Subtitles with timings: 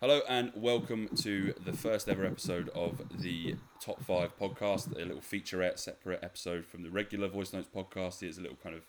[0.00, 5.20] Hello and welcome to the first ever episode of the Top 5 podcast, a little
[5.20, 8.22] featurette, separate episode from the regular Voice Notes podcast.
[8.22, 8.86] It's a little kind of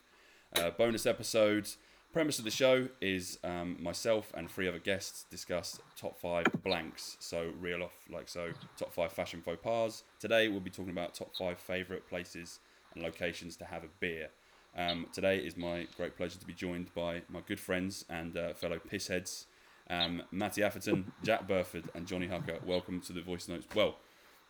[0.58, 1.68] uh, bonus episode.
[2.14, 7.18] Premise of the show is um, myself and three other guests discuss top five blanks.
[7.20, 10.04] So, reel off like so, top five fashion faux pas.
[10.20, 12.60] Today, we'll be talking about top five favourite places
[12.94, 14.30] and locations to have a beer.
[14.78, 18.54] Um, today is my great pleasure to be joined by my good friends and uh,
[18.54, 19.46] fellow pissheads,
[19.92, 22.64] um, Matty Atherton, Jack Burford, and Johnny Hucker.
[22.64, 23.68] Welcome to the Voice Notes.
[23.76, 23.98] Well,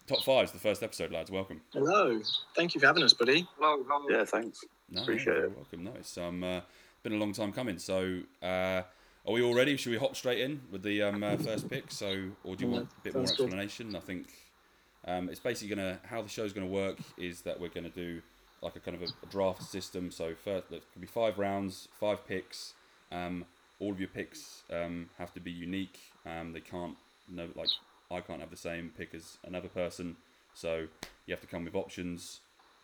[0.08, 1.32] top five's the first episode, lads.
[1.32, 1.62] Welcome.
[1.74, 2.22] Hello.
[2.56, 3.48] Thank you for having us, buddy.
[3.58, 4.06] Hello, hello.
[4.10, 4.64] Yeah, thanks.
[4.90, 5.56] No, Appreciate you're it.
[5.56, 5.84] Welcome.
[5.84, 6.62] No, it's um, uh,
[7.02, 7.80] been a long time coming.
[7.80, 8.84] So, uh,
[9.26, 9.76] are we all ready?
[9.78, 11.92] Should we hop straight in with the um, uh, first pick?
[11.92, 13.46] So, or do you want a bit more sounds good.
[13.46, 13.96] explanation?
[13.96, 14.28] I think
[15.06, 18.22] um, it's basically gonna how the show's gonna work is that we're gonna do
[18.62, 20.12] like a kind of a, a draft system.
[20.12, 22.74] So, first there could be five rounds, five picks.
[23.12, 23.46] Um,
[23.82, 26.00] all of your picks um, have to be unique.
[26.26, 26.96] Um, they can't
[27.30, 27.70] no like
[28.10, 30.16] I can't have the same pick as another person.
[30.54, 30.88] So
[31.26, 32.40] you have to come with options.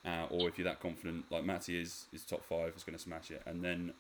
[0.05, 3.03] Uh, or if you're that confident, like Matty is, is top five, is going to
[3.03, 3.91] smash it, and then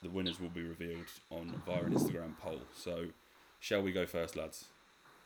[0.00, 2.60] the winners will be revealed on via an Instagram poll.
[2.72, 3.06] So,
[3.58, 4.66] shall we go first, lads?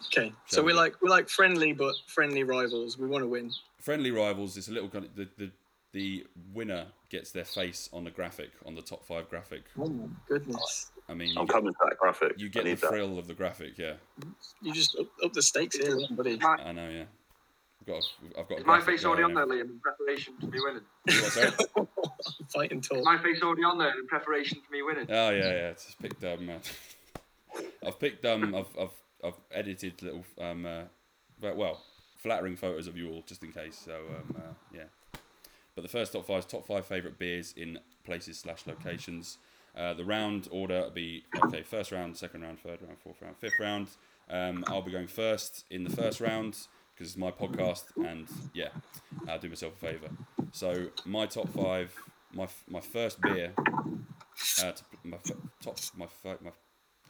[0.06, 0.32] Okay.
[0.46, 0.72] So we're we?
[0.72, 2.96] like we're like friendly but friendly rivals.
[2.96, 3.50] We want to win.
[3.80, 5.50] Friendly rivals is a little kind of the, the
[5.92, 9.64] the winner gets their face on the graphic on the top five graphic.
[9.78, 10.92] Oh my goodness.
[11.10, 12.34] I mean, you I'm get, coming to that graphic.
[12.38, 12.88] you get the need that.
[12.88, 13.76] thrill of the graphic.
[13.76, 13.94] Yeah,
[14.62, 16.38] You just up, up the stakes here, buddy.
[16.42, 16.88] I know.
[16.88, 17.04] Yeah,
[17.80, 18.58] I've got a, I've got.
[18.60, 20.82] is my face already on there, Liam, in preparation for me winning?
[21.08, 21.52] everything.
[21.74, 21.88] What, sorry?
[22.52, 23.04] Fighting Is talk.
[23.04, 25.06] my face already on there in preparation for me winning?
[25.08, 25.70] Oh yeah, yeah.
[25.70, 26.48] It's just picked um.
[26.50, 28.54] Uh, I've picked um.
[28.54, 28.90] I've I've
[29.24, 30.64] I've edited little um.
[30.64, 30.82] Uh,
[31.40, 31.82] well, well,
[32.18, 33.76] flattering photos of you all just in case.
[33.84, 34.36] So um.
[34.36, 34.84] Uh, yeah.
[35.74, 39.38] But the first top five is top five favorite beers in places slash locations.
[39.80, 41.62] Uh, the round order will be okay.
[41.62, 43.88] First round, second round, third round, fourth round, fifth round.
[44.28, 46.58] Um, I'll be going first in the first round
[46.94, 48.68] because it's my podcast, and yeah,
[49.26, 50.08] I'll do myself a favour.
[50.52, 51.94] So my top five,
[52.34, 56.50] my my first beer, uh, to, my f- top my, f- my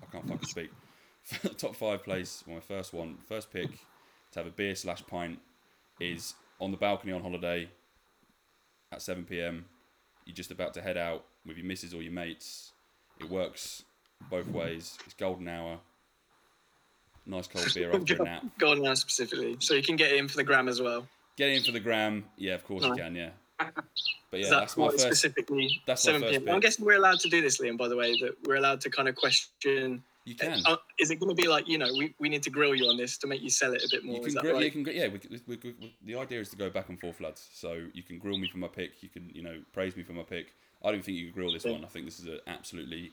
[0.03, 0.71] I can't fucking speak.
[1.59, 3.71] top five place, well, my first one, first pick
[4.31, 5.41] to have a beer slash pint
[5.99, 7.69] is on the balcony on holiday
[8.93, 9.65] at 7 p.m.
[10.25, 12.73] You're just about to head out with your missus or your mates.
[13.21, 13.85] It works
[14.31, 14.99] both ways.
[15.05, 15.79] It's golden hour.
[17.27, 18.45] Nice cold beer after a nap.
[18.59, 21.07] Golden hour specifically, so you can get in for the gram as well.
[21.37, 22.25] Get in for the gram.
[22.37, 23.15] Yeah, of course you can.
[23.15, 23.31] Yeah.
[24.31, 25.01] But yeah, that's my first.
[25.01, 26.49] specifically that's my first.
[26.49, 27.77] I'm guessing we're allowed to do this, Liam.
[27.77, 30.05] By the way, that we're allowed to kind of question.
[30.25, 30.63] You can.
[30.65, 32.87] Uh, is it going to be like you know we, we need to grill you
[32.87, 34.17] on this to make you sell it a bit more?
[34.19, 34.55] You can grill.
[34.55, 34.65] right?
[34.65, 34.95] You can.
[34.95, 35.09] Yeah.
[35.09, 37.49] We, we, we, we, the idea is to go back and forth, lads.
[37.53, 39.03] So you can grill me for my pick.
[39.03, 40.55] You can, you know, praise me for my pick.
[40.85, 41.85] I don't think you can grill this one.
[41.85, 43.13] I think this is a absolutely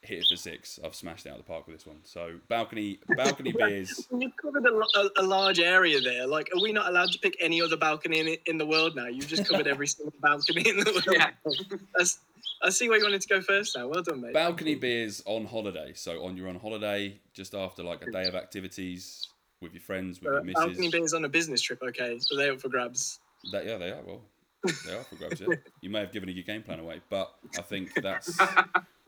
[0.00, 0.80] hit it for six.
[0.84, 1.98] I've smashed it out of the park with this one.
[2.04, 4.08] So balcony, balcony beers.
[4.10, 6.26] You've covered a, a, a large area there.
[6.26, 9.06] Like, are we not allowed to pick any other balcony in, in the world now?
[9.06, 11.06] You've just covered every single balcony in the world.
[11.18, 11.30] Yeah.
[12.64, 13.88] I see where you wanted to go first now.
[13.88, 14.34] Well done, mate.
[14.34, 15.92] Balcony beers on holiday.
[15.94, 19.26] So on you're on holiday just after like a day of activities
[19.60, 20.92] with your friends, with Uh, your balcony missus.
[20.92, 22.18] beers on a business trip, okay?
[22.20, 23.18] So they're up for grabs.
[23.50, 24.02] That, yeah, they are.
[24.04, 24.22] Well,
[24.86, 25.40] they are for grabs.
[25.48, 25.56] Yeah.
[25.80, 28.46] You may have given your game plan away, but I think that's No,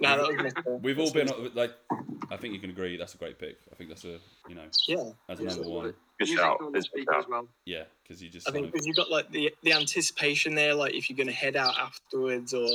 [0.00, 0.56] that was missed.
[0.82, 1.72] we've all been like.
[2.30, 3.58] I think you can agree that's a great pick.
[3.70, 5.48] I think that's a you know Yeah, as a Yeah.
[5.50, 5.94] number one.
[6.18, 6.60] Good shout.
[6.60, 7.18] on the It's a good shout.
[7.24, 7.48] as well.
[7.66, 10.54] Yeah, because you just I kind think of, because you've got like the the anticipation
[10.54, 12.66] there, like if you're going to head out afterwards, or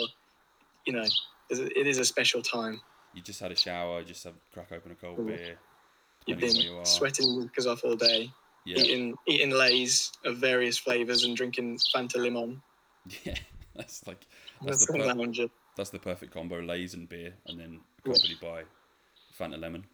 [0.86, 1.04] you know,
[1.50, 2.82] it's a- it is a special time.
[3.14, 5.28] you just had a shower, just have crack open a cold Mm.
[5.28, 5.58] beer.
[6.28, 6.86] You've been where you are.
[6.86, 8.32] sweating because off all day,
[8.66, 12.62] Yeah, eating eating lays of various flavors and drinking Fanta limon.
[13.24, 13.36] yeah.
[13.76, 14.26] That's like
[14.62, 15.40] that's That's the the per- lounge.
[15.78, 18.64] that's the perfect combo: Lay's and beer, and then accompanied by
[19.40, 19.86] Fanta lemon.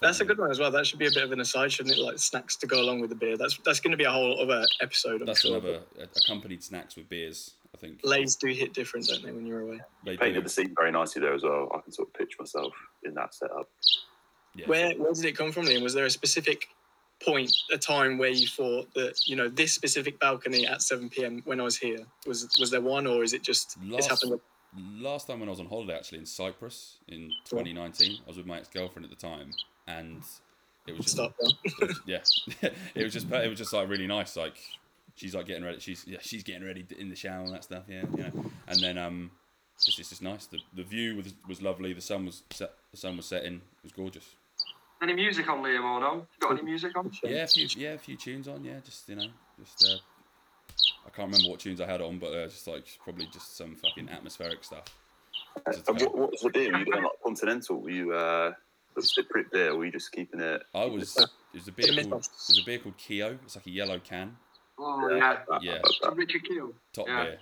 [0.00, 0.70] That's a good one as well.
[0.70, 2.00] That should be a bit of an aside, shouldn't it?
[2.00, 3.36] Like snacks to go along with the beer.
[3.36, 5.20] That's that's going to be a whole other episode.
[5.20, 5.56] I'm That's sure.
[5.56, 5.80] another
[6.16, 7.52] accompanied snacks with beers.
[7.74, 9.80] I think Lays do hit different, don't they, when you're away?
[10.04, 10.18] they do.
[10.18, 11.70] Painted the scene very nicely there as well.
[11.74, 12.72] I can sort of pitch myself
[13.04, 13.68] in that setup.
[14.54, 14.66] Yeah.
[14.66, 15.82] Where where did it come from, Liam?
[15.82, 16.68] Was there a specific
[17.24, 21.42] point, a time where you thought that you know this specific balcony at 7 p.m.
[21.44, 24.40] when I was here was was there one, or is it just it's Last, happened?
[24.98, 28.46] last time when I was on holiday, actually in Cyprus in 2019, I was with
[28.46, 29.50] my ex girlfriend at the time,
[29.86, 30.22] and
[30.86, 34.06] it was just Stop it was- yeah, it was just it was just like really
[34.06, 34.36] nice.
[34.36, 34.56] Like
[35.14, 35.80] she's like getting ready.
[35.80, 37.84] She's yeah, she's getting ready in the shower and that stuff.
[37.88, 38.44] Yeah, you know.
[38.68, 39.30] And then um,
[39.82, 40.46] just it's just nice.
[40.46, 41.92] The the view was was lovely.
[41.92, 42.72] The sun was set.
[42.90, 43.54] The sun was setting.
[43.54, 44.26] It was gorgeous.
[45.04, 46.26] Any music on, Liam, or no?
[46.40, 47.10] Got any music on?
[47.22, 48.64] Yeah, a few yeah a few tunes on.
[48.64, 49.26] Yeah, just you know
[49.60, 49.86] just.
[49.86, 49.98] Uh,
[51.06, 53.76] I can't remember what tunes I had on, but uh, just like probably just some
[53.76, 54.84] fucking atmospheric stuff.
[55.70, 56.72] Just And what, what was the beer?
[56.72, 57.82] Were you doing like continental?
[57.82, 58.52] Were you uh,
[58.96, 59.72] Was it pretty beer?
[59.72, 60.62] Or were you just keeping it?
[60.74, 61.18] I was.
[61.18, 61.28] It
[61.58, 62.24] was a beer called.
[62.24, 63.38] It was a beer called Keo.
[63.44, 64.34] It's like a yellow can.
[64.78, 65.40] Oh yeah.
[65.50, 65.72] that- Yeah.
[65.74, 66.72] that- that- Richard Keel.
[66.94, 67.24] Top Yeah.
[67.24, 67.38] beer.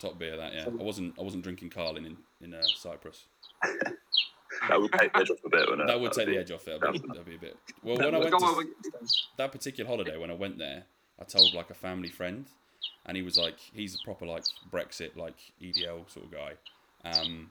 [0.00, 0.36] Top beer.
[0.38, 0.64] That yeah.
[0.64, 1.14] I wasn't.
[1.18, 3.26] I wasn't drinking Carling in in uh, Cyprus.
[4.68, 5.86] That would take the edge off a bit, wouldn't it?
[5.86, 6.80] That would take be- the edge off it.
[6.80, 7.56] That'd be, that'd be a bit.
[7.82, 8.66] Well, when I went to
[9.38, 10.84] that particular holiday, when I went there,
[11.20, 12.46] I told like a family friend,
[13.06, 16.52] and he was like, he's a proper like Brexit like EDL sort of guy.
[17.04, 17.50] Um,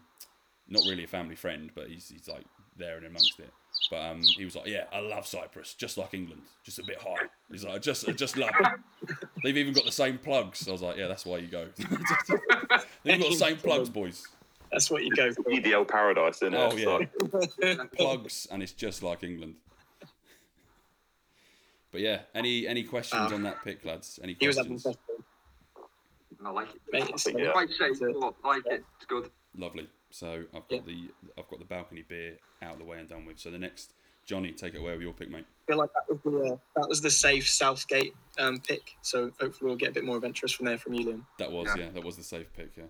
[0.67, 2.45] not really a family friend, but he's he's like
[2.77, 3.51] there and amongst it.
[3.89, 6.97] But um, he was like, yeah, I love Cyprus, just like England, just a bit
[7.01, 7.27] high.
[7.51, 9.19] He's like, I just I just love it.
[9.43, 10.67] They've even got the same plugs.
[10.67, 11.67] I was like, yeah, that's why you go.
[13.03, 14.27] They've got the same plugs, boys.
[14.75, 15.43] That's what you go for.
[15.43, 16.57] EDL paradise, isn't it?
[16.57, 17.07] Oh yeah.
[17.79, 19.55] like- plugs, and it's just like England.
[21.93, 23.33] But yeah, any any questions Ah.
[23.35, 24.19] on that pick, lads?
[24.21, 24.97] Any He was having questions?
[26.43, 26.81] I like it.
[26.91, 27.53] Mate, it's, think, yeah.
[27.53, 28.83] Quite safe, I like it.
[28.97, 29.31] It's good.
[29.57, 29.87] Lovely.
[30.11, 30.79] So I've got Yeah.
[30.85, 33.39] the I've got the balcony beer out of the way and done with.
[33.39, 33.93] So the next,
[34.25, 35.45] Johnny, take it away with your pick, mate.
[35.69, 38.97] I feel like that was the uh, that was the safe Southgate um, pick.
[39.01, 41.21] So hopefully we'll get a bit more adventurous from there from you, Liam.
[41.39, 41.85] That was Yeah.
[41.85, 42.71] yeah, that was the safe pick.
[42.75, 42.83] Yeah,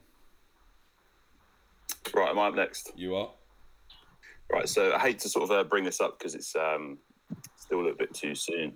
[2.15, 2.93] Right, am I up next?
[2.95, 3.29] you are.
[4.49, 6.97] Right, so I hate to sort of uh, bring this up because it's um,
[7.57, 8.71] still a little bit too soon,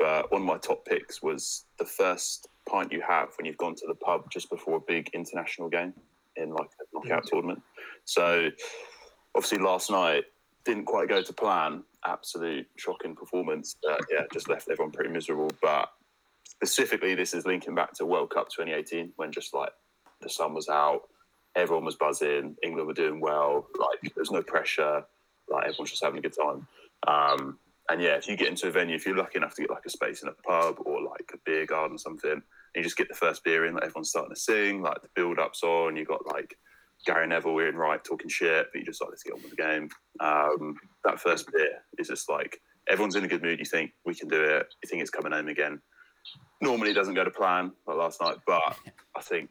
[0.00, 3.76] but one of my top picks was the first pint you have when you've gone
[3.76, 5.94] to the pub just before a big international game
[6.34, 7.62] in like a knockout tournament.
[8.04, 8.48] So
[9.36, 10.24] obviously last night
[10.64, 11.84] didn't quite go to plan.
[12.04, 13.76] Absolute shocking performance.
[13.88, 15.50] Uh, yeah, just left everyone pretty miserable.
[15.62, 15.88] But
[16.46, 19.70] specifically, this is linking back to World Cup 2018 when just like
[20.20, 21.02] the sun was out,
[21.56, 25.04] everyone was buzzing, England were doing well, like there's no pressure,
[25.48, 26.66] like everyone's just having a good time.
[27.06, 27.58] Um,
[27.90, 29.84] and yeah, if you get into a venue, if you're lucky enough to get like
[29.84, 32.42] a space in a pub or like a beer garden or something, and
[32.74, 35.38] you just get the first beer in, like everyone's starting to sing, like the build
[35.38, 36.56] up's on, you got like
[37.04, 39.56] Gary Neville in right talking shit, but you just like let's get on with the
[39.56, 39.88] game.
[40.20, 43.58] Um, that first beer is just like everyone's in a good mood.
[43.58, 44.66] You think we can do it.
[44.82, 45.80] You think it's coming home again.
[46.60, 48.76] Normally it doesn't go to plan like last night, but
[49.16, 49.50] I think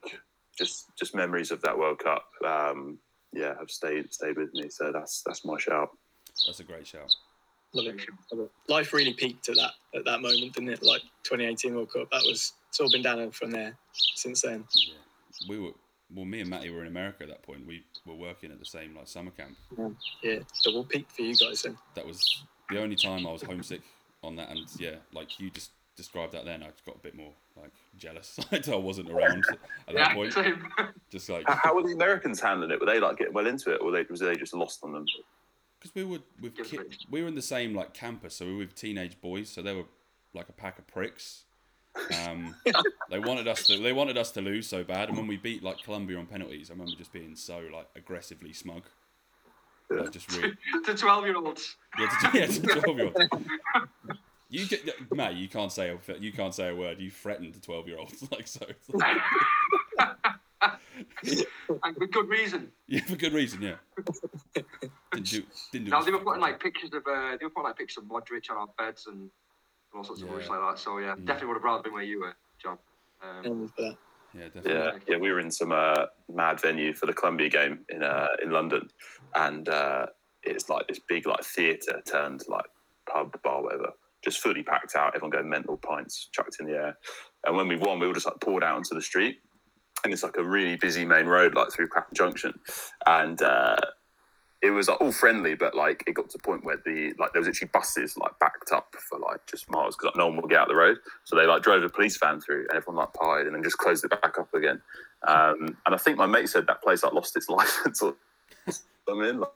[0.58, 2.98] just just memories of that World Cup, um,
[3.34, 4.70] yeah, have stayed stayed with me.
[4.70, 5.90] So that's that's my shout.
[6.46, 7.14] That's a great shout.
[7.74, 8.02] Love it.
[8.32, 8.52] Love it.
[8.72, 10.84] Life really peaked at that at that moment, didn't it?
[10.84, 12.10] Like 2018 World Cup.
[12.12, 13.78] That was it's all been downhill from there
[14.16, 14.66] since then.
[14.88, 14.96] Yeah,
[15.50, 15.72] we were.
[16.14, 17.66] Well, me and Matty were in America at that point.
[17.66, 19.56] We were working at the same like summer camp.
[20.22, 21.78] Yeah, double peak for you guys then.
[21.96, 23.82] That was the only time I was homesick
[24.22, 26.44] on that, and yeah, like you just described that.
[26.44, 28.40] Then I just got a bit more like jealous.
[28.52, 30.34] Like I wasn't around at that Yeah, point.
[30.34, 30.64] same.
[31.10, 32.80] Just like How, how were the Americans handling it?
[32.80, 34.94] Were they like getting well into it, or were they was they just lost on
[34.94, 35.06] them?
[35.80, 38.60] because we were with ki- we were in the same like campus, so we were
[38.60, 39.86] with teenage boys, so they were
[40.34, 41.44] like a pack of pricks.
[42.26, 42.56] Um,
[43.10, 45.64] they wanted us to they wanted us to lose so bad, and when we beat
[45.64, 48.84] like Colombia on penalties, I remember just being so like aggressively smug.
[49.90, 50.54] Like just really,
[50.86, 51.76] to 12 year olds.
[52.00, 53.20] yeah, to, yeah, to twelve year olds.
[54.52, 57.00] You get, Matt, you can't say a, you can't say a word.
[57.00, 58.66] You threatened the twelve year olds like so.
[58.68, 59.18] It's like-
[61.84, 62.70] and with good reason.
[62.88, 63.62] yeah, for good reason.
[63.62, 63.76] Yeah.
[65.14, 65.92] Didn't do didn't do.
[65.92, 68.50] Now they were putting like pictures of uh, they were putting like pictures of Modric
[68.52, 69.30] on our beds and
[69.96, 70.34] all sorts of Yeah.
[70.34, 70.80] rubbish like that.
[70.80, 71.26] So yeah, Mm.
[71.26, 72.78] definitely would have rather been where you were, John.
[73.24, 73.46] Um,
[73.78, 73.96] And.
[74.34, 74.72] Yeah, definitely.
[74.74, 78.28] Yeah, yeah, we were in some uh, mad venue for the Colombia game in uh,
[78.44, 78.90] in London,
[79.36, 80.06] and uh,
[80.44, 82.66] it's like this big like theatre turned like
[83.12, 83.92] pub bar whatever,
[84.24, 85.16] just fully packed out.
[85.16, 86.98] Everyone going mental, pints chucked in the air,
[87.46, 89.40] and when we won, we all just like poured out onto the street,
[90.04, 92.60] and it's like a really busy main road like through Clapham Junction,
[93.06, 93.42] and.
[93.42, 93.76] Uh,
[94.62, 97.34] it was like, all friendly, but like it got to the point where the like
[97.34, 100.36] there was actually buses like backed up for like just miles because like, no one
[100.38, 100.98] would get out the road.
[101.24, 103.80] So they like drove a police van through, and everyone like pied, and then just
[103.80, 104.80] closed it back up again.
[105.28, 108.16] Um, and I think my mate said that place like lost its license or
[108.70, 109.50] something like,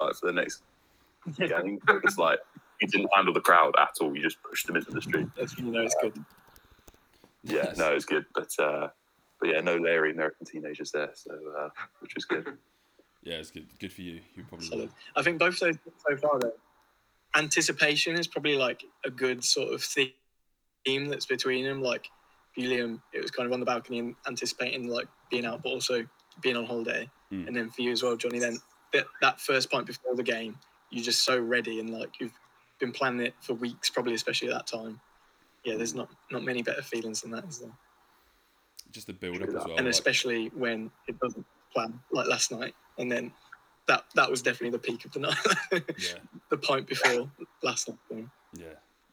[0.00, 0.62] like for the next
[1.36, 1.80] game.
[2.04, 2.38] It's like
[2.80, 4.14] you didn't handle the crowd at all.
[4.16, 5.26] You just pushed them into the street.
[5.36, 6.12] That's you know it's good.
[7.42, 7.76] Yeah, Yes.
[7.76, 8.88] no, it's good, but uh,
[9.40, 11.68] but yeah, no Larry American teenagers there, so uh,
[12.00, 12.46] which was good.
[13.26, 13.66] Yeah, it's good.
[13.80, 14.20] Good for you.
[14.36, 14.90] You probably Solid.
[15.16, 16.52] I think both those so far though,
[17.34, 21.80] anticipation is probably like a good sort of theme that's between them.
[21.82, 22.10] Like
[22.54, 25.70] for Liam, it was kind of on the balcony and anticipating like being out, but
[25.70, 26.06] also
[26.42, 27.08] being on holiday.
[27.32, 27.46] Mm.
[27.48, 28.58] And then for you as well, Johnny, then
[28.92, 30.58] that, that first point before the game,
[30.90, 32.32] you're just so ready and like you've
[32.78, 35.00] been planning it for weeks, probably especially at that time.
[35.64, 37.72] Yeah, there's not not many better feelings than that, is there?
[38.92, 39.64] just the build up as well.
[39.76, 43.32] and like- especially when it doesn't plan like last night, and then
[43.86, 45.36] that that was definitely the peak of the night.
[45.98, 46.18] yeah,
[46.50, 47.28] the point before
[47.62, 48.26] last night.
[48.56, 48.66] yeah.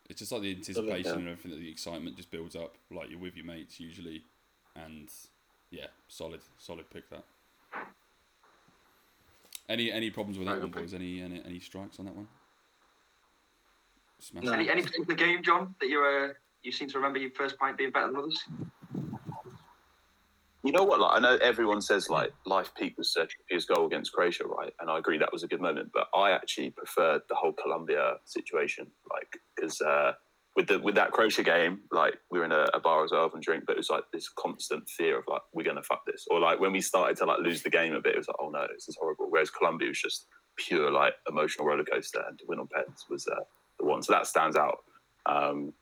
[0.10, 2.75] It's just like the anticipation and everything that the excitement just builds up.
[2.91, 4.24] Like you're with your mates usually,
[4.75, 5.10] and
[5.70, 7.24] yeah, solid, solid pick that.
[9.70, 10.94] Any any problems with that one, boys?
[10.94, 12.27] Any, any any strikes on that one?
[14.22, 14.51] Smash No.
[14.54, 14.56] it.
[14.56, 17.78] Any, any particular game, John, that you uh, you seem to remember your first pint
[17.78, 18.40] being better than others?
[20.63, 21.00] You know what?
[21.00, 24.72] Like, I know everyone says like life peak was Kieran Trippier's goal against Croatia, right?
[24.80, 25.90] And I agree that was a good moment.
[25.92, 30.13] But I actually preferred the whole Colombia situation, like because uh,
[30.56, 33.32] with the with that Croatia game, like we were in a, a bar as well
[33.34, 36.28] and drink, but it was like this constant fear of like we're gonna fuck this,
[36.30, 38.38] or like when we started to like lose the game a bit, it was like
[38.40, 39.32] oh no, this is horrible.
[39.32, 43.28] Whereas Colombia was just pure like emotional roller coaster, and to win on pens was
[43.28, 43.42] uh,
[43.82, 44.02] the one.
[44.04, 44.78] So that stands out.
[45.26, 45.74] Um,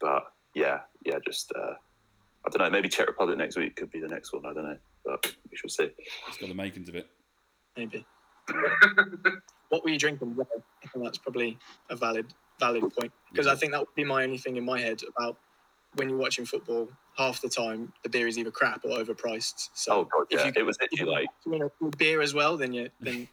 [0.00, 1.52] but yeah, yeah, just.
[1.56, 1.74] Uh,
[2.46, 2.70] I don't know.
[2.70, 4.46] Maybe Czech Republic next week could be the next one.
[4.46, 5.90] I don't know, but we shall see.
[6.28, 7.06] It's got the makings of it.
[7.76, 8.06] maybe.
[9.68, 10.34] what were you drinking?
[10.36, 10.46] Well,
[10.82, 11.58] I think that's probably
[11.90, 12.26] a valid
[12.58, 15.36] valid point because I think that would be my only thing in my head about
[15.96, 16.88] when you're watching football.
[17.16, 19.68] Half the time, the beer is either crap or overpriced.
[19.74, 20.46] So Oh god, if yeah.
[20.46, 23.28] you- It was if literally you like win a beer as well, then you then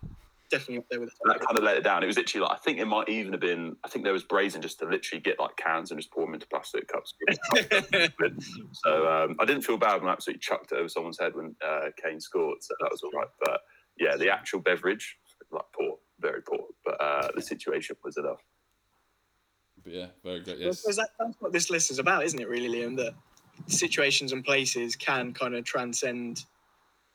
[0.49, 2.03] definitely up there with that kind of let it down.
[2.03, 3.75] It was literally like I think it might even have been.
[3.83, 6.33] I think there was brazen just to literally get like cans and just pour them
[6.33, 7.13] into plastic cups.
[8.73, 11.55] so um, I didn't feel bad when I absolutely chucked it over someone's head when
[11.65, 12.57] uh, Kane scored.
[12.61, 13.27] So that was all right.
[13.43, 13.61] But
[13.99, 15.17] yeah, the actual beverage,
[15.51, 16.65] like poor, very poor.
[16.85, 18.41] But uh, the situation was enough.
[19.83, 20.59] But yeah, very good.
[20.59, 20.81] Yes.
[20.81, 22.47] because that, that's what this list is about, isn't it?
[22.47, 22.95] Really, Liam.
[22.97, 23.13] That
[23.67, 26.45] situations and places can kind of transcend.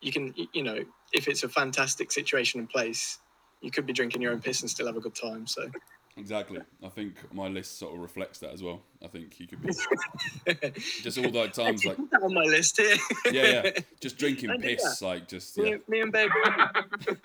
[0.00, 3.18] You can, you know, if it's a fantastic situation and place,
[3.60, 5.46] you could be drinking your own piss and still have a good time.
[5.46, 5.70] So,
[6.16, 6.60] Exactly.
[6.84, 8.82] I think my list sort of reflects that as well.
[9.02, 9.72] I think you could be
[11.02, 12.96] just all the times like that on my list here.
[13.30, 16.28] yeah, yeah, just drinking piss, like just me, yeah, me and Bear.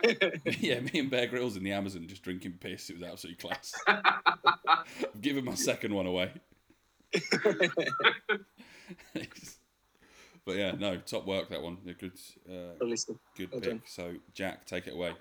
[0.59, 0.79] yeah.
[0.79, 2.89] Me and Bear Grylls in the Amazon just drinking piss.
[2.89, 3.73] It was absolutely class.
[3.87, 6.31] I've given my second one away.
[10.47, 11.77] But yeah, no, top work that one.
[11.87, 12.13] A good,
[12.49, 12.83] uh,
[13.35, 13.69] good Well pick.
[13.69, 13.81] done.
[13.85, 15.11] So Jack, take it away.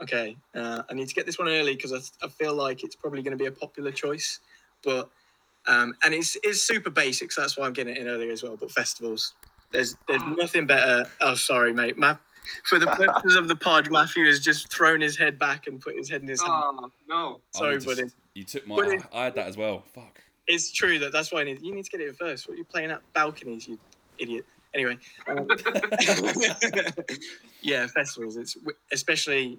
[0.00, 2.94] Okay, uh, I need to get this one early because I, I feel like it's
[2.96, 4.38] probably going to be a popular choice,
[4.84, 5.10] but
[5.66, 8.42] um, and it's it's super basic, so that's why I'm getting it in earlier as
[8.44, 8.56] well.
[8.56, 9.34] But festivals,
[9.72, 11.10] there's there's nothing better.
[11.20, 11.98] Oh, sorry, mate.
[11.98, 12.16] Ma-
[12.64, 15.96] for the purposes of the pod, Matthew has just thrown his head back and put
[15.96, 16.52] his head in his hand.
[16.52, 17.40] Oh no!
[17.50, 18.04] Sorry, just- buddy.
[18.34, 18.76] You took my.
[18.76, 19.84] But it- I had that as well.
[19.92, 20.20] Fuck.
[20.48, 22.48] It's true that that's why I need, you need to get it first.
[22.48, 23.78] What are you playing at balconies, you
[24.18, 24.46] idiot?
[24.74, 24.96] Anyway,
[25.28, 25.46] um,
[27.62, 28.36] yeah, festivals.
[28.36, 28.56] It's
[28.90, 29.58] especially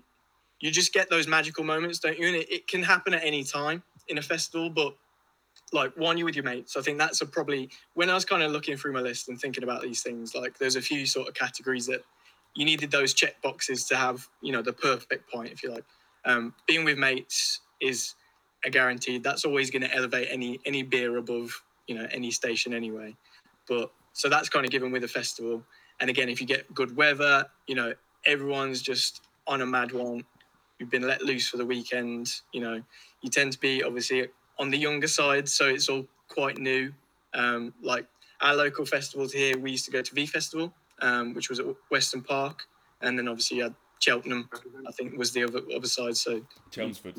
[0.60, 2.28] you just get those magical moments, don't you?
[2.28, 4.96] And it, it can happen at any time in a festival, but
[5.72, 6.78] like one, you with your mates.
[6.78, 9.40] I think that's a probably when I was kind of looking through my list and
[9.40, 10.36] thinking about these things.
[10.36, 12.04] Like, there's a few sort of categories that
[12.56, 15.86] you needed those check boxes to have, you know, the perfect point, if you like.
[16.26, 18.16] Um, being with mates is
[18.64, 19.24] a guaranteed.
[19.24, 23.16] That's always going to elevate any any beer above, you know, any station anyway.
[23.68, 25.64] But so that's kind of given with a festival.
[26.00, 27.94] And again, if you get good weather, you know,
[28.26, 30.24] everyone's just on a mad one.
[30.80, 32.30] You've been let loose for the weekend.
[32.52, 32.82] You know,
[33.22, 34.28] you tend to be obviously
[34.60, 36.94] on the younger side, so it's all quite new.
[37.34, 38.06] Um, like
[38.42, 41.66] our local festivals here, we used to go to V Festival, um, which was at
[41.90, 42.64] Weston Park,
[43.02, 44.50] and then obviously you had Cheltenham.
[44.88, 46.18] I think was the other other side.
[46.18, 46.42] So
[46.72, 47.16] Chelmsford.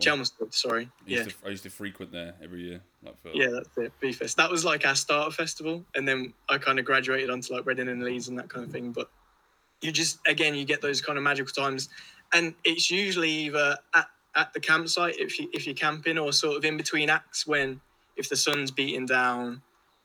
[0.00, 1.16] Chelmsford, sorry, I yeah.
[1.18, 2.80] used, to, I used to frequent there every year.
[3.02, 3.92] Like for, Yeah, that's it.
[4.00, 4.36] V Fest.
[4.36, 7.88] That was like our starter festival, and then I kind of graduated onto like Reading
[7.88, 8.92] and Leeds and that kind of thing.
[8.92, 9.10] But
[9.80, 11.88] you just again, you get those kind of magical times,
[12.32, 16.56] and it's usually either at, at the campsite if you if you're camping, or sort
[16.56, 17.80] of in between acts when
[18.16, 19.62] if the sun's beating down,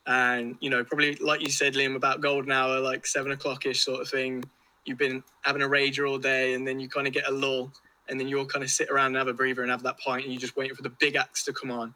[0.07, 3.83] and you know probably like you said, Liam, about golden hour, like seven o'clock ish
[3.83, 4.43] sort of thing.
[4.85, 7.71] You've been having a rager all day, and then you kind of get a lull,
[8.09, 10.23] and then you'll kind of sit around and have a breather and have that pint,
[10.23, 11.93] and you're just waiting for the big acts to come on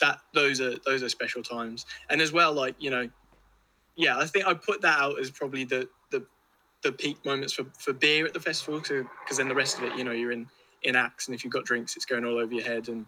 [0.00, 3.08] that those are those are special times and as well like you know
[3.94, 6.20] yeah i think i put that out as probably the the
[6.82, 9.96] the peak moments for for beer at the festival because then the rest of it
[9.96, 10.48] you know you're in
[10.82, 13.06] in acts and if you've got drinks it's going all over your head and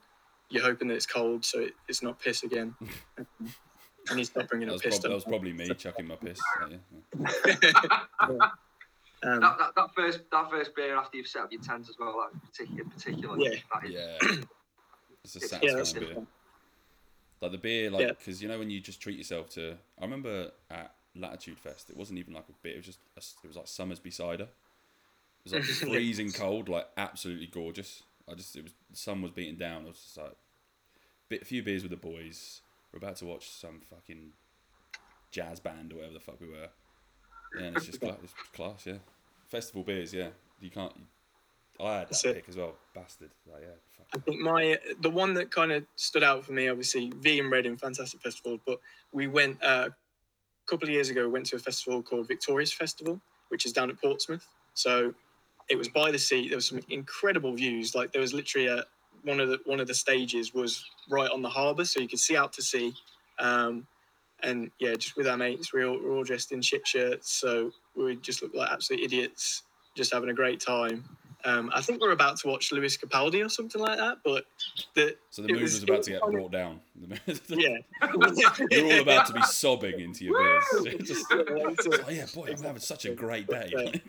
[0.48, 2.72] you're hoping that it's cold so it, it's not piss again
[3.18, 6.14] and you stop bringing That up was, piss prob- that was probably me chucking my
[6.14, 6.38] piss.
[6.62, 6.78] like,
[8.30, 8.48] yeah.
[9.24, 9.30] you?
[9.30, 11.96] um, That, that, that first that first beer after you've set up your tent as
[11.98, 13.38] well, like, particular particular.
[13.38, 13.58] Yeah.
[13.72, 14.44] That is, Yeah.
[15.24, 16.10] It's a yeah satisfying that's beer.
[16.12, 16.22] it.
[17.42, 18.08] Like the beer, like Yeah.
[18.12, 19.76] because you know when you just treat yourself to.
[19.98, 22.74] I remember at Latitude Fest, it wasn't even like a beer.
[22.74, 24.44] It was just a s it was like Somersby cider.
[24.44, 24.48] It
[25.44, 28.02] was like freezing cold, like absolutely gorgeous.
[28.30, 29.82] I just it was the sun was beating down.
[29.84, 30.36] I was just like,
[31.28, 32.60] bit a few beers with the boys.
[32.92, 34.30] We're about to watch some fucking
[35.32, 36.68] jazz band or whatever the fuck we were.
[37.56, 38.98] Yeah, and it's just cla- it's class, yeah.
[39.48, 40.28] Festival beers, yeah.
[40.60, 40.92] You can't.
[41.78, 43.30] I had that pick as well, bastard.
[43.50, 44.06] Like, yeah, fuck.
[44.14, 47.50] I think my the one that kind of stood out for me, obviously, V and
[47.50, 48.60] Reading, fantastic festivals.
[48.66, 48.80] But
[49.12, 51.22] we went uh, a couple of years ago.
[51.26, 54.46] We went to a festival called Victorious Festival, which is down at Portsmouth.
[54.74, 55.14] So
[55.68, 56.48] it was by the sea.
[56.48, 57.94] There was some incredible views.
[57.94, 58.84] Like there was literally a
[59.22, 62.20] one of the one of the stages was right on the harbour, so you could
[62.20, 62.94] see out to sea.
[63.38, 63.86] Um,
[64.42, 67.32] and yeah, just with our mates, we all, we we're all dressed in shit shirts,
[67.32, 69.62] so we just looked like absolute idiots,
[69.96, 71.04] just having a great time.
[71.44, 74.46] Um, I think we're about to watch Lewis Capaldi or something like that, but
[74.94, 76.80] the So the mood was- was, about to get of- brought down.
[77.48, 77.76] yeah,
[78.70, 80.38] You're all about to be sobbing into your
[80.82, 80.98] beers.
[81.06, 84.00] Just, Yeah, it's a- oh yeah, boy, I'm having such a great day.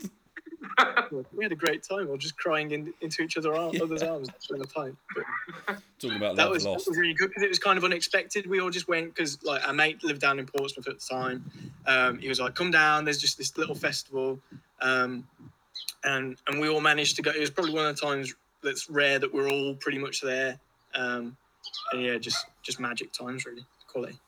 [1.33, 1.99] we had a great time.
[1.99, 3.83] We were just crying in, into each other arm, Yeah.
[3.83, 4.97] other's arms during the pint.
[5.15, 8.47] But Talking about that was, that was really good because it was kind of unexpected.
[8.47, 11.49] We all just went because like our mate lived down in Portsmouth at the time.
[11.85, 13.05] Um, he was like, "Come down.
[13.05, 14.39] There's just this little festival,"
[14.81, 15.27] um,
[16.03, 17.31] and and we all managed to go.
[17.31, 20.59] It was probably one of the times that's rare that we're all pretty much there.
[20.93, 21.35] Um,
[21.91, 23.65] and yeah, just just magic times really.
[23.87, 24.19] Quality.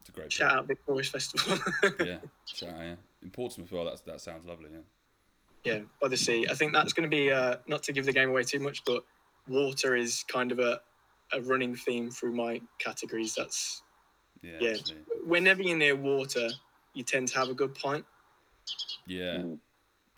[0.00, 0.32] It's a great.
[0.32, 1.58] Shout out Big Boys Festival.
[2.00, 2.94] Yeah, shout out, yeah.
[3.22, 3.84] In Portsmouth, well.
[3.84, 4.70] That's that sounds lovely.
[4.72, 4.78] Yeah.
[5.74, 6.46] Yeah, by the sea.
[6.50, 8.84] I think that's going to be uh, not to give the game away too much,
[8.84, 9.04] but
[9.48, 10.80] water is kind of a,
[11.32, 13.34] a running theme through my categories.
[13.34, 13.82] That's
[14.42, 14.52] Yeah.
[14.60, 14.70] Yeah.
[14.70, 14.98] Actually.
[15.24, 16.48] whenever you're near water,
[16.94, 18.04] you tend to have a good pint.
[19.06, 19.38] Yeah.
[19.38, 19.58] Mm.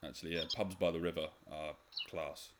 [0.04, 0.42] Actually, yeah.
[0.56, 1.74] Pubs by the river are
[2.08, 2.50] class.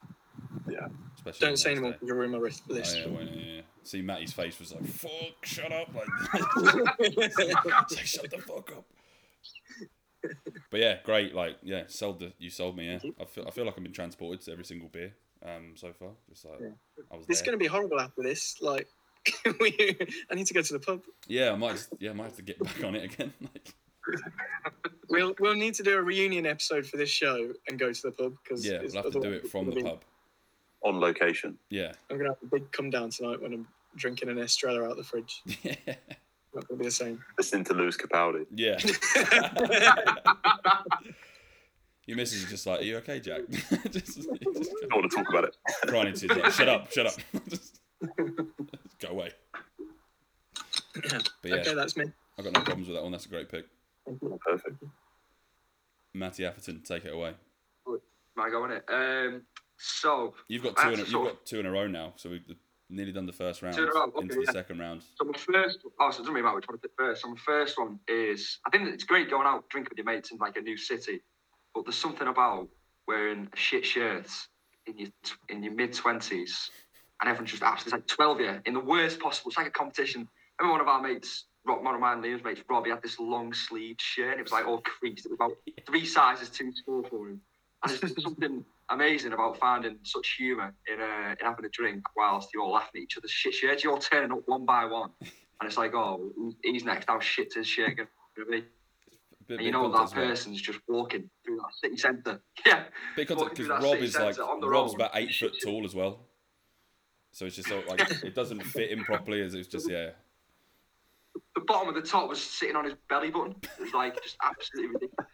[0.69, 0.87] Yeah.
[1.17, 2.97] Especially Don't say a nice anymore You're in my ris- Oh, list.
[2.99, 3.61] yeah, well, yeah, yeah.
[3.83, 6.07] See, Matty's face was like, "Fuck, shut up!" Like,
[7.17, 8.85] like, shut the fuck up.
[10.71, 11.35] But yeah, great.
[11.35, 12.87] Like, yeah, sold the you sold me.
[12.89, 15.13] Yeah, I feel I feel like I've been transported to every single beer
[15.45, 16.11] um so far.
[16.29, 16.69] Just like Yeah.
[17.11, 17.53] I was This is there.
[17.53, 18.61] going to be horrible after this.
[18.61, 18.87] Like,
[19.61, 19.97] we,
[20.31, 21.03] I need to go to the pub.
[21.27, 21.73] Yeah, I might.
[21.73, 23.33] Just, yeah, I might have to get back on it again.
[23.55, 23.75] Like,
[25.09, 28.13] We'll we'll need to do a reunion episode for this show and go to the
[28.13, 30.03] pub because yeah, we'll have to do it from the pub.
[30.83, 31.59] On location.
[31.69, 34.97] Yeah, I'm gonna have a big come down tonight when I'm drinking an Estrella out
[34.97, 35.43] the fridge.
[35.63, 35.75] yeah,
[36.55, 37.23] Not gonna be the same.
[37.39, 38.47] Listening to Lewis Capaldi.
[38.55, 38.77] yeah.
[42.07, 43.43] Your missus is just like, "Are you okay, Jack?"
[43.91, 45.57] just, just Don't want to talk about it.
[45.87, 47.15] crying into you, like, shut up, shut up.
[47.49, 47.79] just,
[48.99, 49.31] go away.
[51.43, 52.07] But yeah, Okay, that's me.
[52.37, 53.13] I've got no problems with that one.
[53.13, 53.65] That's a great pick.
[54.05, 54.39] Thank you.
[54.45, 54.83] Perfect.
[56.13, 57.35] Matty Atherton, take it away.
[58.35, 58.85] My go going it.
[58.89, 59.43] Um,
[59.79, 60.89] so, You've got two.
[60.89, 62.43] In a, you've got two in a row now, so we've
[62.91, 64.53] nearly done the first round Two in a row, okay, into the yeah.
[64.53, 65.03] second round.
[65.15, 65.81] so my first.
[66.01, 67.23] Oh, so it doesn't really matter which one I pick first.
[67.23, 68.59] So my first one is.
[68.67, 71.21] I think it's great going out drinking with your mates in like a new city,
[71.75, 72.69] but there's something about
[73.07, 74.29] wearing a shit shirt
[74.87, 75.09] in your
[75.49, 76.71] in your mid twenties,
[77.21, 79.51] and everyone's just absolutely like twelve year in the worst possible.
[79.51, 80.29] It's like a competition.
[80.59, 82.85] Remember one of our mates, Rob, one of mine, Liam's mates, Rob.
[82.85, 84.33] He had this long sleeved shirt.
[84.33, 85.27] And it was like all creased.
[85.27, 85.53] It was about
[85.87, 87.41] three sizes too small for him.
[87.83, 92.03] And there's just something amazing about finding such humour in, uh, in having a drink
[92.17, 93.85] whilst you're all laughing at each other's shit shirts.
[93.85, 95.11] You're all turning up one by one.
[95.21, 97.07] And it's like, oh, he's next.
[97.09, 98.65] How shit his shirt going to be?
[99.47, 102.41] Bit, And you know that person's just walking through that city centre.
[102.67, 102.85] Yeah.
[103.17, 104.95] Bit walking context through because Rob is like Rob's road.
[104.95, 106.21] about eight foot tall as well,
[107.33, 109.43] so it's just sort of like it doesn't fit him properly.
[109.43, 110.11] As it's just yeah,
[111.57, 113.57] The bottom of the top was sitting on his belly button.
[113.63, 115.31] It was like just absolutely ridiculous.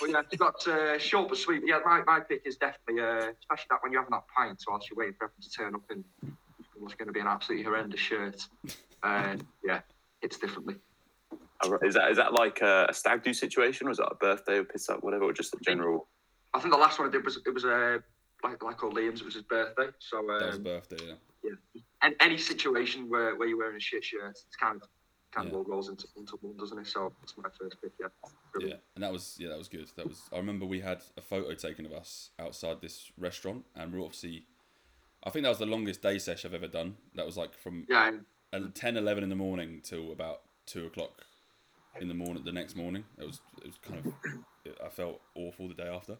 [0.00, 1.62] But yeah, you got uh, short but sweet.
[1.66, 4.90] Yeah, my, my pick is definitely, uh, especially that when you're having that pint whilst
[4.90, 6.04] you're waiting for everyone to turn up in
[6.78, 8.40] what's going to be an absolutely horrendous shirt.
[9.02, 9.80] Uh, yeah,
[10.20, 10.76] it's differently.
[11.82, 14.58] Is that is that like a, a stag do situation, or is that a birthday
[14.58, 16.08] or piss up, whatever, or just a general?
[16.54, 17.98] I think the last one I did was it was uh,
[18.42, 19.20] like like old Liam's.
[19.20, 19.86] It was his birthday.
[20.00, 21.16] So that was his um, birthday.
[21.44, 21.52] Yeah,
[22.02, 24.88] and any situation where, where you're wearing a shit shirt, it's kind of
[25.32, 25.58] kind Yeah.
[25.60, 26.86] of rolls into into one, doesn't it?
[26.86, 27.92] So that's my first pick.
[28.00, 28.08] Yeah.
[28.60, 29.90] yeah, and that was yeah, that was good.
[29.96, 33.92] That was I remember we had a photo taken of us outside this restaurant, and
[33.92, 34.46] we were obviously.
[35.24, 36.96] I think that was the longest day sesh I've ever done.
[37.14, 38.10] That was like from Yeah.
[38.54, 41.24] And uh, 10, 11 in the morning till about two o'clock
[42.00, 42.42] in the morning.
[42.44, 44.12] The next morning, it was it was kind of
[44.84, 46.18] I felt awful the day after.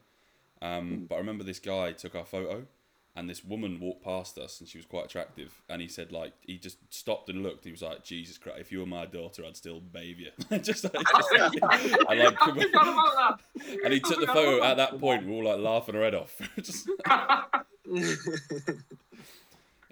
[0.62, 2.66] Um, but I remember this guy took our photo,
[3.14, 5.52] and this woman walked past us, and she was quite attractive.
[5.68, 7.64] And he said like he just stopped and looked.
[7.64, 10.84] He was like, "Jesus Christ, if you were my daughter, I'd still bathe you." just,
[10.84, 11.20] like, I
[12.14, 13.40] like, I forgot
[13.84, 15.26] and he took the photo at that point.
[15.26, 16.40] We were all like laughing our head off.
[16.56, 16.88] just,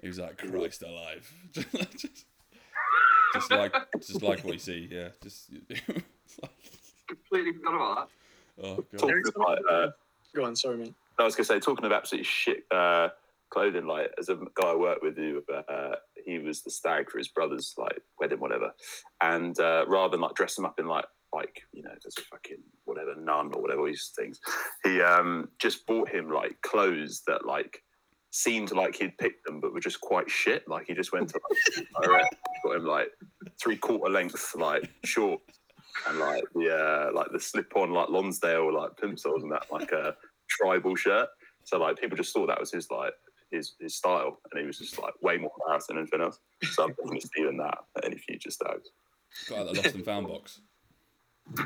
[0.01, 2.25] he was like, "Christ alive." just,
[3.33, 5.09] just like just like what you see, yeah.
[5.21, 5.51] Just
[6.41, 6.51] like,
[7.07, 8.09] Completely forgot about
[8.57, 8.65] that.
[8.65, 8.99] oh god.
[8.99, 9.91] Talking of, uh,
[10.33, 10.93] Go on, sorry, mate.
[11.21, 13.09] I was gonna say, talking of absolutely shit uh,
[13.49, 17.17] clothing, like as a guy I worked with who uh, he was the stag for
[17.17, 18.71] his brother's like wedding, whatever,
[19.21, 22.21] and uh, rather than like dress him up in like like you know as a
[22.23, 24.39] fucking whatever nun or whatever these things,
[24.83, 27.83] he um, just bought him like clothes that like
[28.31, 30.67] seemed like he'd picked them but were just quite shit.
[30.67, 31.39] Like he just went to
[31.99, 32.25] like,
[32.63, 33.09] got him like
[33.61, 35.59] three quarter length like shorts
[36.07, 39.91] and like the uh, like the slip on like Lonsdale like plimsolls and that like
[39.93, 40.11] uh,
[40.51, 41.29] tribal shirt.
[41.63, 43.13] So like people just thought that was his like
[43.51, 46.39] his his style, and he was just like way more embarrassing than anything else.
[46.71, 48.89] So I'm definitely stealing that at any future stags.
[49.47, 50.61] Got out the lost and found box.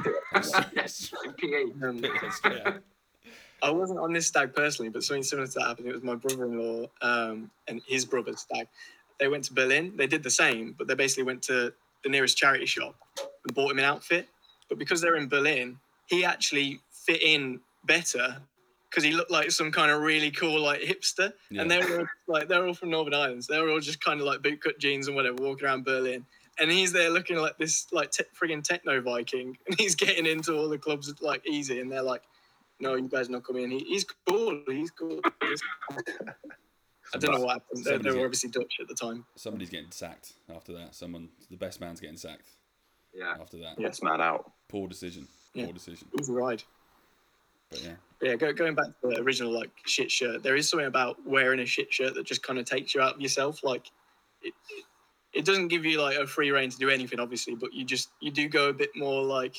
[0.75, 1.87] yes, PA.
[1.87, 2.01] Um,
[3.63, 5.87] I wasn't on this stag personally, but something similar to that happened.
[5.87, 8.67] It was my brother-in-law um, and his brother's stag.
[9.19, 9.93] They went to Berlin.
[9.95, 13.71] They did the same, but they basically went to the nearest charity shop and bought
[13.71, 14.27] him an outfit.
[14.69, 18.37] But because they're in Berlin, he actually fit in better
[18.95, 21.33] because he looked like some kind of really cool like hipster.
[21.51, 21.61] Yeah.
[21.61, 23.43] And they were all, like they're all from Northern Ireland.
[23.49, 26.25] They were all just kind of like bootcut jeans and whatever, walking around Berlin.
[26.59, 30.53] And he's there looking like this like te- friggin' techno Viking, and he's getting into
[30.55, 31.81] all the clubs like easy.
[31.81, 32.21] And they're like,
[32.79, 34.61] "No, you guys not coming in." He, he's cool.
[34.65, 35.19] He's cool.
[35.41, 35.59] He's-
[37.13, 37.83] I don't know what happened.
[37.85, 39.25] They, they were obviously Dutch at the time.
[39.35, 40.95] Somebody's getting sacked after that.
[40.95, 42.47] Someone, the best man's getting sacked
[43.13, 43.35] Yeah.
[43.39, 43.75] after that.
[43.77, 43.87] Yeah.
[43.87, 44.51] Yes, man out.
[44.69, 45.27] Poor decision.
[45.53, 45.65] Yeah.
[45.65, 46.07] Poor decision.
[46.13, 46.63] It was a ride.
[47.69, 50.69] But yeah, But yeah, go, going back to the original like shit shirt, there is
[50.69, 53.63] something about wearing a shit shirt that just kind of takes you out of yourself.
[53.63, 53.91] Like,
[54.41, 54.85] it, it,
[55.33, 58.09] it doesn't give you like a free reign to do anything, obviously, but you just
[58.21, 59.57] you do go a bit more like,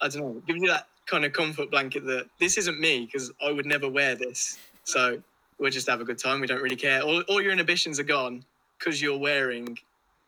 [0.00, 3.06] I don't know, it gives you that kind of comfort blanket that this isn't me
[3.06, 4.58] because I would never wear this.
[4.84, 5.22] So
[5.58, 6.40] we'll just have a good time.
[6.40, 7.02] We don't really care.
[7.02, 8.44] All, all your inhibitions are gone
[8.78, 9.78] because you're wearing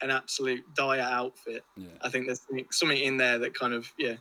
[0.01, 1.65] an absolute dire outfit.
[1.77, 1.89] yeah.
[2.03, 4.15] I think there's something, something in there that kind of yeah.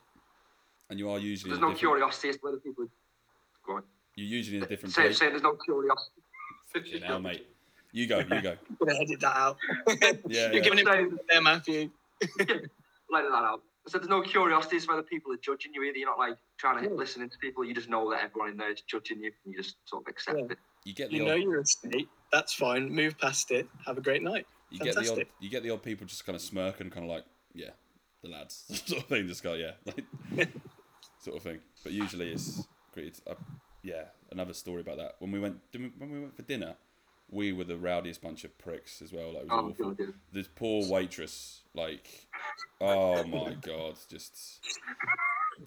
[0.90, 2.88] And you are usually There's no different, curiosity as to whether people.
[4.18, 4.28] Go on.
[4.28, 5.18] you're usually in a different Say, place.
[5.18, 6.12] say there's no curiosity.
[6.86, 7.48] You know, mate.
[7.92, 8.20] You go.
[8.20, 8.52] You go.
[8.70, 9.58] I'm gonna edit that out.
[9.88, 9.96] Yeah,
[10.28, 10.60] You're yeah.
[10.60, 11.90] giving him there, Matthew.
[12.38, 13.62] Let that out.
[13.86, 15.98] I said there's no curiosity as to whether people are judging you either.
[15.98, 16.96] You're not like trying to Yeah.
[16.96, 17.64] listen to people.
[17.64, 20.10] You just know that everyone in there is judging you, and you just sort of
[20.10, 20.46] accept Yeah.
[20.52, 20.58] it.
[20.84, 22.10] You get the You odd, know you're a state.
[22.34, 22.90] That's fine.
[22.94, 23.68] Move past it.
[23.86, 24.46] Have a great night.
[24.70, 25.30] you get the odd, fantastic.
[25.40, 27.70] you get the odd people just kind of smirk and kind of like, yeah,
[28.22, 29.26] the lads sort of thing.
[29.28, 30.50] Just go, yeah, like,
[31.20, 31.60] sort of thing.
[31.84, 33.08] But usually it's great.
[33.08, 33.36] It's, uh,
[33.88, 35.16] yeah, another story about that.
[35.20, 36.76] When we went when we went for dinner,
[37.30, 39.34] we were the rowdiest bunch of pricks as well.
[39.34, 39.86] Like it was Oh, awful.
[39.92, 40.06] God, yeah.
[40.34, 42.08] This poor waitress, like,
[42.82, 44.60] oh my god, just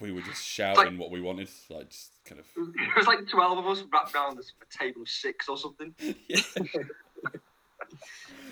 [0.00, 2.46] we were just shouting what we wanted, like just kind of.
[2.56, 5.94] It was like 12 of us wrapped around this- a table of six or something.
[6.28, 6.40] Yeah.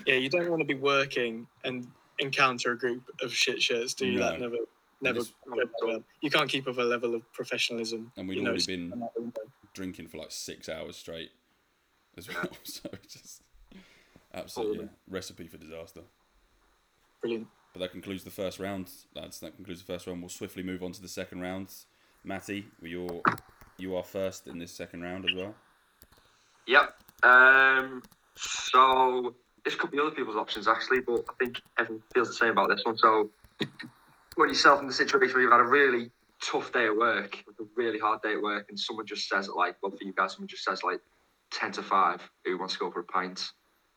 [0.05, 1.87] Yeah, you don't want to be working and
[2.19, 4.19] encounter a group of shit shirts, do you?
[4.19, 4.31] No.
[4.31, 4.55] That never,
[5.01, 5.19] never.
[5.19, 5.31] This-
[5.81, 6.01] goes.
[6.21, 8.11] You can't keep up a level of professionalism.
[8.17, 9.41] And we'd you know, been on that window.
[9.73, 11.31] Drinking for like six hours straight
[12.17, 12.47] as well.
[12.63, 13.41] so it's just
[14.33, 16.01] absolutely yeah, recipe for disaster.
[17.21, 17.47] Brilliant.
[17.73, 19.39] But that concludes the first round, lads.
[19.39, 20.21] That concludes the first round.
[20.21, 21.69] We'll swiftly move on to the second round.
[22.23, 23.21] Matty, you're
[23.77, 25.55] you are first in this second round as well.
[26.67, 26.95] Yep.
[27.23, 28.03] Um,
[28.35, 32.51] so this could be other people's options actually, but I think everyone feels the same
[32.51, 32.97] about this one.
[32.97, 33.29] So
[34.35, 36.11] put yourself in the situation where you've had a really
[36.43, 39.49] tough day at work, like a really hard day at work, and someone just says
[39.49, 40.99] like, well, for you guys, someone just says like
[41.51, 43.43] ten to five, who wants to go for a pint?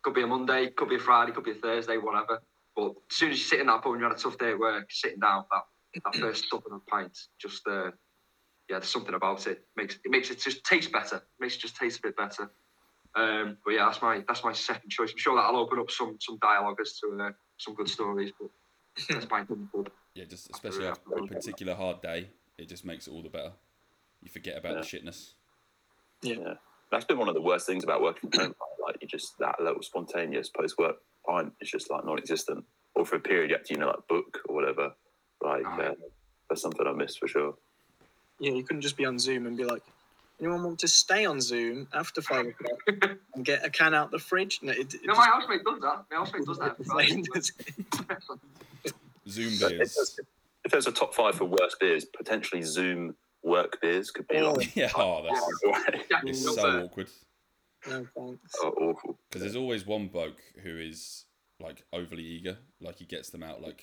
[0.02, 2.42] Could be a Monday, could be a Friday, could be a Thursday, whatever.
[2.74, 4.50] But as soon as you sit in that pub and you had a tough day
[4.50, 5.62] at work, sitting down that
[6.04, 7.90] that first sup of a pint, just uh,
[8.68, 9.64] yeah, there's something about it.
[9.76, 11.22] Makes it makes it just taste better.
[11.40, 12.50] Makes it just taste a bit better.
[13.14, 15.12] Um, but yeah, that's my that's my second choice.
[15.12, 18.32] I'm sure that'll open up some some dialogue as to uh, some good stories.
[18.40, 18.50] But
[19.08, 19.68] that's my thing.
[20.14, 20.90] Yeah, just especially Yeah.
[20.90, 23.52] after a particular hard day, it just makes it all the better.
[24.22, 25.32] You forget about the shitness.
[26.22, 26.54] Yeah,
[26.90, 28.54] that's been one of the worst things about working from home.
[28.86, 33.20] Like you just that little spontaneous post-work pint is just like non-existent, or for a
[33.20, 34.92] period you have to you know like book or whatever.
[35.42, 35.94] Like uh,
[36.48, 37.54] that's something I miss for sure.
[38.38, 39.82] Yeah, you couldn't just be on Zoom and be like,
[40.42, 44.18] anyone want to stay on Zoom after five o'clock and get a can out the
[44.18, 44.58] fridge?
[44.62, 46.04] No, it, it no, my housemate does that.
[46.10, 47.26] My housemate does that.
[47.34, 48.94] just-
[49.28, 49.94] Zoom But if beers.
[49.94, 50.20] there's,
[50.64, 54.52] if there's a top five for worst beers, potentially Zoom work beers could be Oh,
[54.52, 56.80] like yeah, oh, that's Yeah, it's so fair.
[56.84, 57.08] awkward
[57.88, 58.54] no thanks.
[58.62, 59.18] oh, awful.
[59.28, 61.24] because there's always one bloke who is
[61.58, 63.82] like overly eager, like he gets them out like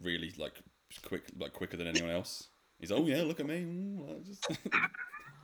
[0.00, 0.60] really like
[1.04, 2.48] quick, like quicker than anyone else.
[2.78, 3.62] He's oh yeah, look at me.
[3.62, 4.22] Mm,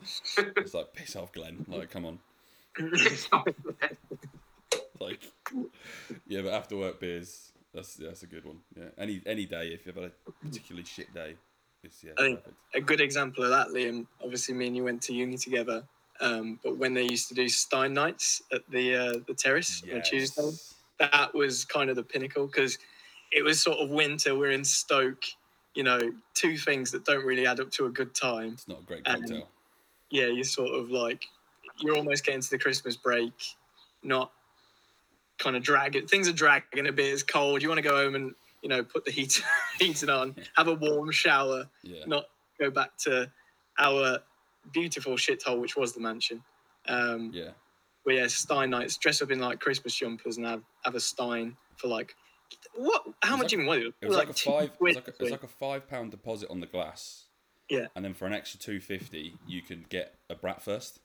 [0.00, 1.64] Like, just- it's like piss off, Glenn.
[1.68, 2.18] Like come on,
[5.00, 5.20] like
[6.26, 8.58] yeah, but after work beers, that's that's a good one.
[8.76, 11.36] Yeah, any any day if you've had a particularly shit day,
[11.82, 12.12] it's yeah.
[12.18, 12.56] I think- perfect.
[12.74, 14.06] a good example of that, Liam.
[14.22, 15.82] Obviously, me and you went to uni together.
[16.18, 20.00] Um, but when they used to do Stein nights at the uh, the terrace on
[20.02, 20.50] Tuesday,
[20.98, 22.78] that was kind of the pinnacle because
[23.32, 24.34] it was sort of winter.
[24.34, 25.24] We're in Stoke,
[25.74, 26.00] you know,
[26.32, 28.52] two things that don't really add up to a good time.
[28.54, 29.48] It's not a great Um, cocktail.
[30.10, 31.24] Yeah, you're sort of like
[31.80, 33.32] you're almost getting to the Christmas break,
[34.02, 34.32] not
[35.38, 36.06] kind of dragging.
[36.06, 37.12] Things are dragging a bit.
[37.12, 37.62] It's cold.
[37.62, 39.42] You want to go home and you know put the heat
[39.78, 42.04] heating on, have a warm shower, Yeah.
[42.06, 42.26] not
[42.58, 43.30] go back to
[43.78, 44.18] our
[44.72, 46.42] beautiful shithole which was the mansion.
[46.88, 47.50] Um, Yeah.
[48.04, 51.56] But yeah, Stein nights, dress up in like Christmas jumpers and have, have a Stein
[51.76, 52.14] for like
[52.74, 53.02] what?
[53.22, 53.94] How much like- even was it?
[54.00, 54.64] It was like, a five.
[54.70, 57.24] It was like a, it was like a five pound deposit on the glass.
[57.68, 57.86] Yeah.
[57.96, 60.98] And then for an extra two fifty, you could get a bratwurst.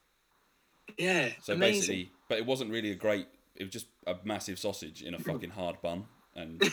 [0.97, 1.79] yeah, So amazing.
[1.79, 3.27] basically, but it wasn't really a great.
[3.55, 6.71] It was just a massive sausage in a fucking hard bun, and but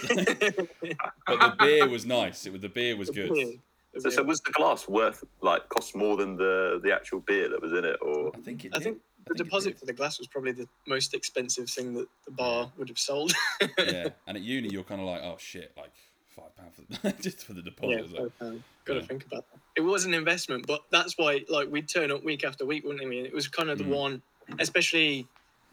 [1.27, 2.47] the beer was nice.
[2.47, 3.61] It was the beer was good.
[3.99, 7.61] So, so was the glass worth like cost more than the the actual beer that
[7.61, 8.73] was in it, or I think it.
[8.75, 8.85] I did.
[8.85, 12.07] think I the think deposit for the glass was probably the most expensive thing that
[12.25, 13.33] the bar would have sold.
[13.79, 15.93] yeah, and at uni you're kind of like, oh shit, like
[16.37, 17.91] five pound for just for the deposit.
[17.91, 19.07] yeah, It was like, gotta Yeah.
[19.07, 19.61] think about that.
[19.77, 23.09] It was an investment, but that's why like we'd turn up week after week, wouldn't
[23.09, 23.19] we?
[23.19, 23.97] And it was kind of the Mm.
[23.97, 24.23] one,
[24.61, 25.29] especially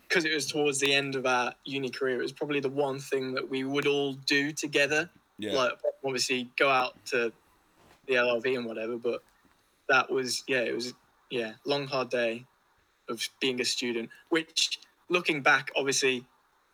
[0.10, 2.19] because it was towards the end of our uni career.
[2.19, 5.12] It was probably the one thing that we would all do together.
[5.39, 5.73] yeah, Like
[6.06, 7.34] obviously go out to
[8.08, 9.23] the LRV and whatever, but
[9.89, 10.93] that was yeah, it was
[11.32, 12.47] yeah, long hard day
[13.10, 14.10] of being a student.
[14.30, 16.25] Which looking back, obviously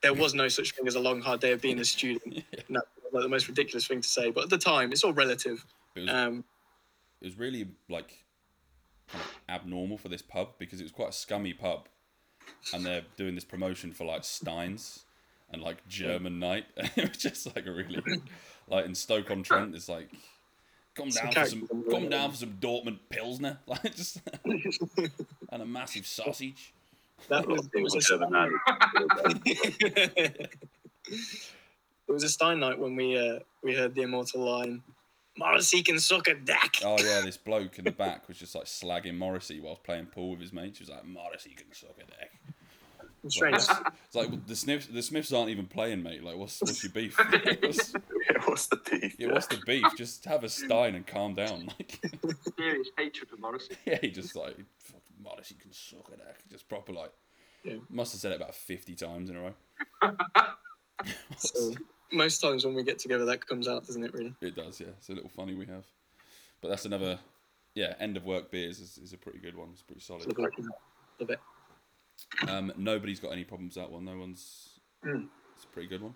[0.04, 2.24] there was no such thing as a long hard day of being a student.
[2.54, 2.62] Yeah.
[2.70, 5.66] That's like the most ridiculous thing to say, but at the time, it's all relative.
[5.96, 6.44] It was Um,
[7.22, 8.26] it was really like
[9.08, 11.88] kind of abnormal for this pub because it was quite a scummy pub,
[12.74, 15.06] and they're doing this promotion for like Steins
[15.52, 16.66] and like German night.
[16.78, 18.02] it was just like a really
[18.68, 19.76] like in Stoke on Trent.
[19.76, 20.10] It's like
[20.96, 25.66] come Some down for some come down for some Dortmund Pilsner, like just and a
[25.66, 26.74] massive sausage.
[27.30, 29.42] that was it was a German Stein, man.
[29.46, 30.50] it
[32.08, 34.82] was a Stein night when we uh, we heard the immortal line,
[35.42, 38.66] "Morrissey can suck a dick." Oh yeah, this bloke in the back was just like
[38.66, 40.78] slagging Morrissey whilst playing pool with his mates.
[40.80, 42.32] He was like, Morrissey can suck a dick.
[43.28, 43.56] Strange.
[43.58, 44.88] It's like well, the Smiths.
[44.88, 46.24] The Smiths aren't even playing, mate.
[46.24, 47.16] Like, what's what's your beef?
[47.62, 49.16] What's, Yeah, what's the beef?
[49.20, 49.84] yeah, what's the beef?
[49.96, 51.68] Just have a stein and calm down.
[51.68, 52.00] Like,
[52.58, 53.76] Serious hatred for Morrissey.
[53.86, 56.38] yeah, he just like "Fuck, Morrissey can suck a dick.
[56.50, 57.12] Just proper like.
[57.64, 57.76] Yeah.
[57.92, 59.54] Must have said it about fifty times in a row.
[61.38, 61.74] So,
[62.12, 64.14] most times when we get together, that comes out, doesn't it?
[64.14, 64.34] Really.
[64.42, 64.88] It does, yeah.
[64.98, 65.86] It's a little funny we have,
[66.62, 67.20] but that's another.
[67.74, 69.70] Yeah, end of work beers is, is a pretty good one.
[69.72, 70.28] It's pretty solid.
[70.38, 71.40] Love it.
[72.50, 74.04] Um, nobody's got any problems that one.
[74.04, 74.80] No one's.
[75.06, 75.28] Mm.
[75.56, 76.14] It's a pretty good one.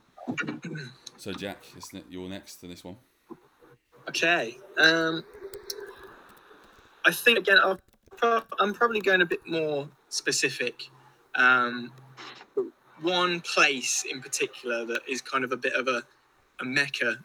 [1.18, 2.98] So Jack, it's ne- you're next to this one.
[4.10, 4.58] Okay.
[4.78, 5.24] Um,
[7.06, 7.80] I think again, I'll
[8.18, 10.90] pro- I'm probably going a bit more specific.
[11.36, 11.92] Um,
[13.02, 16.04] one place in particular that is kind of a bit of a,
[16.62, 17.18] a mecca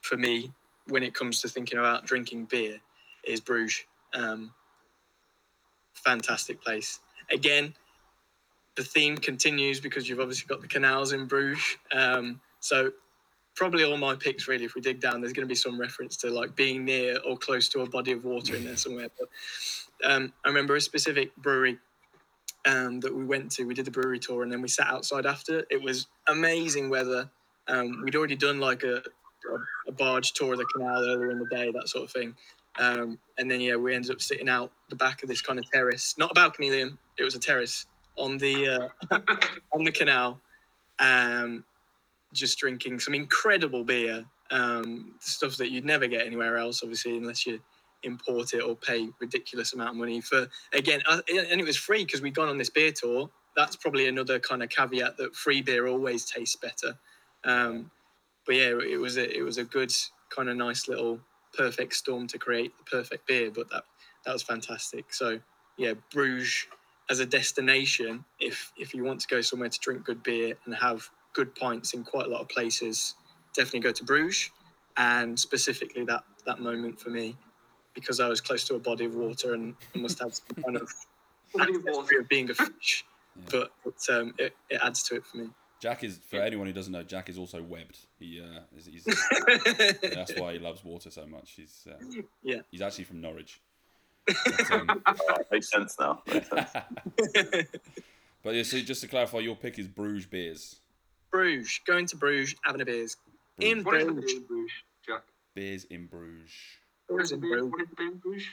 [0.00, 0.52] for me
[0.88, 2.78] when it comes to thinking about drinking beer
[3.24, 3.84] is Bruges.
[4.14, 4.52] Um,
[5.94, 7.00] fantastic place.
[7.30, 7.74] Again,
[8.76, 11.76] the theme continues because you've obviously got the canals in Bruges.
[11.92, 12.92] Um, so
[13.58, 16.16] probably all my picks really if we dig down there's going to be some reference
[16.16, 19.28] to like being near or close to a body of water in there somewhere but
[20.08, 21.76] um, i remember a specific brewery
[22.66, 25.26] um, that we went to we did the brewery tour and then we sat outside
[25.26, 25.64] after.
[25.70, 27.30] It was amazing weather.
[27.68, 29.02] Um, we'd already done like a,
[29.86, 32.34] a, barge tour of the canal earlier in the day that sort of thing.
[32.78, 35.68] Um, and then yeah we ended up sitting out the back of this kind of
[35.68, 39.18] terrace not a balcony liam it was a terrace on the uh,
[39.72, 40.40] on the canal
[40.98, 41.64] um,
[42.32, 47.46] just drinking some incredible beer, um, stuff that you'd never get anywhere else, obviously, unless
[47.46, 47.60] you
[48.02, 50.48] import it or pay ridiculous amount of money for.
[50.72, 53.30] Again, uh, and it was free because we'd gone on this beer tour.
[53.56, 56.98] That's probably another kind of caveat that free beer always tastes better.
[57.44, 57.90] Um,
[58.46, 59.92] but yeah, it was a it was a good
[60.34, 61.20] kind of nice little
[61.56, 63.50] perfect storm to create the perfect beer.
[63.50, 63.84] But that
[64.24, 65.12] that was fantastic.
[65.12, 65.40] So
[65.76, 66.66] yeah, Bruges
[67.10, 70.74] as a destination, if if you want to go somewhere to drink good beer and
[70.74, 73.14] have good pints in quite a lot of places,
[73.54, 74.50] definitely go to Bruges.
[74.96, 77.36] And specifically that that moment for me,
[78.00, 80.76] because I was close to a body of water and I must have some kind
[80.76, 80.92] of
[81.54, 82.20] Body of ancestry water.
[82.20, 83.04] of being a fish.
[83.36, 83.42] Yeah.
[83.50, 85.48] But, but um, it, it adds to it for me.
[85.80, 87.02] Jack is for anyone who doesn't know.
[87.04, 87.98] Jack is also webbed.
[88.18, 89.04] He uh, is, he's,
[90.02, 91.52] that's why he loves water so much.
[91.56, 91.94] He's uh,
[92.42, 92.62] Yeah.
[92.70, 93.60] He's actually from Norwich.
[94.44, 96.22] But, um, Alright, makes sense now.
[96.26, 96.70] Makes sense.
[98.42, 100.80] but yeah, so just to clarify, your pick is Bruges beers.
[101.30, 103.16] Bruges, going to Bruges, having a beers.
[103.60, 104.32] In What is the Bruges.
[104.32, 104.72] beer in Bruges,
[105.06, 105.22] Jack?
[105.54, 106.50] Beers in Bruges.
[107.08, 107.88] What is Bruges the in beer, Bruges.
[107.96, 108.46] the in Bruges?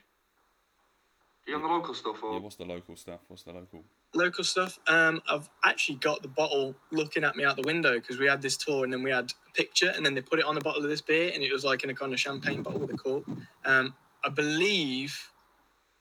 [1.47, 2.33] Are you on the local stuff or?
[2.33, 3.19] Yeah, what's the local stuff?
[3.27, 3.83] What's the local?
[4.15, 4.79] local stuff.
[4.87, 8.41] Um, I've actually got the bottle looking at me out the window because we had
[8.41, 10.61] this tour and then we had a picture and then they put it on the
[10.61, 12.91] bottle of this beer and it was like in a kind of champagne bottle with
[12.91, 13.25] a cork.
[13.65, 15.19] Um, I believe.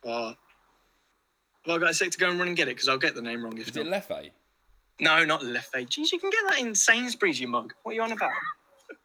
[0.06, 0.34] Uh,
[1.66, 2.76] have I got a sec to go and run and get it?
[2.76, 4.08] Because I'll get the name wrong if Is it not.
[4.08, 4.30] Leffe?
[5.00, 5.72] no, not Leffe.
[5.88, 7.72] Jeez, you can get that in Sainsbury's, you mug.
[7.82, 8.30] What are you on about?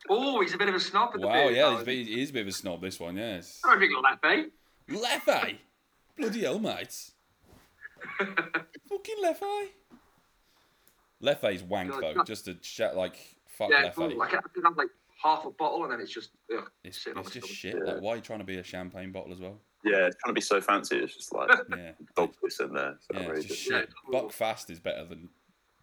[0.10, 1.86] Oh, he's a bit of a snob at the Wow, yeah, he's, garden.
[2.06, 2.82] he a bit of a snob.
[2.82, 3.62] This one, yes.
[3.65, 4.49] I don't drink Leffe.
[4.89, 5.58] Leffe,
[6.17, 7.12] Bloody hell, mate.
[8.17, 9.41] Fucking Leffe.
[9.43, 9.67] Eh?
[11.21, 12.13] Leffe's wank God, though.
[12.15, 13.15] that- Just to chat like
[13.47, 14.15] fuck yeah, Leffe.
[14.15, 14.88] like I could have like
[15.21, 17.75] half a bottle and then it's just ugh, it's sitting it's just shit.
[17.78, 17.93] Yeah.
[17.93, 19.60] Like why are you trying to be a champagne bottle as well?
[19.84, 20.97] Yeah, it's trying to be so fancy.
[20.97, 21.91] It's just like Yeah.
[22.15, 22.91] dog piss in there.
[22.91, 23.84] It's Yeah, it's just shit.
[23.84, 24.30] it's horrible.
[24.30, 25.30] Buckfast is better than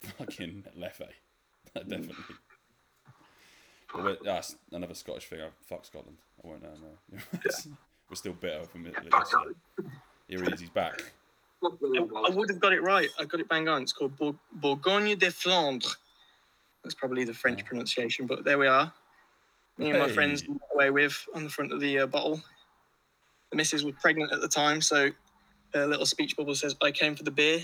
[0.00, 1.02] fucking Leffe.
[1.74, 2.14] Definitely.
[4.24, 5.40] That's another Scottish thing.
[5.40, 6.16] I fuck Scotland.
[6.42, 6.64] I won't.
[6.64, 7.50] Um, uh,
[8.10, 8.94] we're still bitter from it.
[9.10, 9.54] Back on.
[10.28, 10.60] Here he is.
[10.60, 11.02] He's back.
[11.62, 13.08] I would have got it right.
[13.18, 13.82] I got it bang on.
[13.82, 15.94] It's called Bour- Bourgogne de Flandre.
[16.82, 17.66] That's probably the French Oh.
[17.66, 18.92] pronunciation, but there we are.
[19.78, 20.44] Me and my friends
[20.74, 22.40] away with on the front of the uh, bottle.
[23.50, 25.10] The missus was pregnant at the time, so
[25.74, 27.60] a little speech bubble says, "I came for the beer."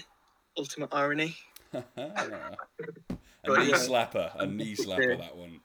[0.59, 1.37] Ultimate irony.
[1.73, 3.77] a knee yeah.
[3.77, 4.31] slapper.
[4.37, 5.19] A knee slapper.
[5.19, 5.61] That one.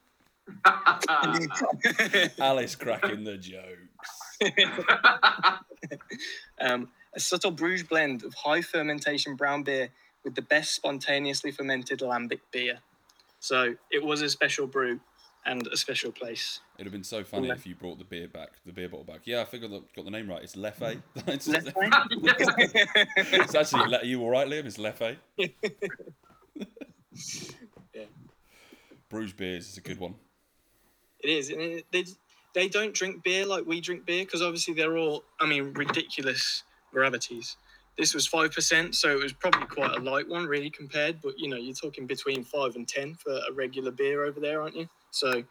[2.40, 4.38] Alice cracking the jokes.
[6.60, 9.88] um, a subtle Bruges blend of high fermentation brown beer
[10.24, 12.78] with the best spontaneously fermented lambic beer.
[13.40, 15.00] So it was a special brew
[15.46, 16.60] and a special place.
[16.76, 17.54] It'd have been so funny Yeah.
[17.54, 19.20] if you brought the beer back, the beer bottle back.
[19.24, 20.42] Yeah, I think I got the name right.
[20.42, 21.00] It's Leffe.
[21.26, 21.72] it's, Left
[23.16, 24.64] it's actually Le- you all right, Liam?
[24.66, 25.16] It's Leffe.
[27.94, 28.04] Yeah.
[29.08, 30.14] Bruges beers is a good one.
[31.20, 32.04] It is, and it, they
[32.54, 36.62] they don't drink beer like we drink beer because obviously they're all, I mean, ridiculous
[36.92, 37.56] gravities.
[37.96, 41.20] This was five percent, so it was probably quite a light one, really compared.
[41.20, 44.62] But you know, you're talking between five and ten for a regular beer over there,
[44.62, 44.88] aren't you?
[45.10, 45.42] So,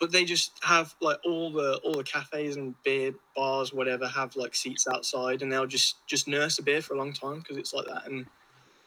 [0.00, 4.34] but they just have like all the all the cafes and beer bars, whatever, have
[4.34, 7.56] like seats outside, and they'll just just nurse a beer for a long time because
[7.56, 8.26] it's like that, and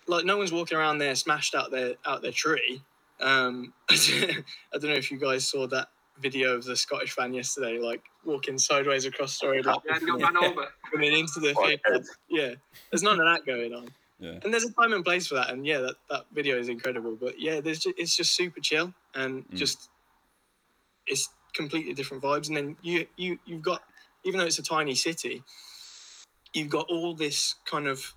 [0.08, 2.82] like no one's walking around there smashed out their out their tree.
[3.22, 5.88] Um, I don't know if you guys saw that
[6.20, 10.18] video of the Scottish fan yesterday, like walking sideways across the road, like yeah, you
[10.20, 10.68] got ran over.
[10.92, 12.04] coming into the Quite theatre.
[12.30, 12.54] Yeah,
[12.92, 13.88] there's none of that going on,
[14.20, 14.40] Yeah.
[14.44, 15.50] and there's a time and place for that.
[15.50, 17.16] And yeah, that, that video is incredible.
[17.20, 19.56] But yeah, there's just, it's just super chill and Mm.
[19.56, 19.90] just
[21.08, 22.48] it's completely different vibes.
[22.48, 23.82] And then you you you've got
[24.24, 25.44] even though it's a tiny city,
[26.54, 28.14] you've got all this kind of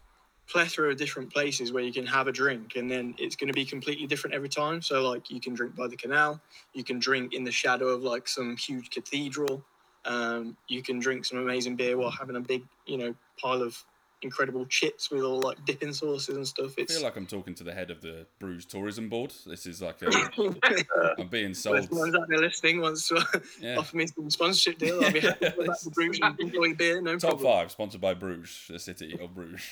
[0.49, 3.55] plethora of different places where you can have a drink and then it's going to
[3.55, 4.81] be completely different every time.
[4.81, 6.41] So like you can drink by the canal
[6.75, 9.63] you can drink in the shadow of like some huge cathedral
[10.05, 13.83] um, you can drink some amazing beer while having a big you know pile of
[14.23, 17.65] incredible chips with all like dipping sauces and stuff I feel like I'm talking to
[17.65, 19.33] the head of the Bruges Tourism Board.
[19.47, 20.09] This is like a,
[21.19, 21.93] I'm being So if sold.
[21.93, 23.25] anyone's out there listening wants to uh,
[23.61, 23.77] Yeah.
[23.79, 27.01] offer me some sponsorship deal i'll be happy to go back Bruges and enjoy beer
[27.01, 29.63] no Top problem five, sponsored by Bruges, the city of Bruges.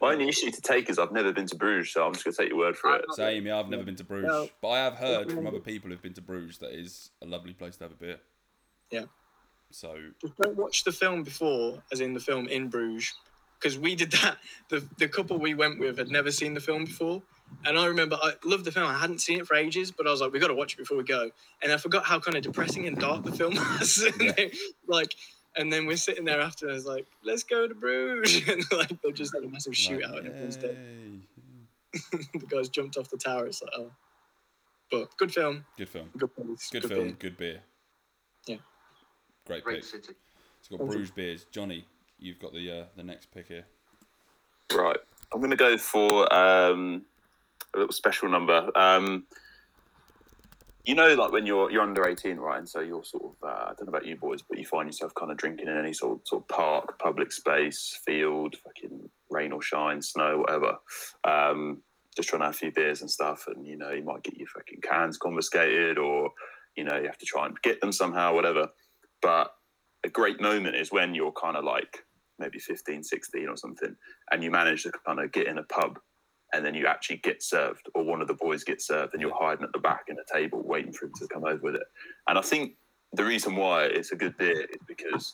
[0.00, 2.36] My only issue to take is I've never been to Bruges, so I'm just gonna
[2.36, 3.04] take your word for it.
[3.14, 4.48] Same, yeah, I've never been to Bruges, No.
[4.60, 7.52] but I have heard from other people who've been to Bruges that is a lovely
[7.54, 8.18] place to have a beer.
[8.90, 9.04] Yeah.
[9.74, 9.96] So
[10.40, 13.12] don't watch the film before, as in the film in Bruges,
[13.58, 14.36] because we did that.
[14.68, 17.20] The the couple we went with had never seen the film before,
[17.64, 18.86] and I remember I loved the film.
[18.86, 20.78] I hadn't seen it for ages, but I was like, we got to watch it
[20.78, 21.30] before we go.
[21.62, 23.98] And I forgot how kind of depressing and dark the film was.
[23.98, 24.32] And Yeah.
[24.36, 24.52] they-
[24.86, 25.12] like,
[25.56, 28.62] and then we're sitting there after, and I was like, let's go to Bruges, and
[28.72, 30.76] like they just had a massive like, shootout, and everyone's dead.
[31.92, 33.46] the guys jumped off the tower.
[33.46, 33.90] It's like, oh,
[34.90, 36.10] but good film, Good film.
[36.16, 37.04] good place, Good, film.
[37.08, 37.16] beer.
[37.18, 37.60] Good beer.
[39.46, 39.52] Yeah.
[39.52, 39.84] Great Great pick.
[39.84, 40.14] city.
[40.58, 41.46] It's got Bruges beers.
[41.50, 41.84] Johnny,
[42.18, 43.64] you've got the uh, the next pick here.
[44.74, 44.96] Right.
[45.32, 47.02] I'm going to go for um,
[47.74, 48.70] a little special number.
[48.74, 49.24] Um,
[50.84, 52.58] you know, like when you're you're under 18, right?
[52.58, 54.88] And so you're sort of uh, I don't know about you boys, but you find
[54.88, 59.08] yourself kind of drinking in any sort of, sort of park, public space, field, fucking
[59.30, 60.76] rain or shine, snow, whatever.
[61.24, 61.82] Um,
[62.16, 64.36] just trying to have a few beers and stuff, and you know, you might get
[64.36, 66.30] your fucking cans confiscated, or
[66.76, 68.68] you know, you have to try and get them somehow, whatever.
[69.24, 69.52] But
[70.04, 72.04] a great moment is when you're kind of like
[72.38, 73.96] maybe 15, 16 or something,
[74.30, 75.98] and you manage to kind of get in a pub
[76.52, 79.34] and then you actually get served, or one of the boys gets served, and you're
[79.34, 81.82] hiding at the back in a table waiting for him to come over with it.
[82.28, 82.74] And I think
[83.14, 85.32] the reason why it's a good beer is because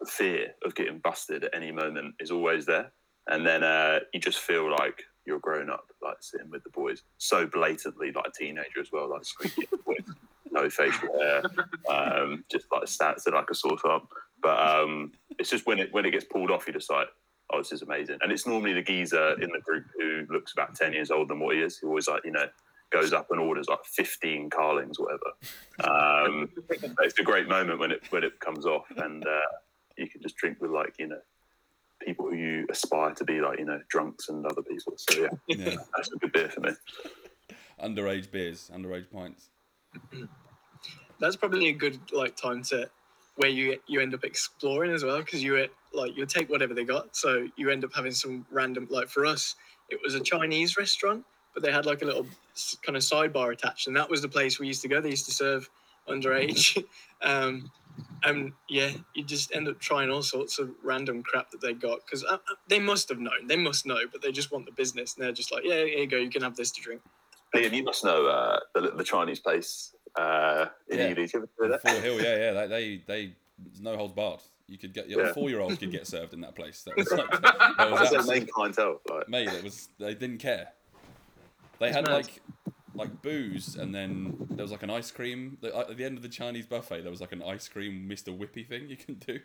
[0.00, 2.92] the fear of getting busted at any moment is always there.
[3.26, 7.02] And then uh, you just feel like you're grown up, like sitting with the boys,
[7.18, 9.24] so blatantly, like a teenager as well, like
[9.84, 10.14] boys,
[10.54, 11.42] no facial hair,
[11.90, 14.08] um, just like stats that I a sort up.
[14.42, 17.08] But um, it's just when it when it gets pulled off, you're just like,
[17.52, 18.18] oh, this is amazing.
[18.22, 21.40] And it's normally the geezer in the group who looks about 10 years older than
[21.40, 21.78] what he is.
[21.78, 22.46] He always like, you know,
[22.90, 25.30] goes up and orders like 15 Carlings, whatever.
[25.82, 26.48] Um,
[27.00, 29.40] it's a great moment when it, when it comes off and uh,
[29.98, 31.18] you can just drink with like, you know,
[32.02, 34.94] people who you aspire to be like, you know, drunks and other people.
[34.96, 35.76] So yeah, Yeah.
[35.96, 36.70] that's a good beer for me.
[37.82, 39.48] underage beers, underage pints.
[41.20, 42.88] That's probably a good like time to
[43.36, 46.84] where you you end up exploring as well because you like you take whatever they
[46.84, 49.56] got, so you end up having some random like for us,
[49.88, 52.26] it was a Chinese restaurant, but they had like a little
[52.82, 55.00] kind of sidebar attached, and that was the place we used to go.
[55.00, 55.68] They used to serve
[56.08, 56.82] underage.
[57.22, 57.70] um,
[58.24, 62.00] and yeah, you just end up trying all sorts of random crap that they got
[62.04, 63.46] because uh, uh, they must have known.
[63.46, 65.98] They must know, but they just want the business, and they're just like, yeah, here
[65.98, 67.00] you go, you can have this to drink.
[67.54, 71.04] Liam, you must know uh, the, the Chinese place uh, in Yeah.
[71.06, 71.14] Ely.
[71.14, 71.82] Do you ever do that?
[71.82, 72.52] Fort Hill, yeah, yeah.
[72.52, 74.40] They, they, they there's no holds barred.
[74.66, 75.32] You could get your Yeah.
[75.32, 76.82] four-year-old could get served in that place.
[76.84, 79.00] That was like, that was was their main clientele?
[79.10, 79.48] Like, mate.
[79.48, 80.68] It was they didn't care.
[81.78, 82.14] They It's had mad.
[82.14, 82.40] like
[82.96, 85.58] like booze, and then there was like an ice cream.
[85.62, 88.36] At the end of the Chinese buffet, there was like an ice cream Mr.
[88.36, 89.40] Whippy thing you can do,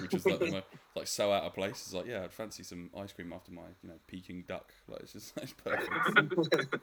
[0.00, 0.64] which was like, the
[0.96, 1.72] like so out of place.
[1.72, 4.72] It's like, yeah, I'd fancy some ice cream after my you know Peking duck.
[4.88, 5.90] Like it's just it's perfect.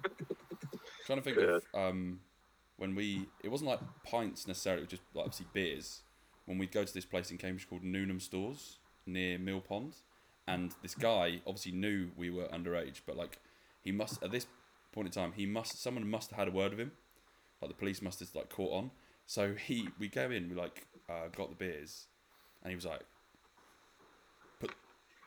[1.08, 2.20] Trying to think of um,
[2.78, 6.02] when we it wasn't like pints necessarily, it was just like obviously beers.
[6.46, 9.96] When we'd go to this place in Cambridge called Newnham Stores near Mill Pond,
[10.48, 13.40] and this guy obviously knew we were underage, but like
[13.82, 14.48] he must at this
[14.92, 16.92] point in time he must someone must have had a word with him,
[17.62, 18.92] like the police must have like caught on.
[19.26, 22.08] So he we go in, we like uh, got the beers,
[22.62, 23.08] and he was like, "Put,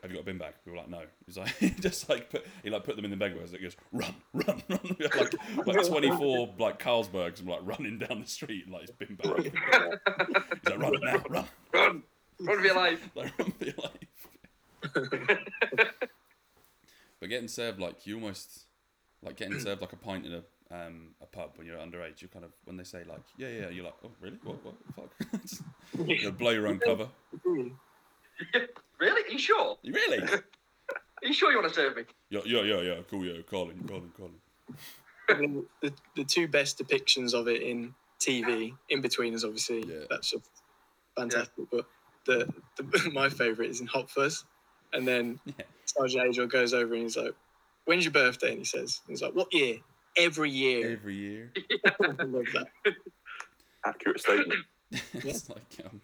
[0.02, 2.08] have you got a bin bag?" We were like, "No." He was like, he just
[2.08, 3.32] like put he like put them in the bag.
[3.32, 8.20] He goes, "Run, run, run!" Like like twenty four like Carlsbergs and like running down
[8.20, 9.42] the street like his bin bag.
[9.42, 9.52] He's
[10.70, 12.02] like, "Run now, run!" Run,
[12.40, 13.08] run for your life.
[13.14, 13.92] like run for your life.
[17.20, 18.66] but getting served like you almost
[19.22, 22.22] like getting served like a pint in a um a pub when you're underage.
[22.22, 24.74] You kind of when they say like yeah yeah you're like oh really what what
[24.94, 27.08] fuck you blow your own cover.
[28.98, 29.22] Really?
[29.24, 29.76] Are you sure?
[29.82, 30.18] You really?
[30.26, 30.40] Are
[31.22, 32.04] you sure you want to serve me?
[32.30, 34.32] Yeah yeah yeah yeah cool yeah Colin Colin Colin.
[35.28, 40.04] I mean, the, the two best depictions of it in TV, Inbetweeners obviously Yeah.
[40.08, 40.48] that's just
[41.14, 41.64] fantastic.
[41.70, 41.84] But
[42.24, 44.44] the, the my favourite is in Hot Fuzz,
[44.94, 45.64] and then Yeah.
[45.84, 47.34] Sergeant Angel goes over and he's like,
[47.84, 49.76] "When's your birthday?" And he says, "He's like, what year?
[50.16, 51.52] Every year." Every year.
[52.00, 52.68] I love that.
[53.84, 54.64] accurate statement.
[55.12, 56.00] it's like um,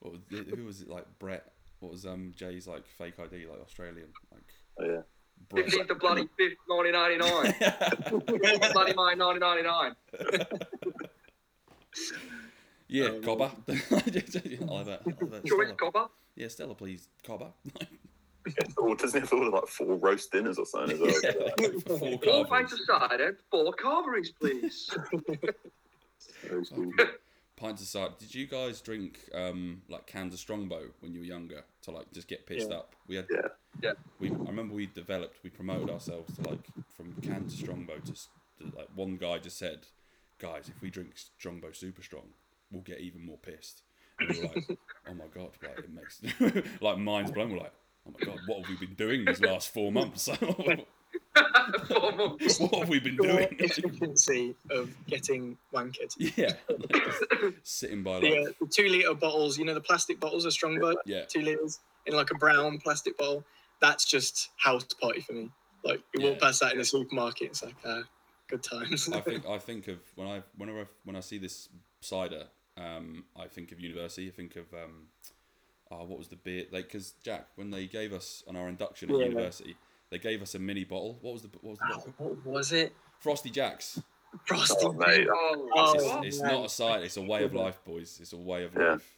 [0.00, 1.52] what was it, who was it like Brett?
[1.80, 4.42] What was um Jay's like fake ID like Australian like
[4.80, 5.02] Oh, yeah.
[5.48, 5.66] Brett?
[5.66, 8.72] 15th of bloody 5th, 1999.
[8.72, 9.94] bloody mine, 1999.
[12.88, 13.50] yeah, Um, cobber.
[13.68, 13.84] I like
[14.86, 15.02] that.
[15.06, 15.42] I like that.
[15.46, 15.72] Sure, it's
[16.36, 17.50] Yeah, Stella, please, cobber.
[18.76, 21.14] Or doesn't he have to order like four roast dinners or something as well?
[21.22, 21.32] Yeah,
[21.86, 22.74] for four Four pints carveries.
[22.74, 22.78] of
[23.10, 24.90] cider, four carveries, please.
[27.58, 27.68] Very cool.
[27.68, 31.64] Pints aside, did you guys drink um like cans of Strongbow when you were younger
[31.82, 32.76] to like just get pissed Yeah.
[32.76, 32.94] up?
[33.06, 33.48] We had Yeah.
[33.82, 33.92] Yeah.
[34.18, 38.12] We I remember we developed we promoted ourselves to like from cans of Strongbow to,
[38.12, 39.86] to like one guy just said,
[40.38, 42.30] guys, if we drink Strongbow super strong,
[42.70, 43.82] we'll get even more pissed.
[44.20, 44.64] And we were like,
[45.08, 46.20] oh my god, like it makes
[46.80, 47.52] like minds blown.
[47.52, 47.74] We're like,
[48.06, 50.28] oh my god, what have we been doing these last four months?
[51.86, 52.60] Four months.
[52.60, 53.48] what have we been doing?
[53.58, 56.14] efficiency of getting wankered.
[56.36, 60.20] yeah, like, sitting by The, like uh, the two liter bottles, you know, the plastic
[60.20, 61.24] bottles of Strongbow, yeah.
[61.26, 63.44] two liters in like a brown plastic bottle.
[63.80, 65.50] That's just house party for me.
[65.84, 68.02] Like you walk past that in the supermarket, it's like uh,
[68.48, 69.08] good times.
[69.08, 71.68] I think I think of when I whenever I, when I see this
[72.00, 72.44] cider,
[72.76, 74.26] um, I think of university.
[74.28, 75.06] I think of um,
[75.90, 76.64] oh, what was the beer?
[76.72, 79.26] Like because Jack, when they gave us on our induction at Yeah.
[79.26, 79.76] university,
[80.10, 81.18] they gave us a mini bottle.
[81.22, 82.12] What was the what was the Oh, bottle?
[82.44, 82.92] what was it?
[83.20, 84.00] Frosty Jacks.
[84.46, 84.74] Frosty.
[84.86, 85.26] Oh, mate.
[85.30, 86.24] Oh, Oh, It's, what?
[86.26, 87.04] it's not a cider.
[87.04, 88.18] It's a way of life, boys.
[88.20, 88.92] It's a way of Yeah.
[88.92, 89.14] life.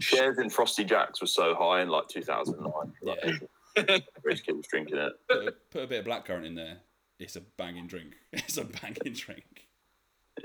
[0.00, 2.92] Shares in Frosty Jacks was so high in like 2009.
[3.02, 3.98] Like, Yeah.
[4.22, 5.12] Rich kid was drinking it.
[5.28, 6.78] Put a, put a bit of blackcurrant in there.
[7.18, 8.14] It's a banging drink.
[8.32, 9.68] It's a banging drink.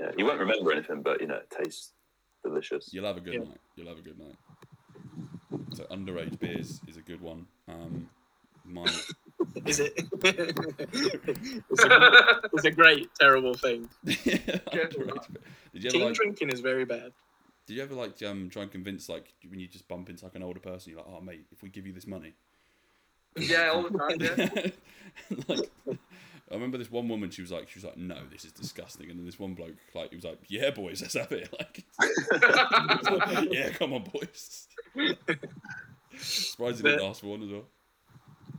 [0.00, 1.92] Yeah, you won't remember anything, but you know, it tastes
[2.44, 2.90] delicious.
[2.92, 3.40] You'll have a good Yeah.
[3.40, 3.60] night.
[3.76, 4.36] You'll have a good night.
[5.74, 7.46] So underage beers is a good one.
[7.68, 8.08] Um,
[8.64, 8.86] my
[9.66, 9.92] Is it?
[10.22, 13.88] it's, a, it's a great, terrible thing.
[14.06, 14.24] underage
[14.96, 15.14] beer.
[15.72, 16.14] Did you ever Team like?
[16.14, 17.12] drinking is very bad.
[17.66, 20.34] Did you ever like um try and convince like when you just bump into like
[20.34, 22.34] an older person, you're like, oh mate, if we give you this money.
[23.36, 24.70] yeah, all the time, yeah.
[25.48, 25.70] like,
[26.50, 27.30] I remember this one woman.
[27.30, 29.08] She was like, she was like, no, this is disgusting.
[29.08, 31.48] And then this one bloke, like, he was like, yeah, boys, let's have it.
[31.56, 31.84] Like,
[33.52, 34.66] yeah, come on, boys.
[36.18, 37.66] Surprised he didn't ask for one as well.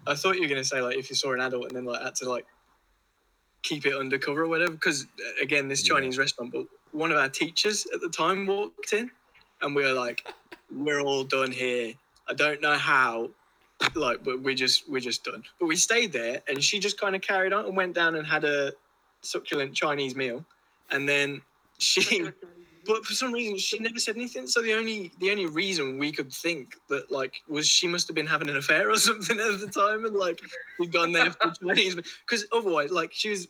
[0.08, 2.02] I thought you were gonna say like if you saw an adult and then like
[2.02, 2.46] had to like
[3.64, 4.72] keep it undercover or whatever.
[4.74, 5.96] Because uh, again, this Yeah.
[5.96, 9.12] Chinese restaurant, but one of our teachers at the time walked in,
[9.62, 10.34] and we were like,
[10.72, 11.94] "We're all done here.
[12.28, 13.32] I don't know how."
[13.96, 15.44] Like, but we just we're just done.
[15.60, 18.28] But we stayed there, and she just kind of carried on and went down and
[18.28, 18.74] had a
[19.22, 20.46] succulent Chinese meal,
[20.92, 21.42] and then
[21.80, 22.30] she
[22.86, 24.48] but for some reason she never said anything.
[24.48, 28.16] So the only the only reason we could think that like was she must have
[28.16, 30.42] been having an affair or something at the time, and like
[30.80, 31.96] we'd gone there for Chinese.
[31.96, 33.48] Because otherwise, like she was,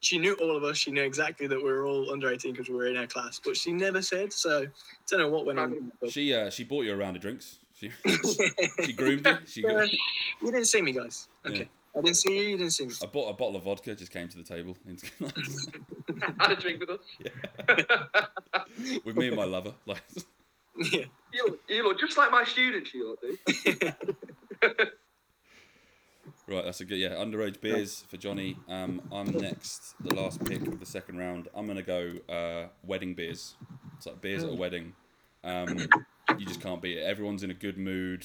[0.00, 0.76] she knew all of us.
[0.78, 3.40] She knew exactly that we were all under eighteen because we were in her class.
[3.44, 4.32] But she never said.
[4.32, 4.66] So I
[5.08, 5.92] don't know what went on.
[6.08, 7.58] She uh, she bought you a round of drinks.
[7.74, 7.90] She
[8.84, 9.38] she groomed you.
[9.46, 9.86] She Uh,
[10.42, 11.28] you didn't see me, guys.
[11.46, 11.64] Okay, Yeah.
[11.96, 12.42] I didn't see you.
[12.50, 12.94] You didn't see me.
[13.02, 13.94] I bought a bottle of vodka.
[13.94, 14.76] Just came to the table
[16.38, 17.00] Had a drink with us.
[19.04, 19.74] with me and my lover.
[19.86, 20.02] Like
[20.92, 21.04] yeah.
[21.32, 23.94] You you look just like my students, you look, dude.
[26.48, 27.10] right, that's a good yeah.
[27.10, 28.56] Underage beers for Johnny.
[28.68, 29.94] Um, I'm next.
[30.00, 31.48] The last pick of the second round.
[31.54, 33.56] I'm gonna go uh, wedding beers.
[33.96, 34.94] It's like beers at a wedding.
[35.42, 35.88] Um,
[36.38, 37.02] you just can't beat it.
[37.02, 38.24] Everyone's in a good mood.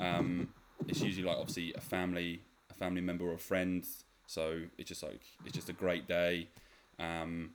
[0.00, 0.48] Um,
[0.88, 2.42] it's usually like obviously a family,
[2.74, 3.86] a family member or a friend.
[4.26, 6.48] So it's just like it's just a great day.
[6.98, 7.50] Um,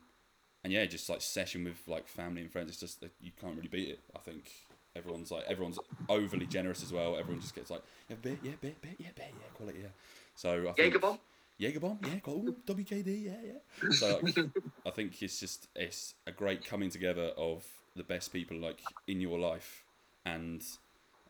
[0.63, 2.70] and yeah, just like session with like family and friends.
[2.70, 3.99] It's just that you can't really beat it.
[4.15, 4.51] I think
[4.95, 7.17] everyone's like everyone's overly generous as well.
[7.17, 9.88] Everyone just gets like yeah, beer, yeah, beer, beer, yeah, beer, yeah, quality, yeah.
[10.36, 11.20] So I think, Jaeger bomb.
[11.57, 12.49] Jaeger bomb, yeah, cool.
[12.49, 13.91] Ooh, WKD, yeah, yeah.
[13.91, 14.38] So like,
[14.86, 17.65] I think it's just it's a great coming together of
[17.95, 19.84] the best people like in your life,
[20.26, 20.63] and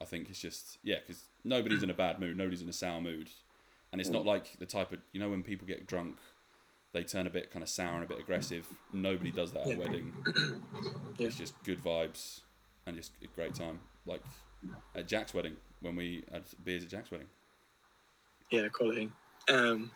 [0.01, 3.01] I think it's just yeah, because nobody's in a bad mood, nobody's in a sour
[3.01, 3.29] mood,
[3.91, 6.17] and it's not like the type of you know when people get drunk,
[6.93, 8.67] they turn a bit kind of sour and a bit aggressive.
[8.93, 10.13] Nobody does that at a wedding.
[11.17, 12.41] It's just good vibes
[12.85, 13.79] and just a great time.
[14.05, 14.21] Like
[14.95, 17.27] at Jack's wedding when we had beers at Jack's wedding.
[18.51, 19.11] Yeah, quality.
[19.47, 19.91] Um,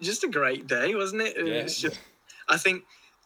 [0.00, 1.36] just a great day, wasn't it?
[1.36, 1.62] Yeah.
[1.62, 1.98] was just,
[2.48, 2.84] I think,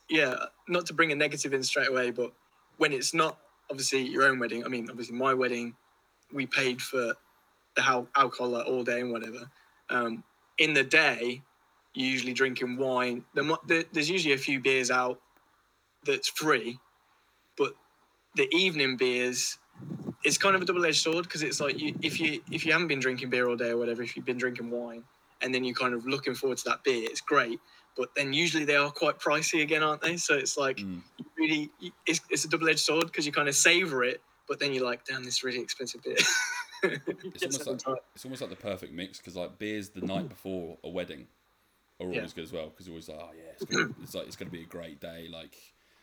[0.08, 0.34] yeah,
[0.68, 2.32] not to bring a negative in straight away, but
[2.78, 3.38] when it's not
[3.70, 5.74] obviously your own wedding, I mean, obviously my wedding,
[6.32, 7.14] we paid for
[7.76, 9.50] the hal- alcohol like, all day and whatever.
[9.90, 10.22] Um,
[10.58, 11.42] in the day,
[11.94, 13.24] you're usually drinking wine.
[13.34, 15.20] There, mu- there, there's usually a few beers out
[16.04, 16.78] that's free,
[17.56, 17.74] but
[18.36, 19.58] the evening beers,
[20.24, 22.88] it's kind of a double-edged sword because it's like you, if you if you haven't
[22.88, 25.02] been drinking beer all day or whatever, if you've been drinking wine,
[25.42, 27.58] and then you're kind of looking forward to that beer, it's great.
[27.96, 30.16] But then usually they are quite pricey again, aren't they?
[30.16, 31.02] So it's like Mm.
[31.36, 31.70] really,
[32.06, 35.04] it's, it's a double-edged sword because you kind of savor it, but then you're like,
[35.04, 36.16] damn, this is really expensive beer.
[37.34, 40.26] It's almost like it's almost like the perfect mix because like beers the night mm-hmm.
[40.28, 41.26] before a wedding
[42.00, 42.28] are always Yeah.
[42.34, 44.62] good as well because always like oh yeah it's, gonna, it's like it's gonna be
[44.62, 45.56] a great day like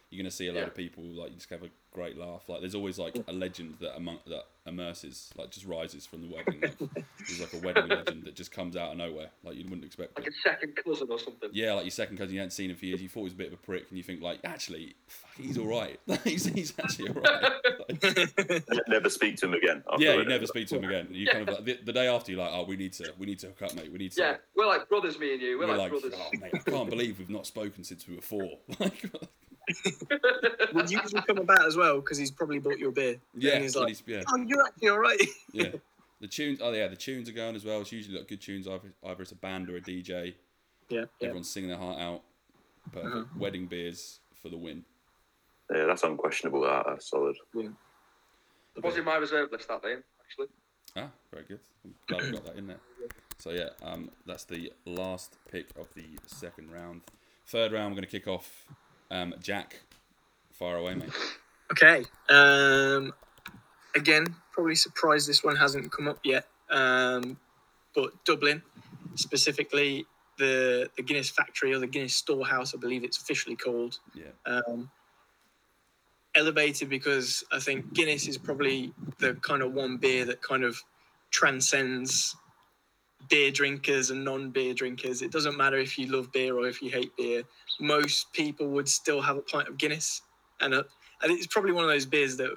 [0.09, 0.67] you're gonna see a lot Yeah.
[0.67, 3.75] of people like you just have a great laugh like there's always like a legend
[3.81, 6.77] that among that immerses like just rises from the wedding like,
[7.27, 10.17] there's like a wedding legend that just comes out of nowhere like you wouldn't expect
[10.17, 10.33] Like it.
[10.33, 11.49] a second cousin or something.
[11.53, 13.01] Yeah, like your second cousin you hadn't seen him for years.
[13.01, 15.31] You thought he was a bit of a prick, and you think like, actually, fuck,
[15.37, 15.99] he's all right.
[16.23, 17.51] he's, he's actually all right.
[17.89, 19.83] Like, Never speak to him again.
[19.89, 21.07] after yeah, you never speak to him again.
[21.11, 23.25] You kind of like, the, the day after, you're like, oh, we need to, we
[23.25, 23.91] need to hook up, mate.
[23.91, 24.21] We need to.
[24.21, 25.57] Yeah, we're like brothers, me and you.
[25.57, 26.19] We're, We're like, like, brothers.
[26.21, 28.49] oh, mate, I can't believe we've not spoken since we were four.
[28.79, 29.03] Like,
[30.73, 33.17] Would usually come about as well because he's probably bought you a beer.
[33.35, 35.21] yeah, and he's when like, he's- yeah, oh, you're actually all right.
[35.53, 35.69] yeah.
[36.19, 37.81] The tunes, oh yeah, the tunes are going as well.
[37.81, 38.67] It's usually like good tunes.
[38.67, 40.33] Either, either it's a band or a DJ.
[40.89, 41.05] yeah, yeah.
[41.21, 42.21] Everyone's singing their heart out.
[42.91, 43.13] Perfect.
[43.15, 43.25] Uh-huh.
[43.37, 44.83] Wedding beers for the win.
[45.73, 46.61] Yeah, that's unquestionable.
[46.61, 47.35] That that's solid.
[48.81, 50.47] was in my reserve list that day, actually.
[50.95, 51.59] Ah, very good.
[51.85, 52.79] I'm glad we got that in there.
[53.37, 57.01] So yeah, um, that's the last pick of the second round.
[57.45, 58.65] Third round, we're going to kick off.
[59.09, 59.81] Um, Jack,
[60.51, 61.09] fire away, mate.
[61.71, 62.03] Okay.
[62.29, 63.13] Um,
[63.95, 66.47] again, probably surprised this one hasn't come up yet.
[66.69, 67.37] Um,
[67.95, 68.61] but Dublin,
[69.15, 70.05] specifically
[70.37, 73.99] the the Guinness factory or the Guinness storehouse, I believe it's officially called.
[74.13, 74.31] Yeah.
[74.45, 74.89] Um,
[76.35, 80.81] elevated because I think Guinness is probably the kind of one beer that kind of
[81.31, 82.35] transcends
[83.29, 85.21] beer drinkers and non-beer drinkers.
[85.21, 87.43] It doesn't matter if you love beer or if you hate beer.
[87.79, 90.21] Most people would still have a pint of Guinness,
[90.61, 90.83] and uh,
[91.21, 92.51] think it's probably one of those beers that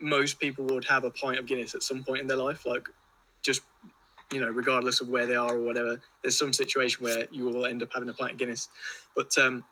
[0.00, 2.88] most people would have a pint of Guinness at some point in their life, like
[3.42, 3.62] just
[4.32, 6.00] you know, regardless of where they are or whatever.
[6.22, 8.68] There's some situation where you will end up having a pint of Guinness.
[9.16, 9.64] But um,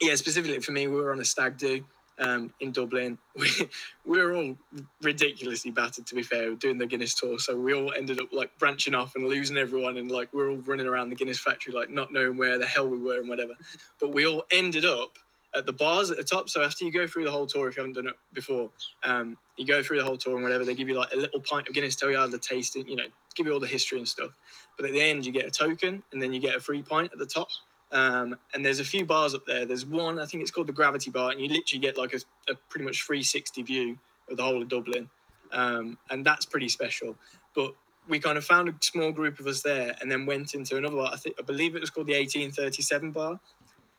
[0.00, 1.84] yeah, specifically for me, we were on a stag do
[2.18, 3.18] um, in Dublin.
[3.36, 3.50] We,
[4.06, 4.56] we were all
[5.02, 7.38] ridiculously battered, to be fair, doing the Guinness tour.
[7.38, 10.58] So we all ended up like branching off and losing everyone, and like we're all
[10.58, 13.54] running around the Guinness factory, like not knowing where the hell we were and whatever.
[14.00, 15.18] But we all ended up
[15.54, 16.48] at the bars at the top.
[16.48, 18.70] So after you go through the whole tour, if you haven't done it before,
[19.04, 21.40] um, you go through the whole tour and whatever, they give you like a little
[21.40, 23.04] pint of Guinness, tell you how to taste it, you know,
[23.34, 24.30] give you all the history and stuff.
[24.76, 27.12] But at the end, you get a token, and then you get a free pint
[27.12, 27.48] at the top.
[27.94, 29.64] Um, and there's a few bars up there.
[29.64, 32.18] There's one, I think it's called the Gravity Bar, and you literally get like a,
[32.50, 35.08] a pretty much 360 view of the whole of Dublin.
[35.52, 37.16] Um, and that's pretty special.
[37.54, 37.74] But
[38.08, 40.96] we kind of found a small group of us there and then went into another
[40.96, 41.14] bar.
[41.14, 43.40] I, I believe it was called the 1837 bar.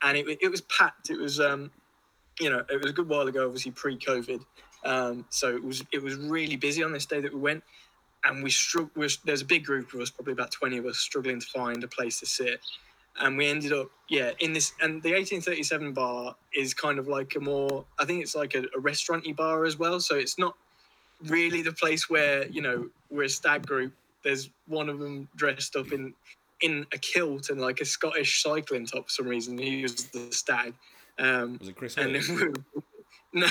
[0.01, 1.09] And it, it was packed.
[1.09, 1.71] It was um,
[2.39, 4.41] you know, it was a good while ago, obviously pre-COVID.
[4.83, 7.63] Um, so it was it was really busy on this day that we went,
[8.23, 9.17] and we struggled.
[9.25, 11.87] There's a big group of us, probably about twenty of us, struggling to find a
[11.87, 12.59] place to sit,
[13.20, 14.74] and we ended up, yeah, in this.
[14.82, 18.63] And the 1837 bar is kind of like a more, I think it's like a,
[18.76, 19.99] a restauranty bar as well.
[19.99, 20.55] So it's not
[21.24, 23.93] really the place where you know we're a stag group.
[24.24, 26.13] There's one of them dressed up in
[26.61, 29.57] in a kilt and like a Scottish cycling top for some reason.
[29.57, 30.74] He was the stag.
[31.20, 31.97] Um, Was it Chris?
[31.97, 32.22] and Hoy?
[32.22, 32.53] then
[33.34, 33.47] we, no,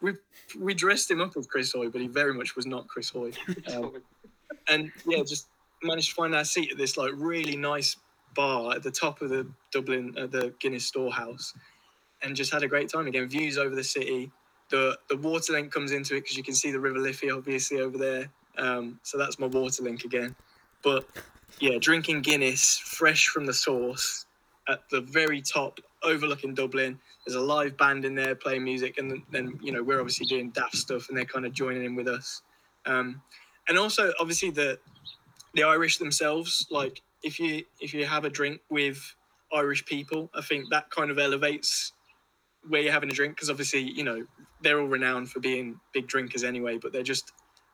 [0.00, 0.12] we
[0.58, 3.32] we dressed him up as Chris Hoy, but he very much was not Chris Hoy.
[3.74, 4.02] Um,
[4.68, 5.48] and yeah, just
[5.82, 7.96] managed to find our seat at this like really nice
[8.34, 11.54] bar at the top of the Dublin, uh, the Guinness Storehouse,
[12.22, 13.06] and just had a great time.
[13.06, 14.30] Again, views over the city.
[14.70, 17.80] The the water link comes into it because you can see the River Liffey obviously
[17.80, 18.28] over there.
[18.58, 20.34] Um, so that's my water link again.
[20.82, 21.06] But
[21.60, 24.26] yeah, drinking Guinness fresh from the source
[24.68, 26.98] at the very top, overlooking Dublin.
[27.26, 30.50] There's a live band in there playing music, and then, you know we're obviously doing
[30.50, 32.42] daft stuff, and they're kind of joining in with us.
[32.86, 33.22] Um,
[33.68, 34.78] and also, obviously, the
[35.54, 39.14] the Irish themselves, like if you if you have a drink with
[39.52, 41.92] Irish people, I think that kind of elevates
[42.68, 44.24] where you're having a drink because obviously, you know,
[44.62, 47.32] they're all renowned for being big drinkers anyway, but they're just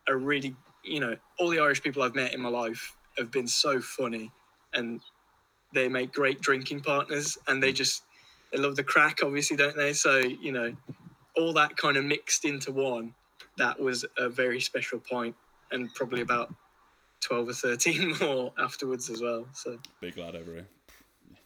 [0.08, 3.46] a really, you know, all the Irish people I've met in my life have been
[3.46, 4.30] so funny
[4.72, 5.00] and
[5.74, 8.02] they make great drinking partners and they just
[8.52, 9.92] they love the crack obviously don't they?
[9.92, 10.74] So you know
[11.36, 13.14] all that kind of mixed into one
[13.58, 15.34] that was a very special point
[15.70, 16.52] and probably about
[17.20, 20.66] 12 or 13 more afterwards as well so Big lad over here.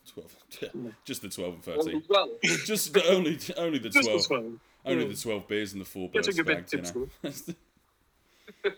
[0.07, 0.35] Twelve.
[0.61, 0.91] Yeah, Yeah.
[1.05, 2.03] just the twelve and thirteen.
[2.09, 2.29] well,
[2.67, 4.21] just the only only the just twelve.
[4.21, 4.53] as well
[4.85, 5.15] Only Mm.
[5.17, 8.69] the twelve beers and the four Yeah, birds took bit bagged, you know.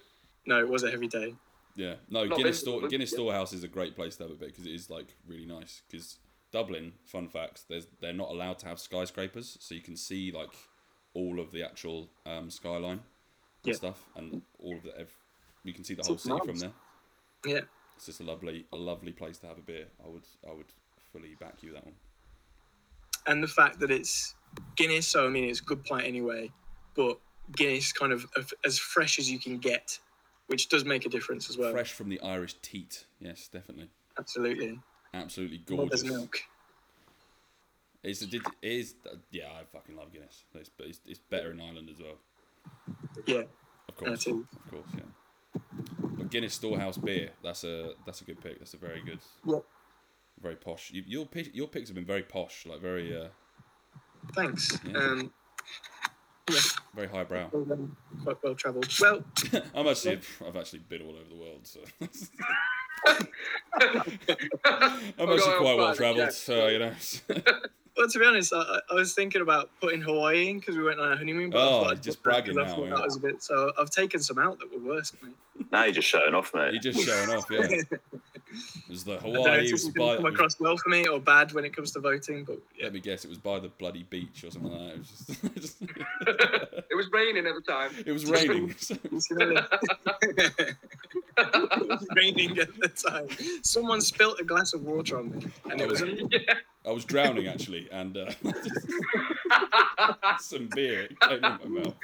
[0.46, 1.34] no it was a heavy day
[1.76, 2.24] yeah, no.
[2.24, 3.16] Not Guinness store but- Guinness yeah.
[3.16, 5.82] Storehouse is a great place to have a bit because it is like really nice.
[5.90, 6.18] Because
[6.52, 10.50] Dublin, fun facts, there's they're not allowed to have skyscrapers, so you can see like
[11.14, 13.00] all of the actual um, skyline
[13.64, 13.74] Yeah.
[13.74, 15.16] stuff, and all of the ev-
[15.64, 16.46] you can see the whole It's city nice.
[16.46, 16.72] from there.
[17.46, 17.60] Yeah
[17.96, 19.86] It's just a lovely, a lovely place to have a beer.
[20.04, 20.66] I would, I would
[21.12, 21.94] fully back you that one.
[23.26, 24.34] and the fact that it's
[24.76, 26.50] Guinness so I mean it's a good pint anyway
[26.94, 27.18] but
[27.56, 28.26] Guinness kind of
[28.64, 29.98] as fresh as you can get
[30.46, 33.88] which does make a difference as well Fresh from the Irish teat, yes, definitely,
[34.18, 34.78] absolutely
[35.14, 36.04] absolutely gorgeous.
[36.04, 36.38] milk
[38.02, 38.94] It's it is
[39.30, 40.44] yeah, I fucking love Guinness.
[40.54, 42.18] It's, it's, it's better in Ireland as well.
[43.26, 43.42] yeah
[43.88, 46.03] Of course, of course, yeah.
[46.30, 48.58] Guinness Storehouse beer, that's a that's a good pick.
[48.58, 49.58] That's a very good, Yeah.
[50.42, 50.90] very posh.
[50.92, 53.28] You, your pick, your picks have been very posh, like very uh,
[54.34, 54.98] thanks Yeah.
[54.98, 55.32] um
[56.50, 56.60] yeah
[56.94, 57.48] very highbrow.
[57.54, 59.24] um, quite well travelled well
[59.74, 61.80] I'm actually I've actually been all over the world, so
[63.74, 66.32] I'm actually quite well travelled.
[66.32, 66.92] So you know.
[67.96, 70.82] Well, to be honest, I, I- I was thinking about putting Hawaii in because we
[70.82, 71.50] went on a honeymoon.
[71.50, 72.94] But Oh, I'd just put that I now, thought yeah.
[72.96, 73.42] That was a bit.
[73.42, 75.12] So I've taken some out that were worse.
[75.22, 75.34] Mate.
[75.70, 76.72] Now you're just showing off, mate.
[76.72, 77.66] You're just showing off, yeah.
[78.56, 79.62] It was the I know Hawaii.
[79.62, 79.98] if It this was by.
[79.98, 82.44] going to it come across well for me or bad when it comes to voting,
[82.44, 82.84] but yeah.
[82.84, 83.24] Let me guess.
[83.24, 84.94] It was by the bloody beach or something like that.
[84.94, 85.82] It was just.
[86.90, 87.90] it was raining at the time.
[88.06, 88.72] it was raining.
[88.78, 90.76] so- You see that?
[91.36, 93.26] it was raining at the time.
[93.62, 96.06] Someone spilt a glass of water on me, and it was a
[96.86, 98.30] I was drowning actually, and uh,
[100.40, 101.94] some beer came in my mouth.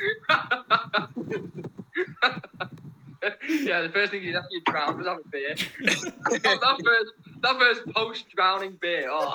[3.49, 5.55] yeah, the first thing you do after you drown was have a beer.
[5.85, 7.13] that first,
[7.43, 9.09] that first post-drowning beer.
[9.11, 9.35] Oh,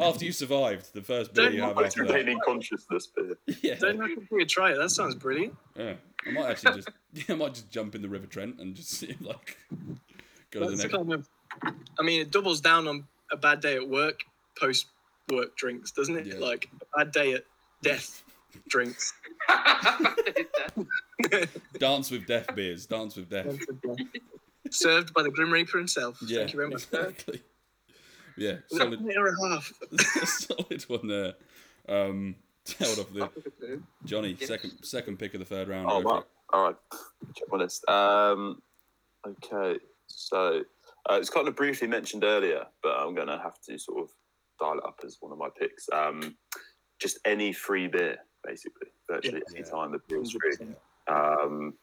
[0.00, 2.12] After you survived, the first beer you have Don't after that.
[2.14, 3.36] Retaining consciousness, beer.
[3.62, 4.74] Yeah, Don't have to do a try.
[4.74, 5.54] That sounds brilliant.
[5.76, 5.94] yeah.
[6.26, 8.90] I might actually just, yeah, I might just jump in the River Trent and just
[8.90, 9.58] see like
[10.50, 10.96] go to the That's the next.
[10.96, 11.28] kind of.
[12.00, 13.04] I mean, it doubles down on
[13.34, 14.20] a bad day at work,
[14.58, 14.86] post
[15.30, 16.26] work drinks, doesn't it?
[16.26, 16.38] Yeah.
[16.38, 17.44] Like a bad day at
[17.82, 18.22] death
[18.68, 19.12] drinks.
[21.78, 22.86] Dance with death beers.
[22.86, 23.58] Dance with death.
[24.70, 26.18] Served by the Grim Reaper himself.
[26.26, 26.84] Yeah, Thank you very much.
[26.84, 27.42] exactly.
[28.36, 29.72] Yeah, solid, a and a half?
[30.24, 31.34] solid one there.
[31.88, 32.34] Um,
[32.78, 33.30] held off the
[34.04, 34.48] Johnny Yes.
[34.48, 35.86] second second pick of the third round.
[35.88, 36.24] Oh, wow.
[36.52, 36.76] All right,
[37.36, 37.88] Check my list.
[37.88, 38.60] Um,
[39.26, 39.78] okay.
[40.08, 40.62] So
[41.10, 44.10] uh, it's kind of briefly mentioned earlier, but I'm going to have to sort of
[44.60, 45.86] dial it up as one of my picks.
[45.92, 46.36] Um,
[47.00, 48.88] just any free beer, basically.
[49.10, 49.58] Virtually Yeah.
[49.58, 50.74] any time the beer is free.
[51.08, 51.74] Um,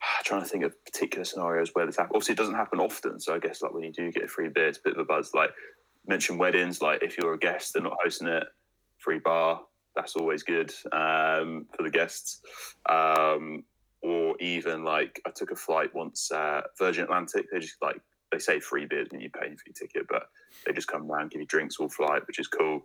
[0.24, 2.12] trying to think of particular scenarios where this happens.
[2.14, 3.18] Obviously, it doesn't happen often.
[3.18, 5.00] So I guess like when you do get a free beer, it's a bit of
[5.00, 5.32] a buzz.
[5.34, 5.50] Like
[6.06, 6.80] mention weddings.
[6.80, 8.44] Like if you're a guest, they're not hosting it.
[8.98, 9.62] Free bar.
[9.96, 12.40] That's always good um, for the guests.
[12.88, 13.64] Um,
[14.02, 17.46] or even like I took a flight once, uh, Virgin Atlantic.
[17.50, 18.00] They just like
[18.38, 20.28] they say free beers when you pay for your ticket, but
[20.64, 22.82] they just come around, give you drinks all flight, which is cool.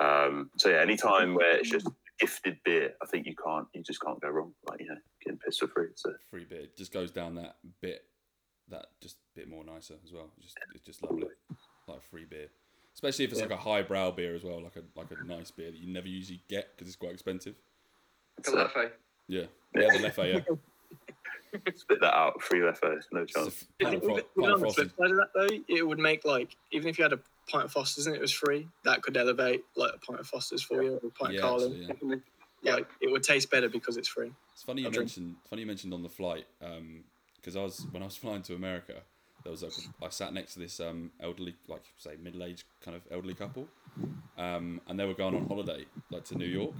[0.00, 1.88] Um, so yeah, any time where it's just
[2.18, 4.52] gifted beer, I think you can't, you just can't go wrong.
[4.68, 5.88] Like you know, getting pissed for free.
[5.94, 8.04] So free beer just goes down that bit,
[8.70, 10.30] that just bit more nicer as well.
[10.40, 11.26] Just it's just lovely,
[11.86, 12.48] like free beer,
[12.94, 15.70] especially if it's like a highbrow beer as well, like a like a nice beer
[15.70, 17.54] that you never usually get because it's quite expensive.
[18.42, 18.90] Calefe.
[19.28, 19.44] Yeah,
[19.74, 20.54] yeah, the Leffe, yeah.
[21.76, 23.64] spit that out, free lefto, no It's a chance.
[23.80, 26.24] pint of, fro- Even pint on the flip side of that though, it would make
[26.24, 29.16] like even if you had a pint of Foster's and it was free, that could
[29.16, 31.86] elevate like a pint of Foster's for you, or a pint Yeah, of Carling.
[31.90, 32.20] actually,
[32.62, 32.74] yeah.
[32.76, 34.32] Like it would taste better because it's free.
[34.54, 35.08] It's funny you I'll drink.
[35.08, 35.36] mentioned.
[35.50, 36.46] Funny you mentioned on the flight
[37.36, 39.02] because I was when I was flying to America.
[39.42, 43.02] There was like I sat next to this um, elderly, like say middle-aged kind of
[43.12, 43.68] elderly couple,
[44.38, 46.72] um, and they were going on holiday like to New York,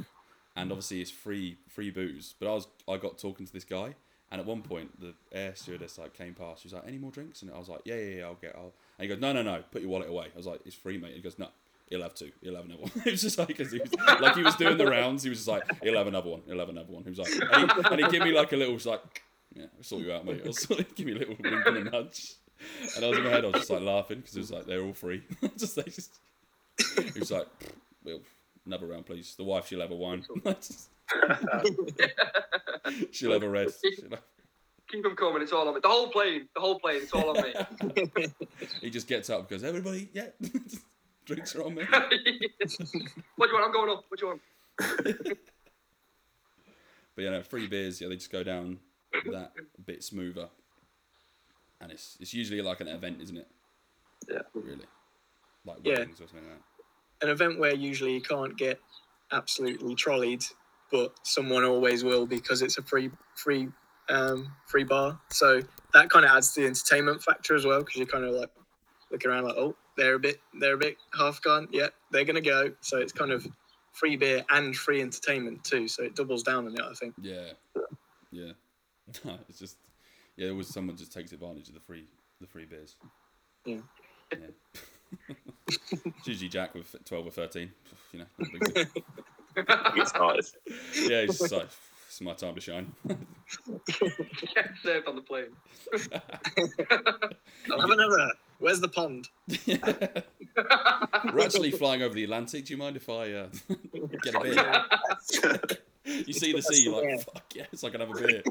[0.57, 2.35] and obviously it's free free booze.
[2.41, 3.95] But I was I got talking to this guy,
[4.31, 6.63] and at one point the air stewardess like came past.
[6.63, 8.55] She was like, "Any more drinks?" And I was like, "Yeah, yeah, yeah, I'll get."
[8.57, 8.73] I'll.
[8.99, 10.99] And he goes, "No, no, no, put your wallet away." I was like, "It's free,
[10.99, 11.49] mate." He goes, "No."
[11.91, 12.33] He'll have two.
[12.41, 12.91] He'll have another one.
[13.05, 15.23] it was just like, 'cause he was, like he was doing the rounds.
[15.23, 16.41] He was just like, he'll have another one.
[16.47, 17.05] He'll have another one.
[17.05, 19.23] He was like, and he, and he gave me like a little, was like,
[19.55, 20.43] yeah, I'll sort you out, mate.
[20.47, 22.37] I'll sort give me a little wink and a nudge.
[22.97, 24.65] And I was in my head, I was just like laughing because it was like
[24.65, 25.23] they're all free.
[25.59, 26.19] just they just.
[27.13, 27.47] He was like,
[28.03, 28.21] well,
[28.65, 29.35] another round, please.
[29.37, 30.25] The wife, she'll have a wine.
[33.13, 33.69] she'll have a red.
[33.83, 34.23] She'll have-
[34.89, 35.43] Keep them coming.
[35.43, 35.81] It's all on me.
[35.83, 36.47] The whole plane.
[36.55, 37.01] The whole plane.
[37.03, 37.55] It's all on me.
[38.81, 40.27] He just gets up and goes, everybody, yeah,
[41.25, 41.85] drinks are on me.
[41.91, 42.51] what do you
[43.39, 43.65] want?
[43.65, 44.05] I'm going up.
[44.09, 45.39] What do you want?
[47.17, 48.79] But yeah, no, free beers, yeah, they just go down
[49.31, 49.53] that
[49.87, 50.49] bit smoother.
[51.81, 53.49] And it's it's usually like an event, isn't it?
[54.31, 54.43] Yeah.
[54.55, 54.85] Really.
[55.65, 56.01] Like Yeah.
[56.01, 56.61] or something like
[57.23, 58.81] An event where usually you can't get
[59.33, 60.45] absolutely trolleyed,
[60.95, 63.67] but someone always will because it's a free free
[64.09, 65.19] um, free bar.
[65.29, 65.61] So
[65.93, 68.51] that kind of adds to the entertainment factor as well because you're kind of like
[69.11, 71.67] looking around like, oh, they're a bit they're a bit half gone.
[71.73, 72.71] Yeah, they're gonna go.
[72.81, 73.45] So it's kind of
[73.91, 75.89] free beer and free entertainment too.
[75.89, 77.15] So it doubles down on it, I think.
[77.21, 77.51] Yeah.
[78.31, 78.53] Yeah.
[79.49, 79.77] It's just
[80.37, 82.07] yeah, always someone just takes advantage of the free
[82.41, 82.95] the free beers.
[83.65, 83.79] Yeah.
[84.31, 84.39] Yeah.
[85.69, 87.73] it's usually Jack with twelve or thirteen.
[88.13, 88.85] You know,
[89.57, 90.01] not a.
[90.01, 90.57] It's nice.
[91.09, 91.69] yeah, it's just like
[92.09, 92.93] it's my time to shine.
[94.55, 95.47] Get served on the plane.
[97.71, 98.33] I'll have another.
[98.61, 99.29] Where's the pond?
[99.67, 102.67] We're actually flying over the Atlantic.
[102.67, 103.47] Do you mind if I uh,
[104.23, 104.85] get a beer?
[106.05, 107.17] You see the sea, you're Yeah.
[107.17, 108.43] like, fuck yes, I can have a beer.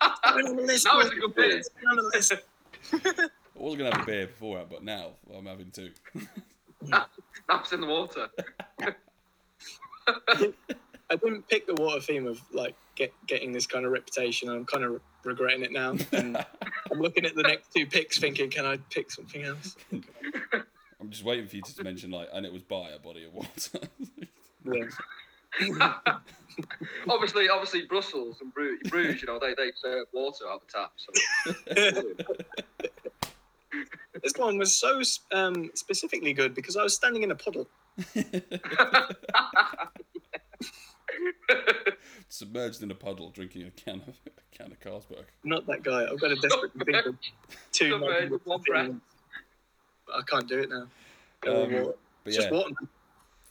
[0.00, 1.62] Now it's a good beer.
[2.92, 5.90] I wasn't going to have a beer before, but now I'm having two.
[7.48, 8.28] Naps in the water.
[10.08, 14.48] I didn't pick the water theme of like get, getting this kind of reputation.
[14.48, 15.96] I'm kind of regretting it now.
[16.12, 16.36] And
[16.90, 19.76] I'm looking at the next two picks, thinking, can I pick something else?
[19.92, 23.34] I'm just waiting for you to mention, like, and it was by a body of
[23.34, 23.80] water.
[25.70, 25.94] Yeah.
[27.08, 30.92] obviously, obviously Brussels and Bruges, Bruges, you know, they, they serve water out the tap.
[30.96, 31.12] So
[34.22, 35.00] This one was so
[35.32, 37.68] um, specifically good because I was standing in a puddle.
[42.36, 45.24] Submerged in a puddle, drinking a can of a can of Carlsberg.
[45.42, 46.04] Not that guy.
[46.10, 47.16] I've got a desperate think of
[47.72, 47.90] two.
[47.92, 48.90] Submerged with one breath.
[50.14, 50.82] I can't do it now.
[51.50, 51.84] Um, water.
[51.84, 52.74] But It's yeah, just water.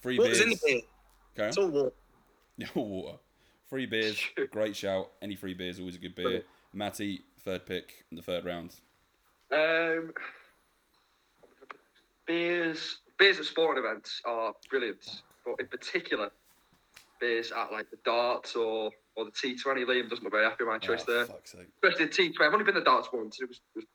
[0.01, 0.43] free What was beers.
[0.43, 0.81] in the beer?
[1.35, 1.49] Carry on.
[1.49, 1.91] It's all water.
[2.57, 3.17] Yeah, water.
[3.69, 4.21] Free beers,
[4.51, 5.11] great shout.
[5.21, 6.43] Any free beers, always a good beer.
[6.71, 8.75] Matty, third pick in the third round.
[9.51, 10.13] Um,
[12.25, 16.29] beers, beers at sporting events are brilliant, but in particular,
[17.19, 19.85] beers at like the darts or or the T20.
[19.85, 21.37] Liam doesn't look very happy with my choice Oh, there.
[21.83, 22.45] Especially the T20.
[22.45, 23.39] I've only been to the darts once.
[23.41, 23.85] It was, it was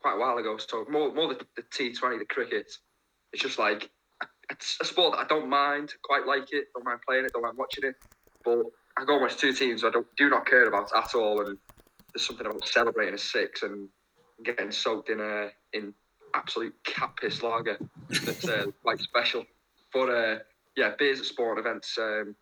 [0.00, 0.56] quite a while ago.
[0.58, 2.70] So more more the, the T20, the cricket.
[3.32, 3.90] It's just like
[4.50, 5.94] it's a sport that I don't mind.
[6.02, 6.66] Quite like it.
[6.74, 7.32] Don't mind playing it.
[7.32, 7.94] Don't mind watching it.
[8.44, 8.62] But
[8.98, 11.40] I go and watch two teams I don't do not care about at all.
[11.44, 11.58] And
[12.14, 13.88] there's something about celebrating a six and
[14.44, 15.94] getting soaked in a in
[16.34, 17.78] absolute cat piss lager
[18.24, 19.44] that's uh, quite special.
[19.92, 20.38] But uh,
[20.76, 21.96] yeah, beers at sport events.
[21.98, 22.36] Um,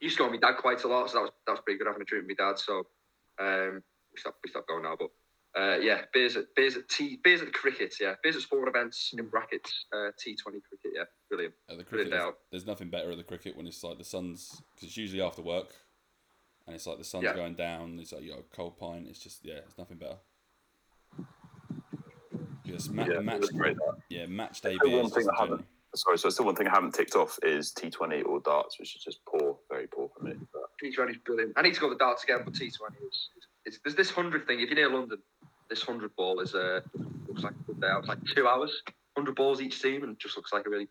[0.00, 1.78] used to go with my dad quite a lot, so that was that was pretty
[1.78, 2.58] good having a drink with my dad.
[2.58, 2.86] So
[3.40, 3.82] um,
[4.12, 5.08] we stopped we stopped going now, but.
[5.58, 7.92] Uh, yeah, beers at beers at T beers at the cricket.
[8.00, 9.84] Yeah, beers at sporting events in brackets.
[9.92, 10.92] Uh, T Twenty cricket.
[10.94, 11.54] Yeah, brilliant.
[11.68, 13.98] At the Put it cricket, there's, there's nothing better at the cricket when it's like
[13.98, 15.74] the sun's because it's usually after work,
[16.68, 17.34] and it's like the sun's Yeah.
[17.34, 17.98] going down.
[17.98, 19.08] It's like you got a cold pint.
[19.08, 20.18] It's just yeah, it's nothing better.
[22.64, 23.76] Yes, ma- Yeah, match, that's great.
[24.08, 25.02] Yeah, match day beers.
[25.02, 25.66] one thing just I in haven't.
[25.94, 29.02] Sorry, so still one thing I haven't ticked off is T20 or darts, which is
[29.02, 30.34] just poor, very poor for me.
[30.52, 31.52] But T Twenty is brilliant.
[31.56, 33.28] I need to go to the darts again, but T Twenty is,
[33.66, 34.60] is, is there's this hundred thing.
[34.60, 35.18] If you're near London,
[35.68, 36.80] this hundred ball is uh
[37.26, 38.00] looks like a good day out.
[38.00, 38.82] It's like two hours,
[39.16, 40.88] hundred balls each team, and just looks like a really,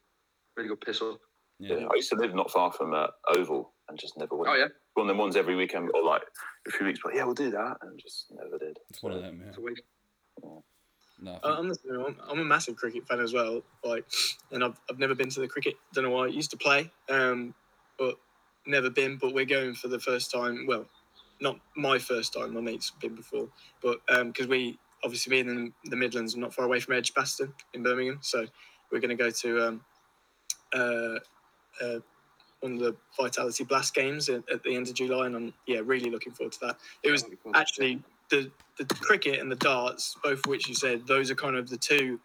[0.58, 1.20] really good piss up.
[1.60, 1.78] Yeah.
[1.78, 4.52] Yeah, I used to live not far from uh, Oval and just never went.
[4.52, 6.22] Oh yeah, One of them ones every weekend or like
[6.68, 8.78] a few weeks, but yeah, we'll do that, and just never did.
[8.90, 9.52] It's one of them, yeah.
[11.22, 11.44] It's a waste.
[11.44, 12.06] No, I Uh, think- I'm, the.
[12.06, 13.62] I'm, I'm a massive cricket fan as well.
[13.84, 14.06] Like,
[14.52, 15.76] and I've, I've never been to the cricket.
[15.94, 16.26] Don't know why.
[16.26, 17.54] I used to play, um,
[17.98, 18.16] but
[18.66, 19.18] never been.
[19.18, 20.66] But we're going for the first time.
[20.68, 20.86] Well,
[21.42, 22.54] not my first time.
[22.54, 23.50] My mates have been before,
[23.82, 28.20] but because we obviously being in the Midlands, not far away from Edgbaston in Birmingham,
[28.22, 28.46] so
[28.92, 29.82] we're going to go to um,
[30.74, 31.20] uh,
[31.82, 32.00] uh,
[32.60, 35.80] one of the Vitality Blast games at, at the end of July, and I'm yeah
[35.84, 36.78] really looking forward to that.
[37.04, 41.30] It was actually the the cricket and the darts, both of which you said, those
[41.30, 42.18] are kind of the two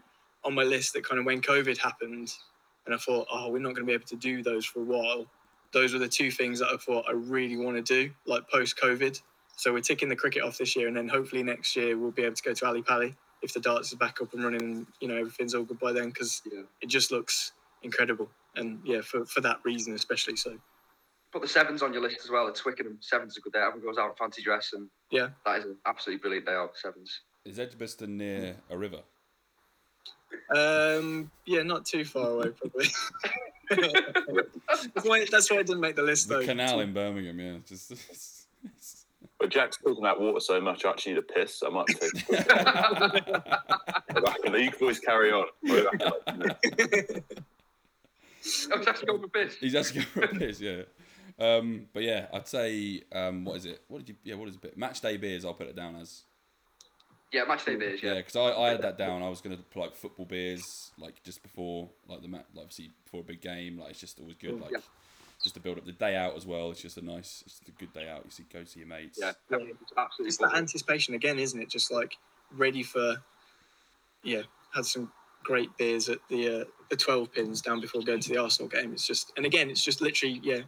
[0.45, 2.33] on my list that kind of when COVID happened,
[2.87, 4.85] and I thought, oh, we're not going to be able to do those for a
[4.85, 5.27] while.
[5.73, 8.79] Those were the two things that I thought I really want to do, like post
[8.79, 9.21] COVID.
[9.57, 12.23] So we're ticking the cricket off this year, and then hopefully next year we'll be
[12.23, 14.87] able to go to Ali Pali if the darts is back up and running, and
[15.01, 16.63] you know everything's all good by then, because Yeah.
[16.81, 17.53] it just looks
[17.83, 18.29] incredible.
[18.57, 20.37] And yeah, for, for that reason especially.
[20.37, 20.57] So
[21.35, 22.47] Put the sevens on your list as well.
[22.47, 23.59] At Twickenham, sevens is a good day.
[23.59, 25.30] Everyone goes out in fancy dress, and Yeah.
[25.45, 26.76] that is an absolutely brilliant day out.
[26.76, 27.22] Sevens.
[27.45, 29.01] is Edgbaston near a river?
[30.55, 32.87] Um, yeah, not too far away, probably.
[34.95, 36.45] that's, why, that's why I didn't make the list, The though.
[36.45, 37.57] canal in Birmingham, yeah.
[37.66, 37.93] Just.
[39.41, 41.62] But Jack's talking about water so much, I actually need a piss.
[41.66, 42.12] I might take.
[44.62, 45.47] you can always carry on.
[45.64, 46.32] We'll be back in like a
[46.76, 47.24] minute.
[48.72, 49.57] I was actually going for piss.
[49.57, 50.82] He's asking for a piss, yeah.
[51.39, 53.82] Um, but yeah, I'd say um, what is it?
[53.89, 54.14] What did you?
[54.22, 54.78] Yeah, what is it?
[54.78, 55.45] Match day beers.
[55.45, 56.22] I'll put it down as
[57.32, 58.01] Yeah, match day beers.
[58.03, 58.18] yeah, Yeah.
[58.18, 59.22] because I, I had that down.
[59.22, 62.93] I was gonna put like football beers, like just before like the match, like obviously
[63.05, 63.78] before a big game.
[63.78, 64.78] Like it's just always good, like Yeah.
[65.43, 66.70] just to build up the day out as well.
[66.70, 68.22] It's just a nice, it's a good day out.
[68.24, 69.18] You see, go see your mates.
[69.20, 70.28] Yeah, it's absolutely.
[70.28, 71.68] It's that anticipation again, isn't it?
[71.68, 72.16] Just like
[72.53, 73.16] ready for,
[74.22, 75.11] yeah, had some
[75.43, 78.93] great beers at the uh, the twelve pins down before going to the Arsenal game.
[78.93, 80.61] It's just, and again, it's just literally yeah,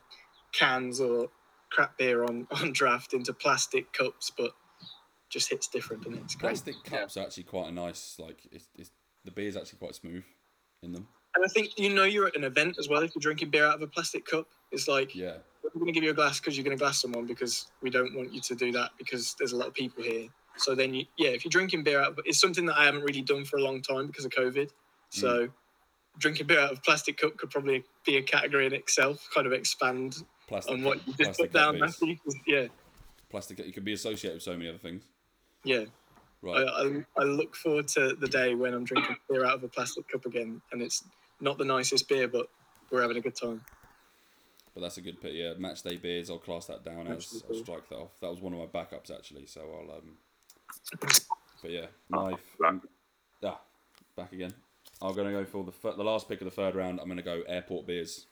[0.56, 1.28] cans or
[1.70, 4.52] crap beer on on draft into plastic cups, but
[5.28, 6.50] just hits different, and it's great.
[6.50, 8.16] Plastic cups are actually quite a nice.
[8.18, 8.90] Like it's, it's
[9.24, 10.24] the beer's actually quite smooth
[10.82, 11.06] in them.
[11.34, 13.66] And I think you know you're at an event as well if you're drinking beer
[13.66, 14.46] out of a plastic cup.
[14.72, 17.00] It's like Yeah, we're going to give you a glass because you're going to glass
[17.02, 20.02] someone because we don't want you to do that because there's a lot of people
[20.02, 20.28] here.
[20.56, 23.02] So then you, yeah, if you're drinking beer out, but it's something that I haven't
[23.02, 24.70] really done for a long time because of COVID.
[25.10, 25.52] So mm.
[26.18, 29.52] drinking beer out of plastic cup could probably be a category in itself, kind of
[29.52, 30.72] expand plastic.
[30.74, 31.78] on what you just put down.
[31.78, 32.00] cup beers.
[32.00, 32.16] Matthew.
[32.24, 32.66] 'cause, Yeah,
[33.28, 33.58] Plastic.
[33.58, 35.02] You can be associated with so many other things.
[35.64, 35.84] yeah.
[36.42, 36.64] Right.
[36.68, 40.06] I, I look forward to the day when I'm drinking beer out of a plastic
[40.06, 41.02] cup again, and it's
[41.40, 42.48] not the nicest beer, but
[42.90, 43.64] we're having a good time.
[44.74, 45.32] But that's a good pick.
[45.32, 46.30] Yeah, match day beers.
[46.30, 47.42] I'll class that down Match as.
[47.48, 48.20] I'll strike that off.
[48.20, 49.46] That was one of my backups actually.
[49.46, 49.96] So I'll.
[49.96, 50.16] um
[51.62, 52.38] But yeah, knife.
[52.60, 52.74] Back.
[53.42, 53.60] Ah,
[54.14, 54.52] back again.
[55.02, 57.00] I'm gonna go for the fir- the last pick of the third round.
[57.00, 58.26] I'm gonna go airport beers.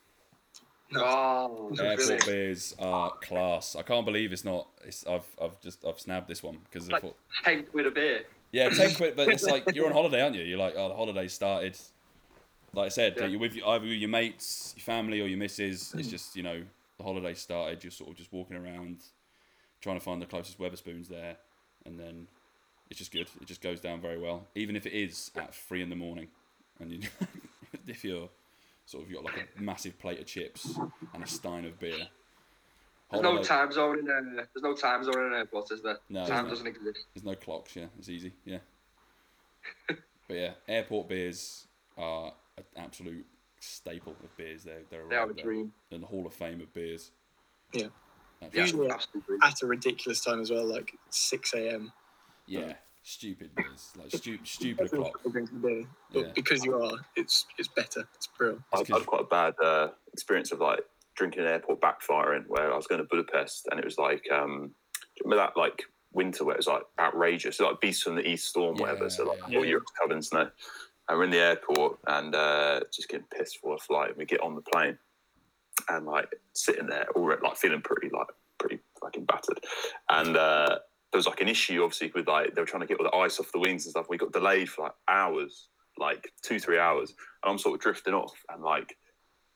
[0.94, 2.26] Oh, Airport brilliant.
[2.26, 3.74] beers are class.
[3.76, 4.68] I can't believe it's not.
[4.84, 7.90] It's I've I've just I've snapped this one because I Like- thought Ten quid a
[7.90, 8.24] beer.
[8.52, 10.42] yeah ten quid, but it's like you're on holiday, aren't you?
[10.42, 11.76] You're like oh the holiday started.
[12.72, 13.26] Like I said, Yeah.
[13.26, 15.94] you're with your- either your mates, your family, or your missus.
[15.94, 16.10] It's mm.
[16.10, 16.62] just you know
[16.98, 17.82] the holiday started.
[17.82, 18.98] You're sort of just walking around,
[19.80, 21.36] trying to find the closest Wetherspoons there,
[21.86, 22.28] and then
[22.90, 23.28] it's just good.
[23.40, 26.28] It just goes down very well, even if it is at three in the morning,
[26.78, 27.00] and you,
[27.86, 28.28] if you're
[28.86, 30.78] sort of you got like a massive plate of chips
[31.14, 32.08] and a stein of beer.
[33.10, 34.48] There's no Holiday- time zone in there.
[34.52, 35.98] there's no time zone in an airport, is there?
[36.08, 37.06] No, time there's doesn't exist.
[37.14, 37.86] There's no clocks, yeah.
[37.98, 38.58] It's easy, yeah.
[39.88, 39.96] but
[40.36, 41.66] yeah, airport beers
[41.96, 43.24] are an absolute
[43.60, 44.64] staple of beers.
[44.64, 45.72] They're they're They are a there dream.
[45.90, 47.10] in the Hall of Fame of beers.
[47.72, 47.86] Yeah.
[48.52, 49.38] Usually- absolutely.
[49.42, 51.92] At a ridiculous time as well, like 6 a.m.
[52.46, 52.74] Yeah,
[53.04, 55.20] stupid beers, like stupid stupid o'clock.
[55.30, 56.32] drinking beer, but Yeah.
[56.34, 58.08] because you are, it's it's better.
[58.14, 58.62] It's brilliant.
[58.72, 60.80] I It's had 'cause- quite a bad uh, experience of like
[61.14, 64.24] drinking in an airport backfiring where I was going to Budapest and it was like
[64.32, 68.16] um do you remember that like winter where it was like outrageous like beast from
[68.16, 69.58] the east storm whatever so like Yeah.
[69.58, 70.50] all Europe's covered in snow
[71.08, 74.24] and we're in the airport and uh, just getting pissed for a flight and we
[74.24, 74.98] get on the plane
[75.88, 78.28] and like sitting there already like feeling pretty like
[78.58, 79.60] pretty fucking battered
[80.08, 80.78] and uh
[81.14, 83.16] there was like an issue obviously with like they were trying to get all the
[83.16, 86.78] ice off the wings and stuff we got delayed for like hours like two three
[86.78, 88.96] hours and I'm sort of drifting off and like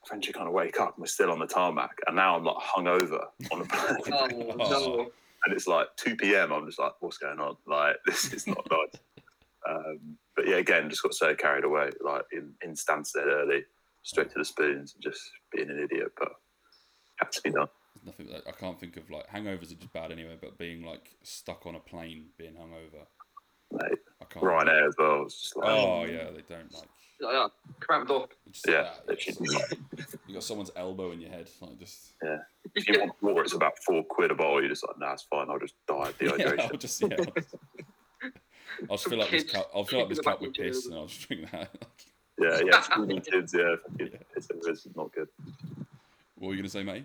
[0.06, 2.56] eventually kind of wake up and we're still on the tarmac and now I'm like
[2.56, 3.64] hungover on the
[4.08, 5.10] plane Oh, no.
[5.44, 6.52] and it's like 2 p.m.
[6.52, 7.56] I'm just like, what's going on?
[7.66, 9.00] Like, this is not nice.
[9.68, 13.64] Um, but yeah, again, just got so carried away, like in, in Stansted early,
[14.02, 15.20] straight to the spoons, and just
[15.52, 16.12] being an idiot.
[16.18, 16.32] But
[17.16, 17.68] had to be done.
[18.08, 20.36] There's nothing that I can't think of like hangovers are just bad anyway.
[20.40, 23.06] But being like stuck on a plane, being hungover,
[23.72, 24.44] Mate, I can't.
[24.44, 25.22] Ryanair as well.
[25.24, 26.88] It's just like, Oh um, yeah, they don't like.
[27.20, 27.46] Yeah, yeah.
[27.80, 28.28] Come out the door.
[28.66, 29.78] yeah, like that.
[30.26, 32.14] you got someone's elbow in your head, like just.
[32.74, 34.60] if you want water, it's about four quid a bottle.
[34.60, 35.48] You're just like, nah, it's fine.
[35.50, 36.72] I'll just die of Yeah, dehydration.
[36.72, 37.08] I'll just yeah.
[37.18, 37.54] I'll just,
[38.82, 39.70] I'll just fill up this cup.
[39.74, 41.70] I'll fill up this cup with piss, and I'll just drink that.
[42.40, 45.26] Yeah, yeah, screaming kids, yeah, fucking piss everywhere, it's not good.
[46.36, 47.04] what were you gonna say, mate?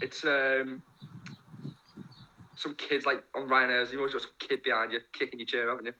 [0.00, 0.82] It's um
[2.56, 3.92] some kids like on Ryanair's.
[3.92, 5.92] You always got some kid behind you kicking your chair, haven't you?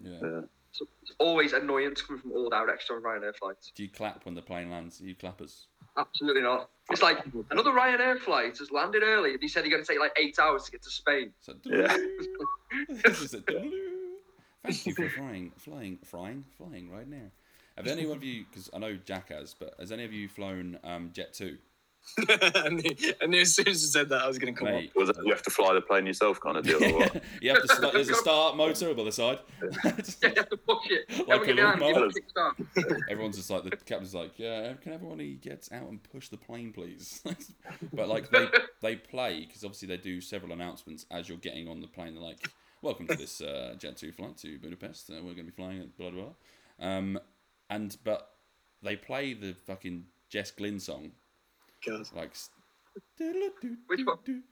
[0.00, 0.18] Yeah.
[0.22, 0.40] Yeah.
[0.72, 3.72] So it's always annoyance coming from all directions on Ryanair flights.
[3.74, 5.00] Do you clap when the plane lands?
[5.00, 5.66] Are you clappers?
[5.96, 6.68] Absolutely not.
[6.90, 7.18] It's like
[7.50, 10.38] another Ryanair flight has landed early, and he said he's going to take like eight
[10.38, 11.32] hours to get to Spain.
[11.40, 11.96] So, Yeah.
[12.88, 13.44] Is it
[14.62, 17.30] Thank you for flying, flying, flying, flying right now.
[17.76, 18.44] Have any of you?
[18.50, 21.56] Because I know Jack has, but has any of you flown um, Jet Two?
[22.18, 24.72] I, knew, I knew as soon as you said that I was going to come
[24.72, 27.22] Mate, Was it, you have to fly the plane yourself, kind of deal, or what?
[27.40, 27.92] you have to start.
[27.92, 29.38] There's a start motor by the side.
[30.22, 31.28] Yeah, you have to push it.
[31.28, 32.06] Like a get behind, give lawnmower.
[32.06, 33.00] it a kickstart.
[33.10, 36.72] Everyone's just like the captain's like, yeah, can everyone get out and push the plane,
[36.72, 37.22] please?
[37.92, 38.48] but like they
[38.82, 42.14] they play because obviously they do several announcements as you're getting on the plane.
[42.14, 42.48] They're like,
[42.82, 45.10] welcome to this uh, Jet Two flight to Budapest.
[45.10, 46.86] Uh, we're going to be flying at blah blah blah.
[46.88, 47.18] Um,
[47.68, 48.30] and but
[48.82, 51.12] they play the fucking Jess Glynne song
[51.86, 52.06] God.
[52.14, 52.32] like.
[53.86, 54.42] Which one?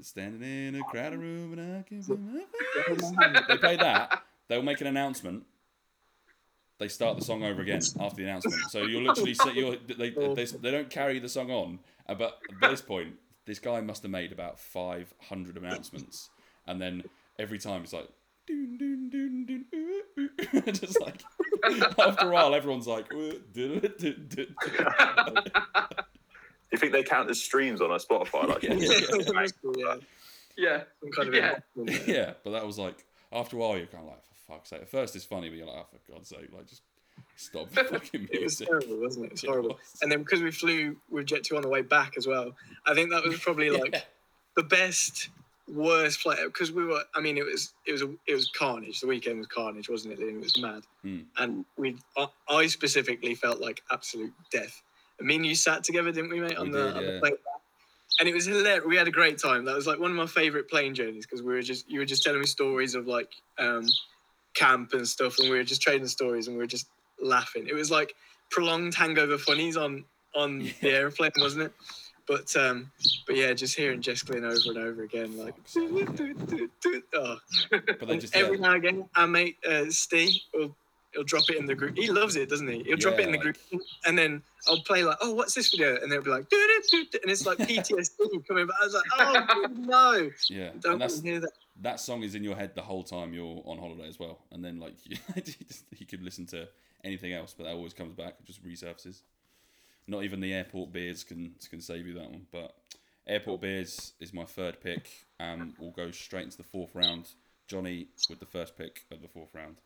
[0.00, 2.40] Standing in a crowded room and I can feel my
[2.86, 3.12] face.
[3.48, 4.22] They play that.
[4.48, 5.44] They'll make an announcement.
[6.78, 8.70] They start the song over again after the announcement.
[8.70, 11.78] So you're literally say you're, they, they they don't carry the song on.
[12.08, 16.30] Uh, But at this point, this guy must have made about 500 announcements,
[16.66, 17.04] and then
[17.38, 18.08] every time it's like.
[18.50, 20.02] Doon, doon, doon, doon, ooh,
[20.58, 20.72] ooh.
[20.72, 21.22] Just like
[21.98, 24.46] after a while, everyone's like, "Ooh, doo, doo, doo, doo."
[26.70, 28.48] Do you think they count as streams on a Spotify?
[28.48, 28.88] Like, Yeah, yeah,
[29.76, 29.96] yeah.
[30.56, 30.82] Yeah.
[31.00, 31.58] Some kind of Yeah.
[32.06, 34.82] yeah, but that was like after a while you're kind of like for fuck's sake.
[34.82, 36.82] At first it's funny, but you're like, oh, for God's sake, like just
[37.36, 39.44] stop the fucking It was terrible, wasn't it?
[39.44, 39.70] It horrible.
[39.70, 39.98] was.
[40.02, 42.52] And then because we flew with Jet 2 on the way back as well,
[42.84, 44.04] I think that was probably like
[44.56, 45.28] the best,
[45.72, 47.02] worst flight because we were.
[47.14, 49.00] I mean, it was it was it was carnage.
[49.00, 50.20] The weekend was carnage, wasn't it?
[50.20, 50.82] It was mad.
[51.04, 51.24] Mm.
[51.38, 51.96] And we,
[52.48, 54.82] I, specifically felt like absolute death.
[55.20, 57.34] I mean, you sat together, didn't we, mate, on We the, did, on the plane?
[58.18, 58.84] And it was hilarious.
[58.86, 59.64] We had a great time.
[59.64, 62.06] That was like one of my favorite plane journeys because we were just you were
[62.06, 63.86] just telling me stories of like um,
[64.54, 66.88] camp and stuff, and we were just trading stories, and we were just
[67.20, 67.66] laughing.
[67.68, 68.14] It was like
[68.50, 70.04] prolonged hangover funnies on
[70.34, 71.72] on the airplane, wasn't it?
[72.30, 72.92] But um,
[73.26, 75.56] but yeah, just hearing Jess Glynne over and over again, like
[77.16, 77.38] oh.
[77.98, 80.76] But just every yeah, now and again, our mate uh, Steve will
[81.12, 81.98] he'll drop it in the group.
[81.98, 82.84] He loves it, doesn't he?
[82.84, 83.56] He'll drop it in the group,
[84.06, 86.00] and then I'll play like, oh, what's this video?
[86.00, 88.76] And they'll be like, "Doo, doo, doo," and it's like PTSD coming back.
[88.80, 90.70] I was like, oh no, yeah.
[90.78, 91.52] don't And that's want to hear that.
[91.80, 94.64] that song is in your head the whole time you're on holiday as well, and
[94.64, 95.16] then like you,
[95.98, 96.68] you could listen to
[97.02, 99.22] anything else, but that always comes back, it just resurfaces.
[100.10, 102.74] Not even the airport beers can can save you that one, but
[103.28, 105.08] airport beers is my third pick.
[105.38, 107.28] Um, we'll go straight into the fourth round.
[107.68, 109.76] Johnny with the first pick of the fourth round.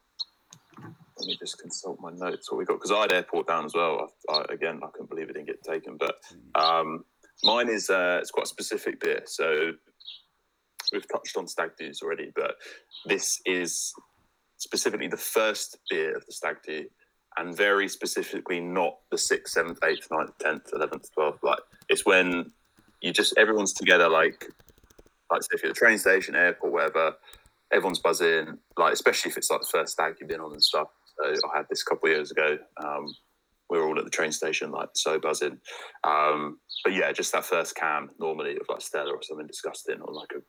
[0.79, 2.51] Let me just consult my notes.
[2.51, 2.75] What we got?
[2.75, 4.11] Because I had airport down as well.
[4.31, 5.99] I, I, again, I couldn't believe it didn't get taken.
[5.99, 6.17] But
[6.55, 7.05] um,
[7.43, 9.21] mine is uh, it's quite a specific beer.
[9.27, 9.73] So
[10.91, 12.55] we've touched on stag do's already, but
[13.05, 13.93] this is
[14.57, 16.87] specifically the first beer of the stag do,
[17.37, 21.43] and very specifically not the sixth, seventh, eighth, ninth, tenth, eleventh, twelfth.
[21.43, 21.59] Like
[21.89, 22.53] it's when
[23.01, 24.09] you just everyone's together.
[24.09, 24.47] Like
[25.31, 27.15] like say if you're at the train station, airport, whatever
[27.73, 30.89] everyone's buzzing, like especially if it's like the first stag you've been on and stuff.
[31.19, 32.59] So I had this a couple of years ago.
[32.83, 33.07] Um,
[33.71, 35.59] we were all at the train station, like so buzzing.
[36.05, 40.13] Um, but yeah, just that first can normally of like Stella or something disgusting or
[40.13, 40.41] like a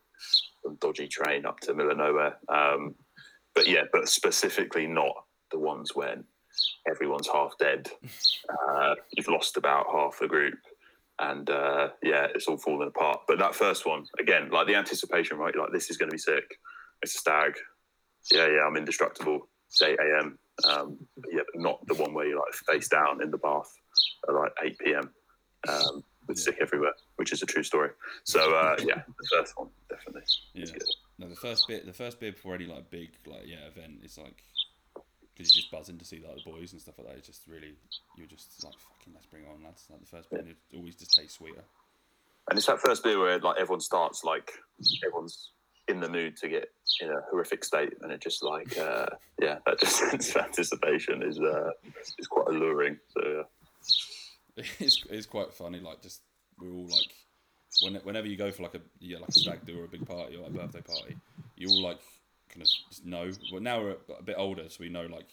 [0.64, 2.38] some dodgy train up to middle of nowhere.
[2.50, 2.96] Um,
[3.54, 5.14] but yeah, but specifically not
[5.52, 6.26] the ones when
[6.90, 7.90] everyone's half dead.
[8.70, 10.56] Uh, you've lost about half the group.
[11.18, 13.22] And uh, yeah, it's all falling apart.
[13.28, 15.56] But that first one, again, like the anticipation, right?
[15.56, 16.60] Like, this is going to be sick.
[17.02, 17.56] It's a stag.
[18.32, 19.48] Yeah, yeah, I'm indestructible.
[19.70, 20.38] It's 8 a.m.
[20.64, 20.98] Um,
[21.32, 23.72] yeah, but not the one where you're like face down in the bath
[24.28, 25.10] at like 8 p.m.
[25.68, 27.90] Um, with sick everywhere, which is a true story.
[28.24, 30.24] So uh, yeah, the first one definitely.
[30.54, 30.64] Yeah.
[30.64, 30.98] is.
[31.18, 34.18] No, the first bit, the first bit before any like big like yeah event, it's
[34.18, 34.44] like
[35.36, 37.18] because you're just buzzing to see like the boys and stuff like that.
[37.18, 37.76] It's just really
[38.18, 39.88] you're just like fucking let's bring it on lads.
[39.90, 41.64] Like the first beer and it always just tastes sweeter.
[42.50, 44.52] And it's that first beer where like everyone starts like
[45.06, 45.52] everyone's
[45.88, 46.70] in the mood to get
[47.02, 49.08] in a horrific state, and it just like uh,
[49.42, 51.72] yeah, that just sense of anticipation is uh,
[52.18, 52.98] is quite alluring.
[53.10, 53.46] So
[54.58, 54.64] yeah.
[54.80, 55.80] it's, it's quite funny.
[55.80, 56.22] Like just
[56.60, 57.12] we're all like,
[57.84, 60.08] when, whenever you go for like a yeah like a stag do or a big
[60.08, 61.18] party or like a birthday party,
[61.56, 62.00] you all like
[62.56, 63.32] kind of know.
[63.52, 65.28] Well, now we're a bit older, so we know like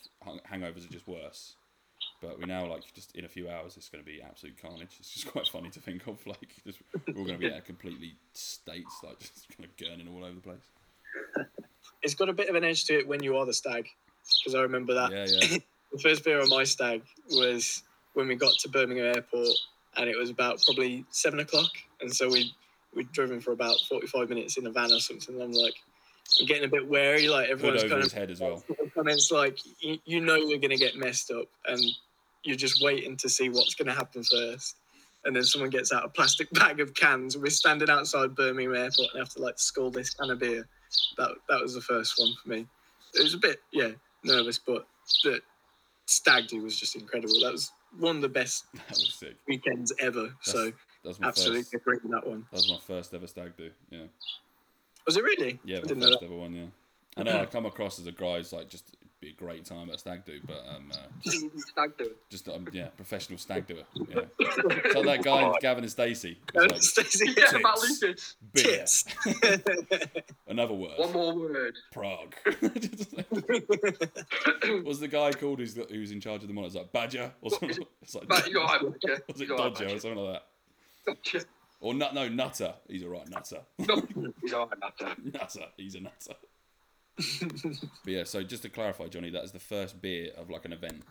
[0.50, 1.56] hangovers are just worse.
[2.20, 4.96] But we now like just in a few hours, it's going to be absolute carnage.
[4.98, 6.24] It's just quite funny to think of.
[6.26, 10.12] Like, just, we're all going to be at completely states, like just kind of gurning
[10.12, 11.46] all over the place.
[12.04, 13.86] It's got a bit of an edge to it when you are the stag,
[14.40, 15.58] because I remember that Yeah, yeah.
[15.92, 19.56] the first beer on my stag was when we got to Birmingham Airport,
[19.96, 21.70] and it was about probably seven o'clock,
[22.00, 22.52] and so we
[22.92, 25.34] we'd driven for about forty five minutes in a van or something.
[25.36, 25.74] And I'm like,
[26.40, 27.28] I'm getting a bit wary.
[27.28, 28.62] Like everyone's kind of head as well.
[28.94, 31.80] comments like, you, you know you're going to get messed up, and
[32.42, 34.76] you're just waiting to see what's going to happen first.
[35.24, 37.36] And then someone gets out a plastic bag of cans.
[37.36, 40.66] We're standing outside Birmingham Airport and have to like scull this can of beer.
[41.16, 42.66] That that was the first one for me.
[43.14, 43.90] It was a bit yeah
[44.24, 44.86] nervous, but
[45.24, 45.40] the
[46.06, 47.34] stag do was just incredible.
[47.42, 49.36] That was one of the best That was sick.
[49.46, 50.34] weekends ever.
[50.40, 51.74] so That was my absolutely first.
[51.74, 52.46] agree with that one.
[52.50, 53.70] That was my first ever stag do.
[53.90, 54.04] Yeah.
[55.06, 55.58] Was it really?
[55.64, 56.54] Yeah, I my didn't know first ever one.
[56.54, 56.64] Yeah.
[57.16, 59.64] I know I come across as a guy who's like just it'd be a great
[59.66, 62.10] time at a stag do, but um, uh, just, Stag do.
[62.30, 63.82] just um, yeah, professional stag doer.
[64.08, 64.20] Yeah.
[64.94, 66.38] Like that guy Gavin and Stacey.
[66.54, 68.02] Like Stacey, Yeah, Tits.
[68.02, 68.36] Lucas.
[68.52, 68.64] beer.
[68.64, 69.04] tits.
[70.46, 70.92] Another word.
[70.98, 71.74] One more word.
[71.92, 72.34] Prague.
[74.84, 77.84] was the guy called who's who's in charge of the monitors like Badger or something?
[78.02, 79.22] It's like, But Badger.
[79.28, 80.46] was it Dodger or something like that?
[81.06, 81.44] Gotcha.
[81.82, 82.14] Or nut?
[82.14, 82.74] No, Nutter.
[82.88, 83.58] He's all right, nutter.
[84.40, 85.24] He's all right, Matt.
[85.34, 85.64] nutter.
[85.76, 86.34] He's a nutter.
[87.16, 90.72] but yeah, so just to clarify, Johnny, that is the first beer of like an
[90.72, 91.02] event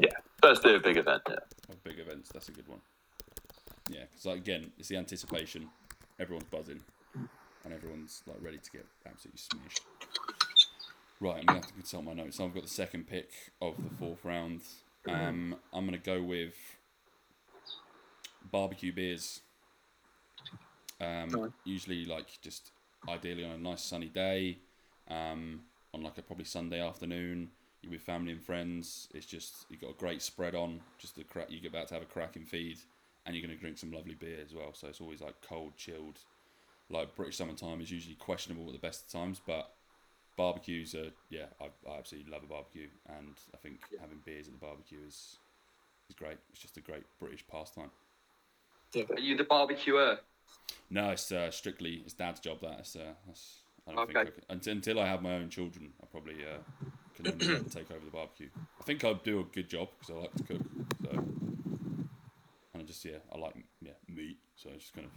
[0.00, 0.08] Yeah,
[0.42, 1.22] First day of big event.
[1.28, 1.36] Yeah.
[1.68, 2.30] of big events.
[2.32, 2.80] That's a good one.
[3.90, 5.68] Yeah, because like again, it's the anticipation.
[6.18, 6.80] Everyone's buzzing,
[7.14, 9.82] and everyone's like ready to get absolutely smashed.
[11.20, 12.38] Right, I'm gonna have to consult my notes.
[12.38, 13.30] So I've got the second pick
[13.60, 14.62] of the fourth round.
[15.06, 16.54] Um, I'm gonna go with
[18.50, 19.40] barbecue beers.
[21.00, 22.70] Um, usually like just
[23.08, 24.58] ideally on a nice sunny day,
[25.08, 25.60] um,
[25.92, 27.50] on like a probably Sunday afternoon.
[27.82, 29.08] You're with family and friends.
[29.14, 30.80] It's just you've got a great spread on.
[30.98, 31.46] Just a crack.
[31.50, 32.78] You're about to have a cracking feed,
[33.26, 34.72] and you're gonna drink some lovely beer as well.
[34.72, 36.18] So it's always like cold, chilled.
[36.90, 39.70] Like British summertime is usually questionable at the best of times, but
[40.36, 41.46] barbecues are yeah.
[41.60, 45.38] I, I absolutely love a barbecue, and I think having beers at the barbecue is
[46.08, 46.38] is great.
[46.50, 47.90] It's just a great British pastime.
[48.96, 50.18] Are you the barbecuer?
[50.90, 52.60] No, it's uh, strictly it's dad's job.
[52.60, 54.12] That it's, uh, that's, I don't Okay.
[54.14, 56.58] think I could, until, until I have my own children, I probably uh,
[57.14, 58.48] can only let them take over the barbecue.
[58.80, 60.62] I think I'll do a good job because I like to cook.
[61.02, 61.10] So,
[62.72, 64.38] and I just yeah, I like yeah meat.
[64.56, 65.12] So I just kind of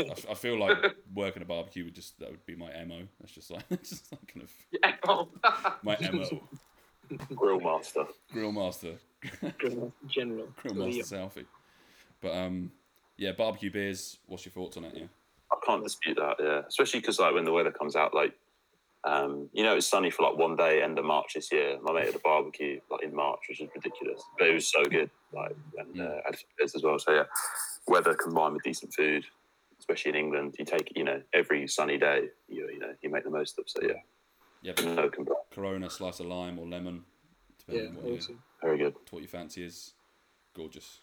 [0.00, 0.76] I, f- I feel like
[1.14, 3.02] working a barbecue would just that would be my mo.
[3.20, 5.24] That's just like it's just like kind of Yeah.
[5.82, 6.42] My mo.
[7.34, 8.04] Grill master.
[8.32, 8.94] Grill master,
[10.08, 10.48] General.
[10.56, 11.46] grill master selfie.
[12.20, 12.72] But um,
[13.16, 14.18] yeah, barbecue beers.
[14.26, 14.92] What's your thoughts on it?
[14.94, 15.06] Yeah.
[15.52, 16.36] I can't dispute that.
[16.40, 18.34] Yeah, especially because like when the weather comes out, like
[19.04, 21.78] um, you know, it's sunny for like one day, end of March this year.
[21.80, 24.82] My mate had a barbecue like in March, which is ridiculous, but it was so
[24.84, 25.10] good.
[25.32, 26.98] Like and uh, had as well.
[26.98, 27.24] So yeah,
[27.86, 29.24] weather combined with decent food,
[29.78, 33.24] especially in England, you take you know every sunny day, you you know you make
[33.24, 33.68] the most of.
[33.68, 33.94] So yeah,
[34.62, 35.38] Yeah, but no complaint.
[35.54, 37.04] Corona, slice of lime or lemon,
[37.68, 38.38] Yeah, on what, you.
[38.60, 38.96] Very good.
[39.10, 39.92] what your fancy is.
[40.54, 41.00] Gorgeous.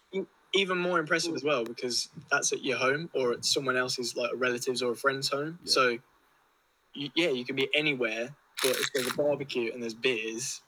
[0.54, 4.30] Even more impressive as well because that's at your home or at someone else's, like
[4.32, 5.58] a relative's or a friend's home.
[5.64, 5.70] Yeah.
[5.70, 5.98] So,
[6.94, 10.62] you, yeah, you can be anywhere, but if there's a barbecue and there's beers,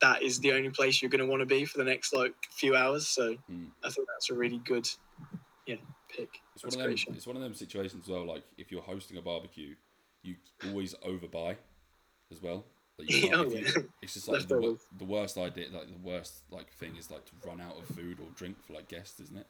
[0.00, 2.34] that is the only place you're going to want to be for the next like
[2.50, 3.06] few hours.
[3.06, 3.68] So, Mm.
[3.84, 4.88] I think that's a really good,
[5.66, 5.76] yeah,
[6.08, 6.40] pick.
[6.54, 7.14] It's That's one of them.
[7.14, 8.26] It's one of them situations as well.
[8.26, 9.74] Like if you're hosting a barbecue,
[10.22, 10.36] you
[10.68, 11.56] always overbuy
[12.32, 12.64] as well.
[13.08, 13.82] You can't, Oh, you- yeah.
[14.02, 15.66] It's just like the, the worst idea.
[15.72, 18.72] Like the worst like thing is like to run out of food or drink for
[18.74, 19.46] like guests, isn't it?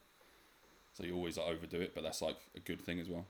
[0.94, 3.26] So you always like, overdo it, but that's like a good thing as well.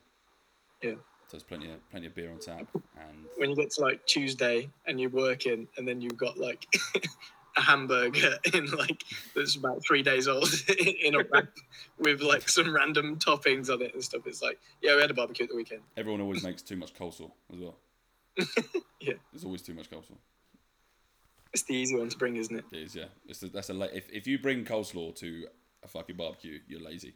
[0.83, 0.93] Yeah.
[1.27, 4.05] So there's plenty of plenty of beer on tap, and When you get to like
[4.07, 6.67] Tuesday and you're working and then you've got like
[7.57, 9.03] a hamburger in like
[9.35, 10.49] that's about three days old
[11.03, 11.49] in a wrap
[11.99, 14.27] with like some random toppings on it and stuff.
[14.27, 15.81] It's like, yeah, we had a barbecue at the weekend.
[15.97, 17.75] everyone always makes too much coleslaw as well.
[19.01, 19.15] Yeah.
[19.33, 20.17] There's always too much coleslaw.
[21.53, 22.65] It's the easy one to bring, isn't it?
[22.73, 23.05] It is, yeah.
[23.29, 25.47] It's a, that's a la- if if you bring coleslaw to
[25.83, 27.15] a fucking barbecue, you're lazy.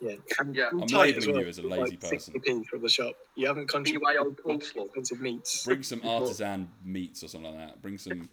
[0.00, 0.14] Yeah.
[0.40, 0.70] And Yeah.
[0.72, 2.34] and I'm tight labelling you as a It's lazy person.
[2.34, 3.14] 60p from the shop.
[3.36, 4.86] You haven't contributed BYO coleslaw.
[4.86, 5.64] expensive meats.
[5.66, 7.82] Bring some artisan meats or something like that.
[7.82, 8.28] Bring some,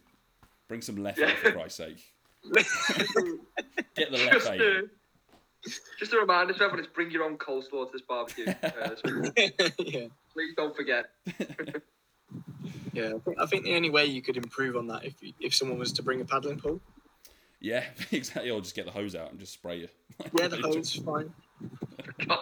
[0.70, 1.36] bring some leffe Yeah.
[1.36, 2.02] for Christ's sake.
[3.96, 4.90] Get the Just, leffe.
[6.00, 8.46] just a reminder to everyone: is bring your own coleslaw to this barbecue.
[8.64, 9.32] Uh, so
[9.80, 10.08] yeah.
[10.34, 11.08] please don't forget.
[13.00, 13.16] Yeah.
[13.16, 15.80] I think, I think the only way you could improve on that if if someone
[15.80, 16.82] was to bring a paddling pool.
[17.62, 18.52] Yeah, exactly.
[18.52, 19.94] Or just get the hose out and just spray it.
[20.38, 21.34] Yeah, the hose is fine.
[22.28, 22.40] That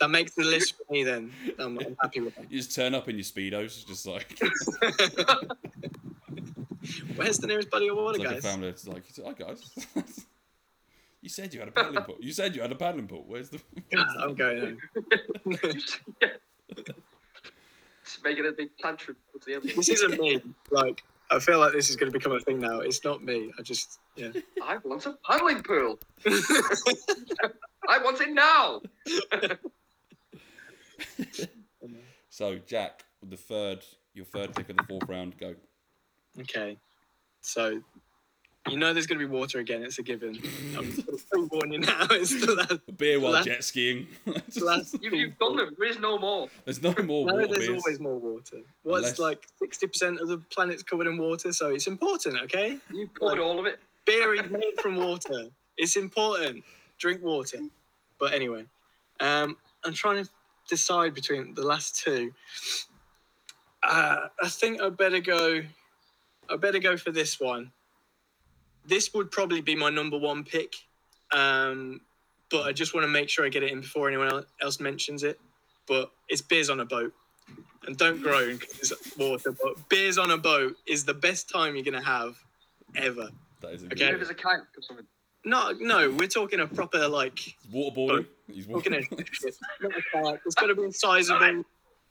[0.00, 1.02] that makes the list for me.
[1.02, 2.50] Then I'm, I'm happy with that.
[2.50, 4.38] You just turn up in your speedos, just like
[7.16, 8.42] Where's the nearest body of water, it's like a guys?
[8.42, 8.68] family.
[8.68, 9.70] It's like, hi guys.
[11.22, 12.18] you said you had a paddling pool.
[12.20, 13.24] You said you had a paddling pool.
[13.26, 13.60] Where's the?
[14.18, 14.78] I'm going home.
[16.20, 16.28] yeah.
[16.74, 17.13] Just
[18.22, 19.62] making a big tantrum towards the end.
[19.76, 20.40] This isn't me.
[20.70, 22.80] Like, I feel like this is going to become a thing now.
[22.80, 23.52] It's not me.
[23.58, 24.28] I just, yeah.
[24.62, 25.98] I want a paddling pool.
[26.26, 28.82] I want it now.
[32.34, 35.54] So Jack, the third, your third pick of the fourth round, go.
[36.40, 36.76] okay.
[37.42, 37.80] So,
[38.70, 39.82] you know there's going to be water again.
[39.82, 40.40] It's a given.
[40.76, 40.90] I'm
[41.30, 42.06] pre-warning you now.
[42.12, 42.80] It's the last.
[42.88, 44.06] A beer while Last- jet skiing.
[44.60, 45.74] last You've, you've done them.
[45.78, 46.48] There is no more.
[46.64, 47.82] There's no more No, water there's beers.
[47.84, 48.58] always more water.
[48.82, 52.78] What's Unless- like 60% of the planet's covered in water, so it's important, okay?
[52.90, 53.80] You've covered all of it.
[54.06, 55.48] Beer is made from water.
[55.76, 56.64] It's important.
[56.98, 57.58] Drink water.
[58.18, 58.64] But anyway,
[59.20, 60.30] um, I'm trying to
[60.68, 62.32] decide between the last two.
[63.82, 65.62] Uh, I think I better go.
[66.48, 67.70] I better go for this one.
[68.86, 70.74] This would probably be my number one pick,
[71.32, 72.00] um,
[72.50, 75.22] but I just want to make sure I get it in before anyone else mentions
[75.22, 75.40] it.
[75.86, 77.12] But it's beers on a boat,
[77.86, 79.52] and don't groan because it's water.
[79.52, 82.36] But beers on a boat is the best time you're gonna have
[82.96, 83.28] ever.
[83.60, 83.96] That is a Okay.
[83.96, 85.06] good if it's a kayak or something.
[85.46, 88.26] No, no, we're talking a proper like Waterboarding.
[88.50, 88.94] He's talking walking.
[88.94, 90.40] a not a kayak.
[90.46, 91.64] It's got to be a sizable.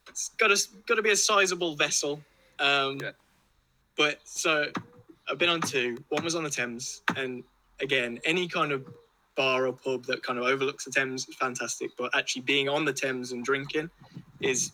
[0.09, 2.21] It's got to got to be a sizable vessel.
[2.59, 3.11] Um, Yeah.
[3.97, 4.71] But so
[5.29, 5.97] I've been on two.
[6.09, 7.43] One was on the Thames, and
[7.81, 8.85] again, any kind of
[9.35, 11.91] bar or pub that kind of overlooks the Thames is fantastic.
[11.97, 13.89] But actually being on the Thames and drinking
[14.41, 14.71] is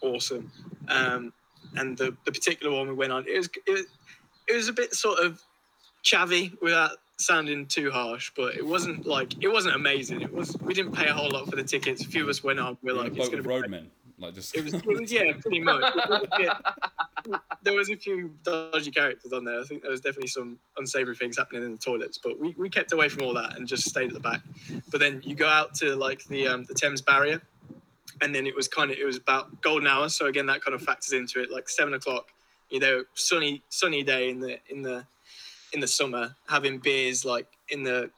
[0.00, 0.50] awesome.
[0.88, 1.32] Um,
[1.76, 3.86] and the the particular one we went on, it was it, was-
[4.48, 5.42] it was a bit sort of
[6.04, 10.20] chavvy without sounding too harsh, but it wasn't like it wasn't amazing.
[10.22, 12.04] It was we didn't pay a whole lot for the tickets.
[12.04, 12.78] A few of us went on.
[12.82, 13.48] We're like, it's gonna be.
[13.48, 13.90] roadmen.
[14.18, 14.56] Like just.
[14.56, 15.82] It was, it was yeah, pretty much.
[15.96, 16.52] It was a bit-
[17.62, 19.60] there was a few dodgy characters on there.
[19.60, 22.70] I think there was definitely some unsavory things happening in the toilets, but we, we
[22.70, 24.42] kept away from all that and just stayed at the back.
[24.90, 27.42] But then you go out to like the um, the Thames barrier,
[28.22, 30.08] and then it was kind of it was about golden hour.
[30.08, 31.50] So again, that kind of factors into it.
[31.50, 32.28] Like seven o'clock,
[32.70, 35.04] you know, sunny sunny day in the in the
[35.72, 38.10] in the summer, having beers like in the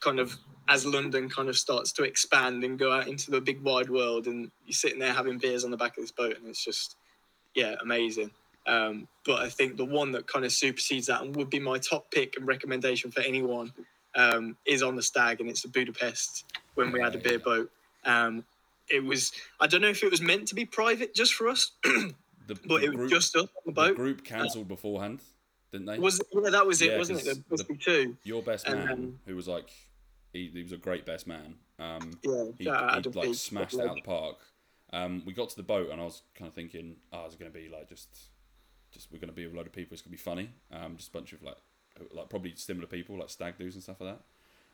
[0.00, 0.36] kind of
[0.68, 4.26] as London kind of starts to expand and go out into the big wide world,
[4.26, 6.96] and you're sitting there having beers on the back of this boat, and it's just
[7.54, 8.30] yeah, amazing.
[8.66, 11.78] Um, but I think the one that kind of supersedes that and would be my
[11.78, 13.72] top pick and recommendation for anyone
[14.16, 16.44] um, is on the Stag, and it's the Budapest
[16.74, 17.70] when we had a beer boat.
[18.04, 18.44] Um,
[18.88, 21.72] it was I don't know if it was meant to be private just for us,
[21.84, 22.12] the,
[22.48, 23.96] but the it was group, just us on the the boat.
[23.96, 25.20] group cancelled beforehand,
[25.72, 25.98] didn't they?
[25.98, 27.24] Was yeah, that was it, Yeah, wasn't it?
[27.48, 28.16] 'cause The the- two.
[28.24, 29.70] Your best man, who was like,
[30.36, 31.54] he, he was a great best man.
[31.78, 34.36] Um, Yeah, he, out he like smashed it out of the park.
[34.92, 37.40] Um, we got to the boat and I was kind of thinking, oh, is it
[37.40, 38.08] going to be like just,
[38.92, 39.94] just we're going to be with a load of people.
[39.94, 40.50] It's going to be funny.
[40.72, 41.56] Um, just a bunch of like,
[42.12, 44.22] like probably similar people like stag do's and stuff like that.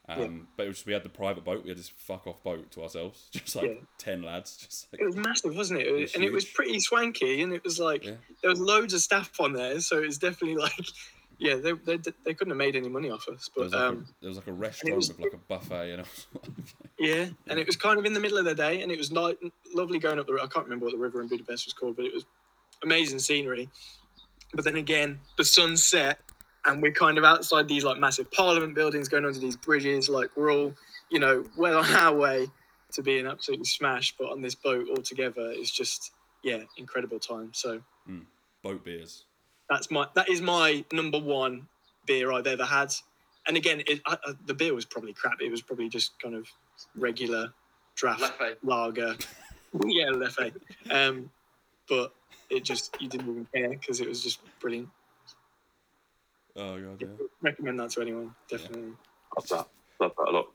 [0.09, 0.29] Um, Yeah.
[0.57, 1.63] but it was we had the private boat.
[1.63, 3.75] We had this fuck off boat to ourselves, just like Yeah.
[3.99, 4.57] ten lads.
[4.57, 5.87] Just like, It was massive, wasn't it?
[5.87, 8.17] It was- and it was pretty swanky, and it was like Yeah.
[8.43, 10.73] there was loads of staff on there, so it was definitely like,
[11.43, 13.89] yeah, they, they, they couldn't have made any money off us, there was but like,
[13.89, 16.05] um, a, there was like a restaurant was- with like a buffet you know.
[17.01, 19.11] yeah, and it was kind of in the middle of the day, and it was
[19.11, 19.39] night,
[19.75, 20.35] lovely going up the.
[20.35, 22.25] I can't remember what the river in Budapest was called, but it was
[22.85, 23.69] amazing scenery.
[24.55, 26.21] But then again, the sun set,
[26.65, 30.09] and we're kind of outside these like massive Parliament buildings, going under these bridges.
[30.09, 30.75] Like we're all,
[31.11, 32.47] you know, well on our way
[32.93, 34.15] to being absolutely smashed.
[34.17, 36.13] But on this boat all together, it's just
[36.45, 37.51] yeah, incredible time.
[37.53, 37.83] So
[38.63, 39.25] boat beers.
[39.69, 41.67] That's my that is my number one
[42.07, 42.93] beer I've ever had.
[43.47, 45.41] And again, it, I, I, the beer was probably crap.
[45.41, 46.47] It was probably just kind of
[46.95, 47.53] regular
[47.97, 48.57] draft Leffe.
[48.63, 49.17] lager.
[49.87, 50.53] yeah, Leffe.
[50.91, 51.31] Um,
[51.89, 52.15] but
[52.51, 54.89] it just you didn't even care because it was just brilliant.
[56.55, 57.09] Oh god, yeah.
[57.41, 58.93] Recommend that to anyone, definitely.
[59.37, 59.69] Love that.
[60.01, 60.49] Love that a lot.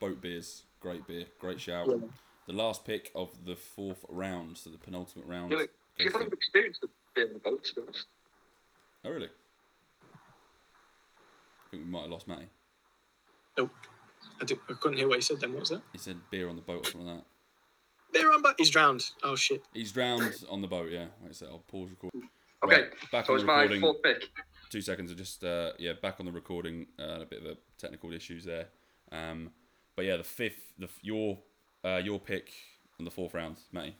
[0.00, 1.88] Boat beers, great beer, great shout.
[1.88, 1.96] Yeah.
[2.46, 5.50] The last pick of the fourth round, so the penultimate round.
[5.50, 8.06] You know, goes You've to- had experience of being on the boat, to be honest.
[9.04, 9.28] Oh really?
[10.12, 12.46] I think we might have lost Matty.
[13.58, 15.40] I, did, I couldn't hear what he said.
[15.40, 15.82] Then what was that?
[15.92, 17.24] He said beer on the boat or something like that.
[18.12, 18.54] Beer on boat.
[18.56, 19.04] He's drowned.
[19.22, 19.62] Oh shit.
[19.74, 20.90] He's drowned on the boat.
[20.90, 21.06] Yeah.
[21.22, 21.48] Wait a sec.
[21.50, 22.22] I'll pause recording.
[22.64, 23.80] Okay, Right, back so on it's the my recording.
[23.80, 24.28] fourth pick.
[24.70, 25.10] Two seconds.
[25.10, 26.86] of just uh, yeah, back on the recording.
[26.98, 28.66] Uh, a bit of a technical issues there.
[29.12, 29.50] Um,
[29.96, 31.38] but yeah, the fifth, the your
[31.84, 32.50] uh, your pick
[32.98, 33.96] on the fourth round, Matty.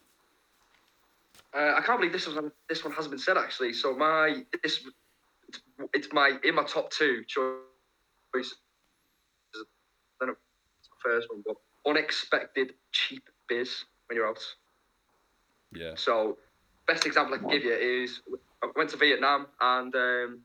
[1.55, 2.39] Uh, I can't believe this was
[2.69, 3.73] this one hasn't been said actually.
[3.73, 4.85] So my this
[5.95, 8.59] it's, my in my top two choices.
[9.55, 9.65] I
[10.21, 10.37] don't know
[10.79, 11.57] it's the first one, but
[11.89, 14.41] unexpected cheap beers when you're out.
[15.73, 15.93] Yeah.
[15.97, 16.39] So,
[16.87, 18.21] best example I can give you is
[18.63, 20.41] I went to Vietnam and um,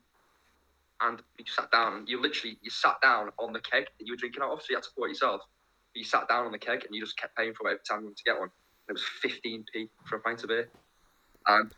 [1.00, 2.04] and you sat down.
[2.06, 4.66] You literally you sat down on the keg that you were drinking out of, so
[4.70, 5.42] you had to pour it yourself.
[5.92, 7.84] But you sat down on the keg and you just kept paying for it every
[7.88, 8.50] time you went to get one.
[8.88, 10.68] And it was 15p for a pint of beer.
[11.46, 11.70] And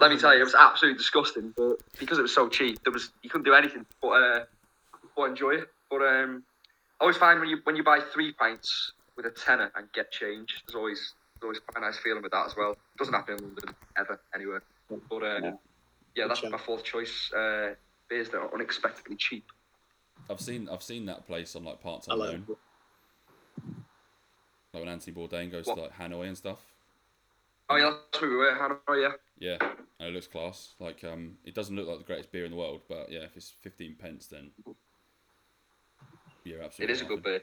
[0.00, 1.54] let me tell you, it was absolutely disgusting.
[1.56, 4.44] But because it was so cheap, there was you couldn't do anything but uh,
[5.16, 5.68] but enjoy it.
[5.90, 6.42] But um,
[7.00, 10.10] I always find when you when you buy three pints with a tenner and get
[10.12, 12.76] change, there's always there's always quite a nice feeling with that as well.
[12.98, 14.62] doesn't happen in London ever anywhere.
[15.08, 15.52] But um, Yeah.
[16.14, 16.28] yeah.
[16.28, 17.32] that's Good my fourth choice.
[17.32, 17.74] Uh,
[18.10, 19.46] beers that are unexpectedly cheap.
[20.28, 22.46] I've seen I've seen that place on like part I time like loan.
[24.74, 25.76] Like when Anthony Bourdain goes What?
[25.76, 26.58] to like Hanoi and stuff.
[27.72, 28.52] Oh yeah, that's where we were.
[28.88, 29.12] Hanoi, yeah.
[29.38, 29.56] Yeah,
[29.98, 30.74] and it looks class.
[30.78, 33.36] Like um, it doesn't look like the greatest beer in the world, but yeah, if
[33.36, 34.50] it's fifteen pence, then
[36.44, 36.94] yeah, It absolutely.
[36.94, 37.40] is a good beer.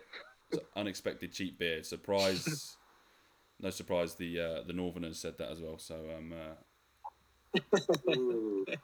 [0.52, 1.84] It's unexpected cheap beer.
[1.84, 2.78] Surprise.
[3.60, 4.16] no surprise.
[4.16, 5.78] The uh, the Northerners said that as well.
[5.78, 7.60] So um, uh,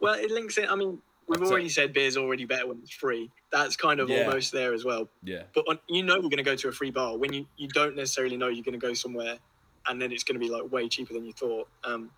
[0.00, 0.68] Well, it links in.
[0.68, 1.52] I mean, we've That's it.
[1.52, 3.30] already said beer's already better when it's free.
[3.50, 4.24] That's kind of Yeah.
[4.26, 5.08] almost there as well.
[5.24, 7.46] yeah, But on, you know we're going to go to a free bar when you,
[7.56, 9.38] you don't necessarily know you're going to go somewhere,
[9.86, 11.68] and then it's going to be like way cheaper than you thought.
[11.84, 12.10] Um,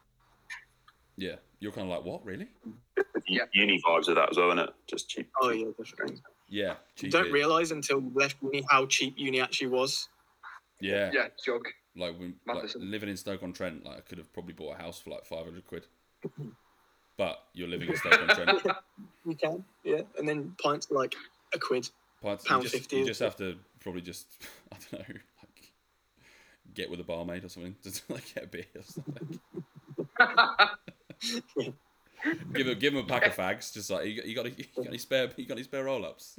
[1.16, 1.36] yeah.
[1.61, 2.49] You're kind of like, what, really?
[3.27, 3.45] Yeah.
[3.55, 4.70] Uni vibes of that as well, isn't it?
[4.86, 5.31] Just cheap.
[5.41, 6.20] oh yeah, definitely.
[6.51, 7.32] Yeah, You don't beer.
[7.32, 10.11] realize until you left uni how cheap uni actually was.
[10.78, 11.62] Yeah, Yeah, jug.
[11.97, 14.82] like when like, living in Stoke on Trent, like I could have probably bought a
[14.82, 15.86] house for like five hundred quid.
[17.16, 18.66] But you're living in Stoke on Trent.
[19.27, 20.03] You can, yeah.
[20.19, 21.15] And then pints like
[21.55, 21.89] a quid.
[22.20, 24.27] Pints, Pound you just, 50 you just have to probably just
[24.73, 25.23] I don't know, like
[26.75, 29.41] get with a barmaid or something, just like get a beer or something.
[32.53, 34.55] give him give him a pack of fags, just like you got, you got, any,
[34.57, 36.37] you got any spare you got any spare roll ups?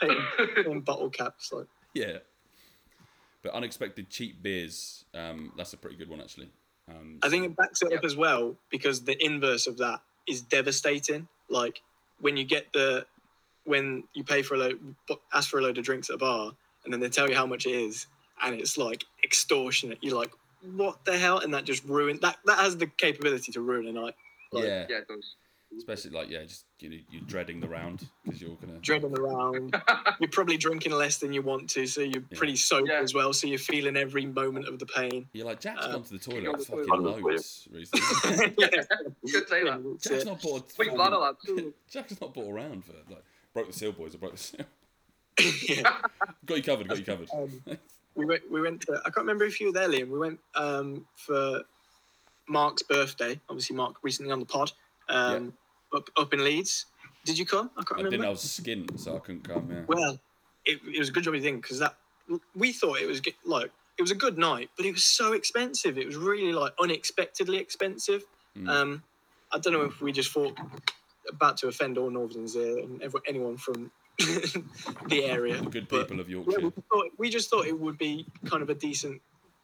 [0.00, 0.16] Paying,
[0.54, 1.52] paying bottle caps.
[1.52, 2.18] Like, yeah.
[3.42, 6.50] But unexpected cheap beers, um, that's a pretty good one actually.
[6.88, 10.40] Um, I think it backs it up as well because the inverse of that is
[10.42, 11.28] devastating.
[11.48, 11.82] Like
[12.20, 13.06] when you get the
[13.64, 14.94] when you pay for a load,
[15.32, 16.52] ask for a load of drinks at a bar,
[16.84, 18.06] and then they tell you how much it is,
[18.42, 19.98] and it's like extortionate.
[20.02, 20.32] You're like,
[20.74, 21.38] what the hell?
[21.38, 22.36] And that just ruined that.
[22.44, 24.14] That has the capability to ruin a night.
[24.52, 25.34] Like, yeah, Yeah, it does.
[25.76, 29.74] especially like yeah, just you know, you're dreading the round because you're gonna Dreading around,
[30.20, 32.36] you're probably drinking less than you want to, so you're Yeah.
[32.38, 33.00] pretty sober Yeah.
[33.00, 33.32] as well.
[33.32, 35.28] So you're feeling every moment of the pain.
[35.32, 37.34] You're like Jack's Uh, gone to the toilet know, fucking Hundred quid.
[37.34, 38.54] loads recently.
[38.58, 38.82] yeah,
[39.24, 39.98] You could say that.
[40.00, 40.70] Jack's not bought.
[40.72, 41.36] Sweet bladder, lad.
[41.90, 44.14] Jack's not bought around for like broke the seal, boys.
[44.14, 44.66] I broke the seal.
[45.68, 45.98] yeah.
[46.46, 46.88] got you covered.
[46.88, 47.28] Got you covered.
[47.34, 47.60] Um,
[48.16, 48.50] we went.
[48.50, 48.94] We went to.
[49.00, 50.08] I can't remember if you were there, Liam.
[50.08, 51.62] We went um, for
[52.48, 53.38] Mark's birthday.
[53.48, 54.72] Obviously, Mark recently on the pod.
[55.08, 55.52] Um,
[55.94, 56.86] Up up in Leeds.
[57.24, 57.70] Did you come?
[57.76, 58.10] I can't I remember.
[58.10, 58.26] didn't.
[58.26, 59.68] I was skinned, so I couldn't come.
[59.70, 59.82] Yeah.
[59.86, 60.18] Well,
[60.64, 61.96] it, it was a good job you didn't because that
[62.54, 65.98] we thought it was like it was a good night, but it was so expensive.
[65.98, 68.24] It was really like unexpectedly expensive.
[68.58, 68.68] Mm.
[68.68, 69.02] Um,
[69.52, 70.56] I don't know if we just thought
[71.28, 73.90] about to offend all Northerns here and everyone, anyone from
[75.08, 75.60] the area.
[75.62, 76.60] the good but- people of yeah, Yorkshire.
[76.60, 79.20] we, just thought, we just thought it would be kind of a decent,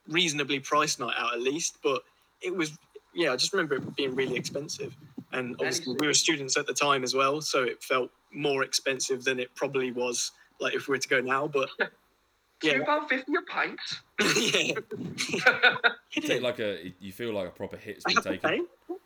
[0.08, 2.02] reasonably priced night out at least, but
[2.40, 2.76] it was.
[3.14, 4.96] Yeah, I just remember it being really expensive,
[5.32, 9.22] and obviously we were students at the time as well, so it felt more expensive
[9.22, 10.32] than it probably was.
[10.60, 11.68] Like if we were to go now, but
[12.62, 13.80] yeah, Two pound fifty a pint.
[15.36, 15.74] yeah,
[16.22, 16.94] Take like a.
[17.00, 18.50] You feel like a proper hit's I been have taken.
[18.50, 18.56] pay.
[18.56, 18.98] You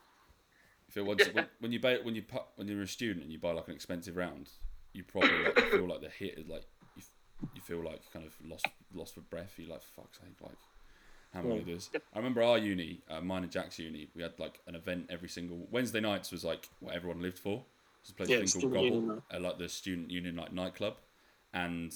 [0.91, 2.23] feel once, when, when you buy when you
[2.55, 4.51] when you're a student and you buy like an expensive round,
[4.97, 6.65] you probably like, feel like the hit is like
[6.97, 7.03] you,
[7.55, 9.55] you feel like kind of lost lost for breath.
[9.59, 10.59] You're like fuck's sake, like
[11.33, 11.91] how am I gonna do this?
[12.15, 15.29] I remember our uni, uh, mine and Jack's uni, we had like an event every
[15.29, 17.59] single Wednesday nights was like what everyone lived for.
[17.59, 17.65] It
[18.03, 20.95] was a place Yeah, thing called Gobble, uh, like the student union like nightclub,
[21.53, 21.93] and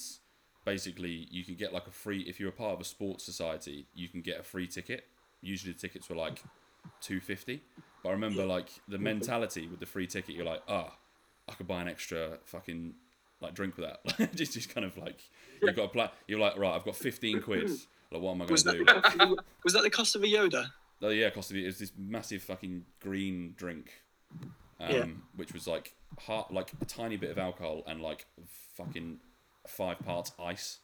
[0.65, 3.87] basically you can get like a free if you're a part of a sports society,
[3.95, 5.05] you can get a free ticket.
[5.41, 6.43] Usually the tickets were like
[7.01, 7.63] two fifty.
[8.03, 10.97] But I remember like the mentality with the free ticket, you're like, ah,
[11.51, 12.93] I could buy an extra fucking
[13.41, 14.35] like drink with that.
[14.35, 15.19] just just kind of like
[15.61, 17.69] you've got a pla- You're like, right, I've got fifteen quid.
[18.13, 18.83] Like, what am I going to do?
[18.83, 20.65] the was that the cost of a Yoda?
[21.01, 21.63] Oh yeah, it cost me.
[21.63, 24.01] It was this massive fucking green drink,
[24.81, 25.05] um, Yeah.
[25.37, 28.25] which was like heart, like a tiny bit of alcohol and like
[28.75, 29.19] fucking
[29.65, 30.79] five parts ice.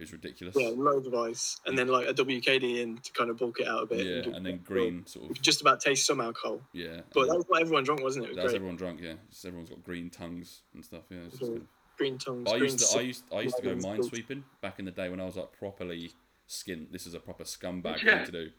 [0.00, 0.56] It was ridiculous.
[0.58, 3.68] Yeah, loads of ice, and then like a WKD in to kind of bulk it
[3.68, 4.06] out a bit.
[4.06, 5.42] Yeah, give and then green sort of.
[5.42, 8.28] Just about taste some alcohol, Yeah, but and that was what everyone drunk, wasn't it?
[8.28, 9.00] It was that's everyone drunk.
[9.02, 11.02] Yeah, just everyone's got green tongues and stuff.
[11.10, 11.52] Yeah, it's just mm-hmm.
[11.52, 11.68] kind of-
[11.98, 12.48] Green tongues.
[12.48, 14.78] I green used to, I sip- used, I used to go lemons, mine sweeping back
[14.78, 16.12] in the day when I was like properly
[16.48, 16.92] skint.
[16.92, 18.16] This is a proper scumbag Yeah.
[18.24, 18.50] thing to do.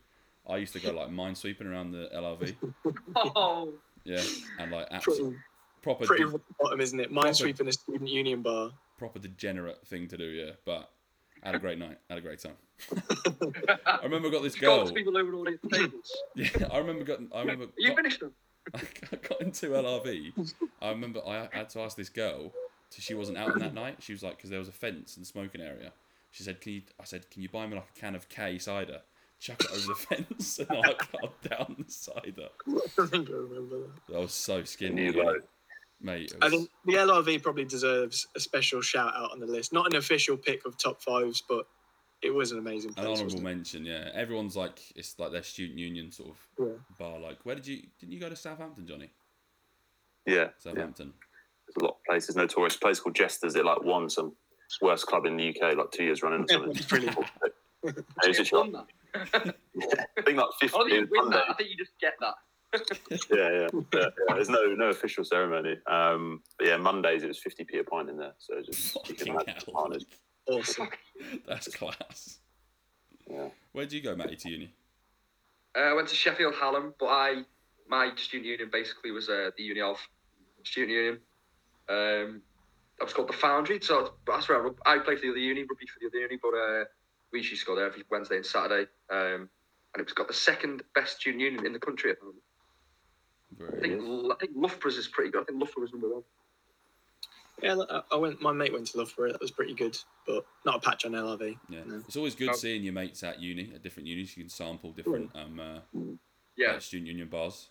[0.47, 2.55] I used to go like mine sweeping around the LRV.
[3.15, 3.73] Oh,
[4.03, 4.21] Yeah,
[4.59, 5.41] and like absolutely pretty,
[5.81, 7.11] proper, pretty de- rock bottom, isn't it?
[7.11, 8.69] Proper- Minesweeping a student union bar.
[8.99, 10.25] proper degenerate thing to do.
[10.25, 10.91] Yeah, but
[11.43, 11.97] I had a great night.
[12.09, 12.53] I had a great time.
[13.85, 14.85] I remember I got this girl.
[14.85, 16.11] to people over all the tables.
[16.35, 17.19] Yeah, I remember got.
[17.33, 17.67] I remember.
[17.77, 18.31] You got- finished them.
[18.75, 20.53] I got into LRV.
[20.81, 22.51] I remember I had to ask this girl.
[22.89, 23.97] So she wasn't out on that night.
[23.99, 25.93] She was like, because there was a fence and smoking area.
[26.31, 28.57] She said, "Can you?" I said, "Can you buy me like a can of K
[28.59, 29.01] cider?"
[29.39, 32.49] Chuck it over the fence, and I got down the cider.
[32.99, 33.77] I think I remember
[34.07, 34.15] that.
[34.15, 35.35] I was so skinny, You go.
[36.03, 36.31] Mate.
[36.31, 39.73] It I think the LRV probably deserves a special shout out on the list.
[39.73, 41.67] Not an official pick of top fives, but
[42.21, 43.05] it was an amazing an place.
[43.05, 43.43] honourable wasn't it?
[43.43, 43.85] mention.
[43.85, 46.73] Yeah, everyone's like, it's like their student union sort of Yeah.
[46.99, 47.19] bar.
[47.19, 47.83] Like, where did you?
[47.99, 49.11] Didn't you go to Southampton, Johnny?
[50.25, 50.47] Yeah, yeah.
[50.59, 51.13] Southampton.
[51.67, 52.75] There's a lot of places notorious.
[52.75, 53.55] A place called Jesters.
[53.55, 54.33] It like won some
[54.81, 56.73] worst club in the UK like two years running or something.
[56.89, 57.17] Brilliant.
[57.83, 58.85] And it's You literally won
[59.33, 59.55] that.
[60.17, 61.49] I think like I 50 think you win that.
[61.49, 62.35] I think you just get that.
[62.73, 62.79] Yeah,
[63.31, 64.09] yeah, yeah, yeah.
[64.29, 65.77] There's no no official ceremony.
[65.87, 69.15] Um, but yeah, Mondays it was 50p a pint in there, so it's just you
[69.15, 69.81] can Fucking imagine hell.
[69.81, 70.05] carnage.
[70.47, 70.89] Awesome.
[71.47, 72.39] That's class.
[73.29, 73.49] Yeah.
[73.73, 74.73] Where'd you go, Matty, to uni?
[75.77, 77.43] Uh, I went to Sheffield Hallam, but I
[77.87, 79.97] my student union basically was uh, the uni of
[80.63, 81.19] student union.
[81.89, 82.41] Um,
[82.99, 85.61] that was called the Foundry, so that's where I, I played for the other uni,
[85.61, 86.85] rugby for the other uni, but uh,
[87.33, 88.89] we usually used to go there every Wednesday and Saturday.
[89.09, 89.49] Um,
[89.93, 92.43] and it was got the second best student union in the country at the moment.
[93.59, 94.01] I Very think
[94.31, 95.41] I think Loughborough's is pretty good.
[95.41, 96.23] I think Loughborough was number one.
[97.61, 98.41] Yeah, I- I went.
[98.41, 99.31] My mate went to Loughborough.
[99.31, 101.59] That was pretty good, but not a patch on LRV.
[101.69, 101.97] Yeah, No.
[102.07, 102.53] it's always good Oh.
[102.53, 104.35] seeing your mates at uni, at different unis.
[104.35, 105.79] You can sample different um, uh,
[106.57, 107.69] Yeah, uh, student union bars.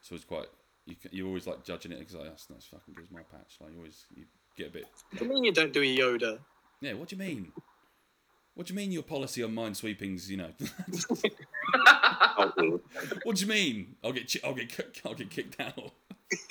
[0.00, 0.48] So it's quite.
[0.86, 3.10] You can, you're always like judging it because like, that's not as fucking good as
[3.10, 3.56] my patch.
[3.60, 4.24] Like you always you
[4.56, 4.86] get a bit.
[5.20, 6.38] I mean, you don't do a Yoda.
[6.80, 7.52] Yeah, what do you mean?
[8.56, 10.30] What do you mean your policy on mine sweepings?
[10.30, 10.48] You know,
[13.22, 13.96] what do you mean?
[14.02, 15.92] I'll get I'll get I'll get kicked out.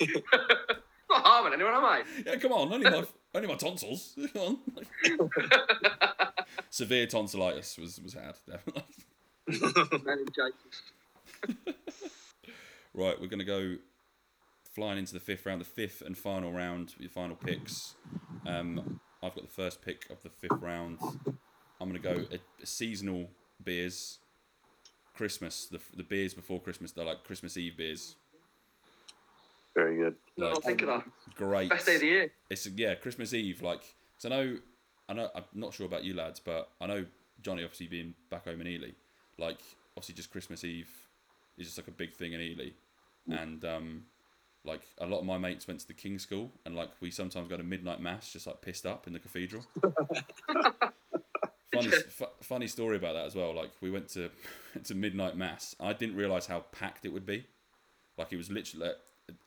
[1.10, 2.04] not harming anyone, am I?
[2.24, 3.04] Yeah, come on, only my
[3.34, 4.16] only my tonsils.
[4.32, 4.82] Come on.
[6.70, 8.84] Severe tonsillitis was was had definitely.
[12.94, 13.76] Right, we're going to go
[14.74, 17.96] flying into the fifth round, the fifth and final round, your final picks.
[18.46, 20.98] Um, I've got the first pick of the fifth round.
[21.80, 23.28] I'm going to go a, a seasonal
[23.62, 24.18] beers,
[25.14, 28.16] Christmas, the, the beers before Christmas, they're like Christmas Eve beers.
[29.74, 30.14] very good.
[30.36, 31.04] No, Like, think of that.
[31.36, 31.70] great.
[31.70, 32.30] Best day of the year.
[32.50, 33.62] It's yeah, Christmas Eve.
[33.62, 33.82] Like,
[34.18, 34.58] so I know,
[35.08, 37.04] I know, I'm not sure about you lads, but I know
[37.42, 38.90] Johnny obviously being back home in Ely,
[39.38, 39.58] like
[39.96, 40.90] obviously just Christmas Eve
[41.58, 42.70] is just like a big thing in Ely,
[43.28, 44.04] and um,
[44.64, 47.48] like a lot of my mates went to the King School, and like we sometimes
[47.48, 49.64] go to midnight mass, just like pissed up in the cathedral.
[51.76, 53.54] funny, fu- funny story about that as well.
[53.54, 54.30] Like we went to
[54.84, 55.74] to midnight mass.
[55.80, 57.46] I didn't realize how packed it would be.
[58.18, 58.86] Like it was literally.
[58.86, 58.96] Like,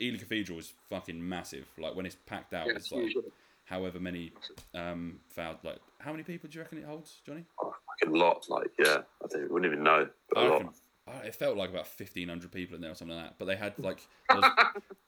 [0.02, 1.66] Ely Cathedral was fucking massive.
[1.78, 3.32] Like when it's packed out, Yeah, it's like usually.
[3.64, 4.34] however many
[4.74, 7.46] um found like how many people do you reckon it holds, Johnny?
[7.64, 8.46] Oh, fucking lot.
[8.50, 10.10] Like yeah, I don't, wouldn't even know.
[10.36, 10.70] I a reckon
[11.08, 13.36] I- it felt like about fifteen hundred people in there or something like that.
[13.40, 14.52] But they had like there was,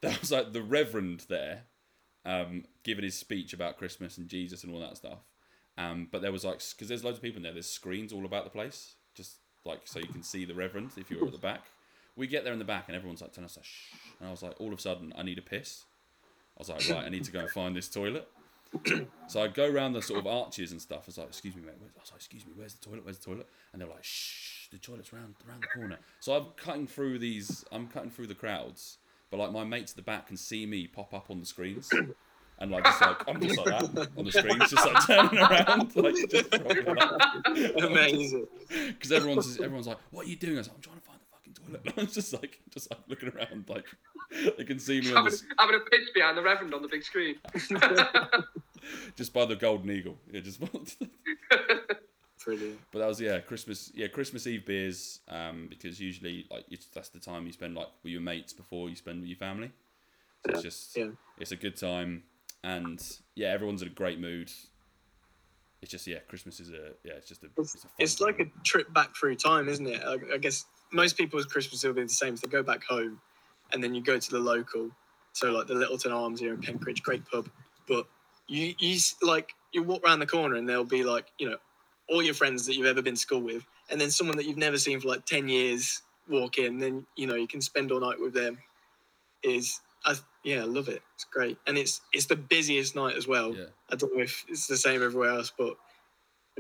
[0.02, 1.64] there was like the Reverend there,
[2.26, 5.20] um, giving his speech about Christmas and Jesus and all that stuff.
[5.82, 7.54] Um, but there was like because there's loads of people in there.
[7.54, 11.10] There's screens all about the place, just like so you can see the Reverend if
[11.10, 11.64] you're at the back.
[12.16, 14.32] We get there in the back and everyone's like telling us like shh, and I
[14.32, 15.84] was like all of a sudden I need a piss.
[16.58, 18.28] I was like right, I need to go and find this toilet.
[19.28, 21.04] So I go around the sort of arches and stuff.
[21.04, 23.06] I was like, "Excuse me, mate." I was like, "Excuse me, where's the toilet?
[23.06, 26.48] Where's the toilet?" And they're like, "Shh, the toilet's round around the corner." So I'm
[26.58, 27.64] cutting through these.
[27.72, 28.98] I'm cutting through the crowds,
[29.30, 31.90] but like my mates at the back can see me pop up on the screens,
[32.62, 35.96] and like just like I'm just like that on the screens, just like turning around,
[35.96, 36.54] like just
[37.84, 38.48] Amazing.
[38.88, 41.02] because everyone's just, everyone's like, "What are you doing?" I was like, "I'm trying to
[41.02, 43.86] find the fucking toilet." And I'm just like, just like looking around, like
[44.58, 47.04] they can see me on Having, having a pitch behind the Reverend on the big
[47.04, 47.36] screen.
[49.16, 50.18] just by the golden eagle.
[50.32, 50.62] Yeah, just.
[52.46, 52.80] Brilliant.
[52.92, 55.20] But that was yeah, Christmas yeah, Christmas Eve beers.
[55.28, 58.90] Um, because usually like it's, that's the time you spend like with your mates before
[58.90, 59.72] you spend with your family.
[60.46, 61.10] So it's just Yeah.
[61.40, 62.24] it's a good time,
[62.64, 63.02] and
[63.36, 64.52] yeah, everyone's in a great mood.
[65.82, 68.22] It's just yeah, Christmas is a yeah, it's just a It's, it's, a fun it's
[68.22, 70.02] like a trip back through time, isn't it?
[70.06, 72.38] I, I guess most people's Christmas will be the same.
[72.38, 73.20] So they go back home,
[73.72, 74.92] and then you go to the local.
[75.34, 77.50] So like the Littleton Arms here in Penkridge, great pub.
[77.88, 78.06] But
[78.48, 81.58] you you like you walk around the corner, and there'll be like you know
[82.10, 84.58] all your friends that you've ever been to school with, and then someone that you've
[84.58, 86.78] never seen for like ten years walk in.
[86.78, 88.60] Then you know you can spend all night with them.
[89.44, 91.02] Is I yeah, I love it.
[91.16, 93.54] It's great, and it's it's the busiest night as well.
[93.54, 93.66] yeah.
[93.90, 95.76] I don't know if it's the same everywhere else, but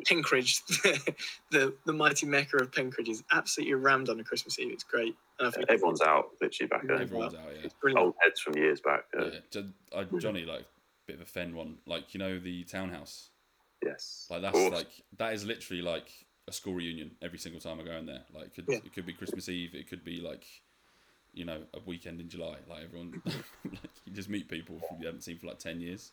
[0.07, 0.61] Penkridge,
[1.51, 4.71] the the mighty mecca of Penkridge, is absolutely rammed on a Christmas Eve.
[4.71, 5.15] It's great.
[5.39, 7.01] And I think Everyone's out literally back then.
[7.01, 7.65] Everyone's out yeah.
[7.65, 7.75] it's.
[7.95, 9.05] Old heads from years back.
[9.17, 9.25] Yeah.
[9.25, 9.39] yeah.
[9.49, 10.65] Jo- uh, Johnny like
[11.07, 13.31] bit of a fen one like you know the townhouse
[13.83, 14.27] Yes.
[14.29, 16.09] Like that's like that is literally like
[16.47, 18.21] a school reunion every single time I go in there.
[18.33, 18.77] Like it could Yeah.
[18.77, 20.45] it could be Christmas Eve, it could be like
[21.33, 22.55] you know a weekend in July.
[22.69, 23.35] Like everyone, like
[24.05, 26.11] you just meet people who you haven't seen for like ten years.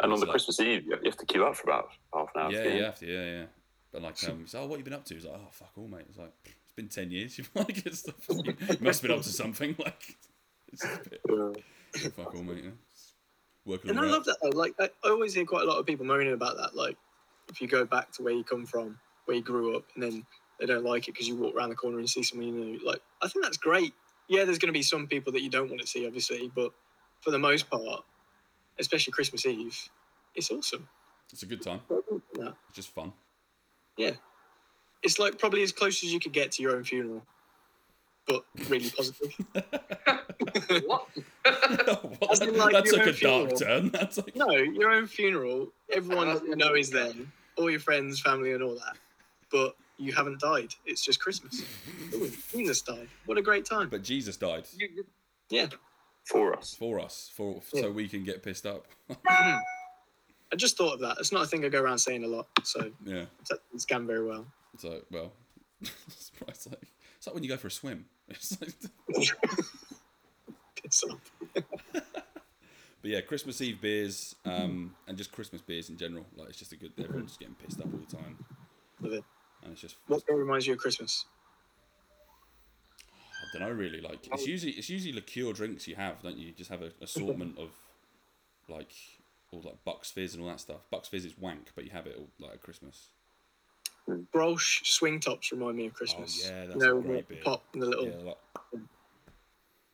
[0.00, 2.40] And on the like- Christmas Eve, you have to queue up for about half an
[2.42, 2.52] hour.
[2.52, 2.76] yeah, to get in.
[2.78, 3.44] you have to, yeah, yeah.
[3.92, 5.16] But like, um, so, oh, what you been up to?
[5.16, 6.06] It's like, oh, fuck all, mate.
[6.08, 7.36] It's like it's been ten years.
[7.38, 9.76] You've like it's the, you must have been up to something.
[9.84, 10.16] Like
[10.72, 12.08] it's a bit, Yeah.
[12.16, 12.62] fuck all, mate.
[12.64, 12.70] Yeah.
[13.66, 14.12] Working And I around.
[14.12, 14.50] love that though.
[14.56, 16.74] Like I, I always hear quite a lot of people moaning about that.
[16.76, 16.96] Like
[17.50, 20.24] if you go back to where you come from, where you grew up, and then
[20.60, 22.78] they don't like it because you walk around the corner and see someone you know.
[22.86, 23.92] Like I think that's great.
[24.30, 26.72] Yeah, there's going to be some people that you don't want to see, obviously, but
[27.20, 28.04] for the most part,
[28.78, 29.76] especially Christmas Eve,
[30.36, 30.88] it's awesome.
[31.32, 31.80] It's a good time.
[32.38, 32.50] Yeah.
[32.68, 33.12] It's just fun.
[33.96, 34.12] Yeah.
[35.02, 37.24] It's like probably as close as you could get to your own funeral,
[38.28, 39.34] but really positive.
[40.86, 41.08] what?
[42.20, 42.30] What?
[42.30, 43.56] As like, That's your like own a dark funeral.
[43.56, 43.88] turn.
[43.92, 45.72] That's like no, your own funeral.
[45.92, 47.12] Everyone that you know is there,
[47.56, 48.96] all your friends, family, and all that.
[49.50, 50.74] But you haven't died.
[50.86, 51.62] It's just Christmas.
[52.14, 53.08] Ooh, Jesus died.
[53.26, 53.88] What a great time.
[53.88, 55.06] But Jesus died You, you,
[55.50, 55.66] Yeah.
[56.24, 56.74] For us.
[56.78, 57.82] for us, for Yeah.
[57.82, 58.86] so we can get pissed up.
[59.28, 61.16] I just thought of that.
[61.18, 63.24] It's not a thing I go around saying a lot, so yeah.
[63.72, 64.46] it's gone very well.
[64.78, 65.32] So well,
[65.80, 68.04] it's it's like it's like when you go for a swim.
[68.28, 68.72] It's like,
[70.82, 71.32] Piss off.
[71.54, 71.64] but
[73.02, 76.26] yeah, Christmas Eve beers, um, and just Christmas beers in general.
[76.36, 76.92] Like it's just a good.
[76.98, 78.38] Everyone's getting pissed up all the time,
[79.00, 79.24] Love it.
[79.62, 81.26] And it's just What reminds you of Christmas?
[83.42, 84.00] I don't know really.
[84.00, 86.48] Like it's usually it's usually liqueur drinks you have, don't you?
[86.48, 87.70] You just have an assortment of
[88.68, 88.92] like
[89.50, 90.80] all like Bucks Fizz and all that stuff.
[90.90, 93.08] Bucks Fizz is wank, but you have it all like at Christmas.
[94.34, 96.44] Grolsch swing tops remind me of Christmas.
[96.44, 97.38] Oh, yeah, that's you know, a great beer.
[97.44, 98.06] pop and the little.
[98.06, 98.82] Yeah, like,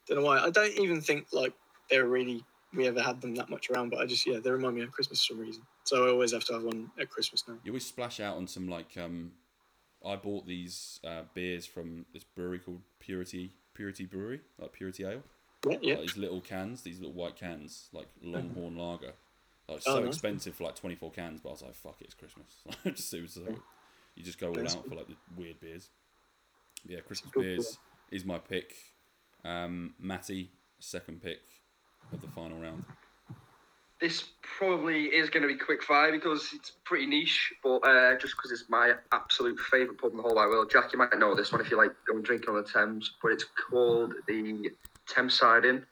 [0.07, 0.39] Don't know why.
[0.39, 1.53] I don't even think like
[1.91, 2.45] they're really
[2.75, 4.91] we ever had them that much around, but I just yeah they remind me of
[4.91, 5.63] Christmas for some reason.
[5.85, 7.55] So I always have to have one at Christmas now.
[7.65, 9.33] you always splash out on some like um,
[10.07, 15.23] I bought these uh, beers from this brewery called Purity Purity Brewery, like Purity Ale.
[15.69, 15.93] Yeah, yeah.
[15.95, 19.07] Like these little cans, these little white cans, like Longhorn Lager.
[19.07, 19.15] Like
[19.69, 20.09] Oh, so nice.
[20.15, 22.47] expensive for like twenty four cans, but I was like, fuck it, it's Christmas.
[22.97, 23.43] just it was so,
[24.15, 24.77] you just go all Nice.
[24.77, 25.89] out for like the weird beers.
[26.87, 27.79] Yeah, Christmas good beers
[28.13, 28.75] is my pick.
[29.45, 31.41] Um, Matty, second pick
[32.13, 32.85] of the final round.
[34.01, 34.25] This
[34.59, 38.51] probably is going to be quick fire because it's pretty niche, but uh, just because
[38.53, 40.71] it's my absolute favourite pub in the whole wide world.
[40.71, 43.33] Jack, you might know this one if you like going drinking on the Thames, but
[43.33, 44.71] it's called the
[45.09, 45.85] Thames Side Inn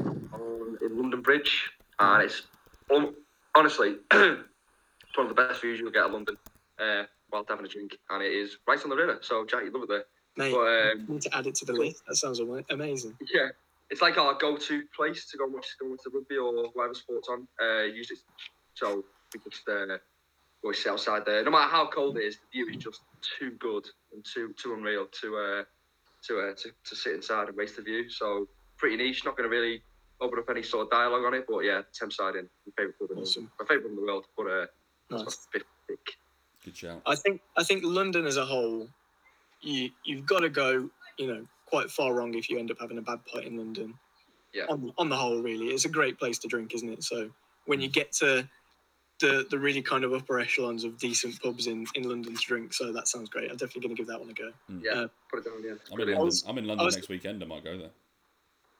[0.00, 2.42] on in London Bridge, and it's
[2.90, 3.14] hon-
[3.54, 6.36] honestly it's one of the best views you'll get at London
[6.80, 9.18] uh, while having a drink, and it is right on the river.
[9.22, 10.04] So Jack, you love it there.
[10.36, 12.02] Mate, But I um, need to add it to the list.
[12.06, 12.40] That sounds
[12.70, 13.16] amazing.
[13.32, 13.48] yeah,
[13.90, 16.68] it's like our go-to place to go and watch go and watch the rugby or
[16.74, 17.48] whatever sports on.
[17.60, 18.18] Uh, usually,
[18.74, 19.96] so we just uh,
[20.62, 21.42] always sit outside there.
[21.44, 23.00] No matter how cold it is, the view is just
[23.38, 25.64] too good and too too unreal to uh,
[26.26, 28.08] to, uh, to to sit inside and waste the view.
[28.10, 28.46] So
[28.76, 29.24] pretty niche.
[29.24, 29.82] Not going to really
[30.20, 32.98] open up any sort of dialogue on it, but yeah, Thames Side Inn my favourite
[32.98, 33.50] club in Awesome.
[33.60, 34.26] my favourite in the world.
[34.36, 34.66] But uh,
[35.10, 35.46] that's Nice.
[35.54, 35.98] my fifth pick.
[36.64, 37.02] Good shout.
[37.06, 38.88] I think I think London as a whole,
[39.62, 42.98] you you've got to go, you know, quite far wrong if you end up having
[42.98, 43.94] a bad pint in London.
[44.54, 44.64] Yeah.
[44.68, 47.02] On on the whole, really, it's a great place to drink, isn't it?
[47.04, 47.30] So
[47.66, 48.48] when you get to
[49.20, 52.72] the the really kind of upper echelons of decent pubs in in London to drink,
[52.72, 53.50] so that sounds great.
[53.50, 54.52] I'm definitely going to give that one a go.
[54.82, 55.62] Yeah, Uh, put it down.
[55.62, 56.24] Yeah, I'm in London.
[56.24, 57.42] was- I'm in London was- next weekend.
[57.42, 57.90] I might go there.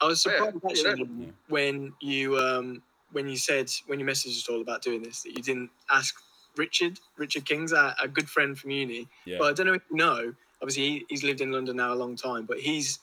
[0.00, 0.36] I was Oh, yeah.
[0.52, 1.26] surprised actually Yeah.
[1.26, 1.32] Yeah.
[1.48, 2.82] when you um
[3.12, 6.14] when you said when you messaged us all about doing this that you didn't ask
[6.56, 9.06] Richard Richard King's our, a good friend from uni.
[9.26, 9.38] Yeah.
[9.38, 10.34] But I don't know if you know.
[10.62, 12.98] Obviously, he, he's lived in London now a long time, but he's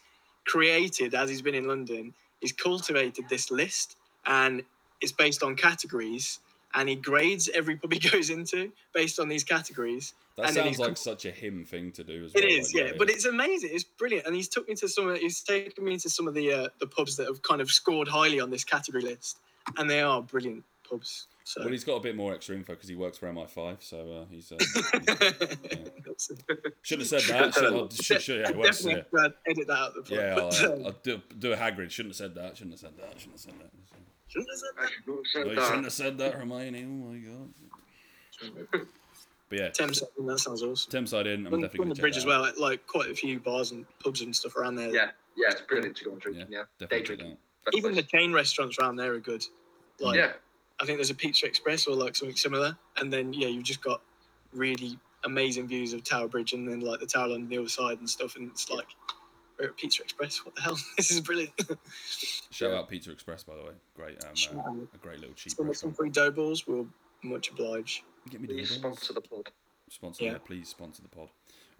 [0.46, 2.14] created as he's been in London.
[2.42, 3.96] He's cultivated this list,
[4.26, 4.62] and
[5.02, 6.40] it's based on categories.
[6.78, 10.14] And he grades every pub he goes into based on these categories.
[10.36, 12.52] that and sounds like com- such a him thing to do as It well.
[12.52, 13.70] is, like, yeah, but it's amazing.
[13.72, 15.08] It's brilliant, and he's took me to some.
[15.08, 17.72] Of, he's taken me to some of the uh, the pubs that have kind of
[17.72, 19.40] scored highly on this category list,
[19.78, 21.28] and they are brilliant pubs.
[21.48, 24.12] So Well, he's got a bit more extra info because he works for MI5, so
[24.12, 24.52] uh, he's.
[24.52, 26.40] Uh, That's it.
[26.82, 27.54] shouldn't have said that.
[27.54, 29.96] Should, should, should, yeah, well, definitely yeah, edit that out.
[29.96, 30.42] of The yeah pod.
[30.44, 31.92] I'll, But, uh, I'll do, do a Hagrid.
[31.92, 32.58] Shouldn't have said that.
[32.58, 33.20] Shouldn't have said that.
[33.20, 33.70] Shouldn't have said that.
[34.28, 34.90] Shouldn't have said that.
[34.90, 35.66] should not have said you that.
[35.68, 36.84] shouldn't have said that, Hermione.
[36.84, 38.88] Oh my god.
[39.48, 40.92] But yeah, Thames, that sounds awesome.
[40.92, 41.46] Thames Side Inn.
[41.46, 44.22] I'm On, definitely on the bridge as well, like quite a few bars and pubs
[44.22, 44.90] and stuff around there.
[44.90, 46.38] Yeah, yeah, it's brilliant to go and drink.
[46.40, 47.28] Yeah, Yeah, Definitely day check drinking.
[47.28, 47.66] that out.
[47.66, 49.44] Best Even the chain restaurants around there are good.
[50.00, 50.32] Like yeah,
[50.80, 53.82] I think there's a Pizza Express or like something similar, and then yeah, you've just
[53.82, 54.02] got
[54.54, 58.00] really amazing views of Tower Bridge and then like the tower on the other side
[58.00, 58.88] and stuff, and it's like
[59.58, 60.44] we're at Pizza Express.
[60.46, 60.78] What the hell?
[60.98, 61.52] This is brilliant.
[62.52, 63.72] Shout out Pizza Express, by the way.
[63.96, 66.68] Great, um, uh, a great little cheap Some, some free dough balls.
[66.68, 66.88] We'll
[67.24, 68.04] much oblige.
[68.30, 68.80] Get me Please dildos.
[68.80, 69.50] sponsor the pod.
[69.90, 70.32] Sponsor, Yeah.
[70.34, 70.38] yeah.
[70.46, 71.30] please sponsor the pod.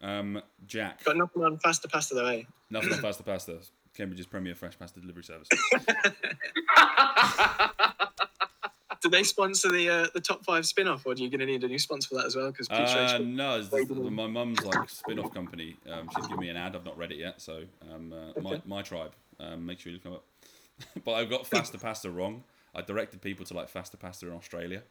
[0.02, 2.44] Um, Jack, Got nothing on faster pasta though, eh?
[2.70, 3.58] nothing on Faster Pasta.
[3.96, 5.48] Cambridge's premier fresh pasta delivery service.
[9.06, 11.46] Do they sponsor the uh, the top five spin off, or are you going to
[11.46, 12.50] need a new sponsor for that as well?
[12.50, 15.78] Because Uh, no, it's the, the, my mum's like spin-off company.
[15.88, 16.76] Um, she's given me an ad.
[16.76, 18.62] I've not read it yet, so um, uh, my Okay.
[18.66, 19.12] my tribe.
[19.40, 20.24] Um, make sure you look them up.
[21.06, 22.44] but I've got Faster Pasta wrong.
[22.74, 24.82] I directed people to like Faster Pasta in Australia.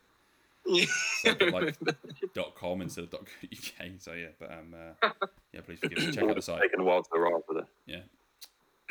[0.65, 1.77] So I like
[2.35, 3.23] dot .com instead of dot
[3.53, 3.87] .uk.
[3.99, 5.11] So yeah, but um, uh,
[5.53, 6.13] yeah, please forgive me.
[6.13, 6.63] Check out the site.
[6.63, 7.67] Taking a while to arrive with it.
[7.85, 8.03] Yeah,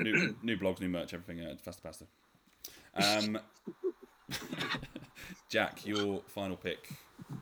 [0.01, 2.07] new new blogs, new merch, everything at Faster Pasta.
[2.95, 3.39] Um,
[5.49, 6.89] Jack, your final pick.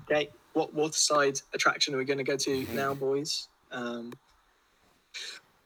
[0.09, 3.47] Okay, what waterside attraction are we going to go to now, boys?
[3.71, 4.13] Um,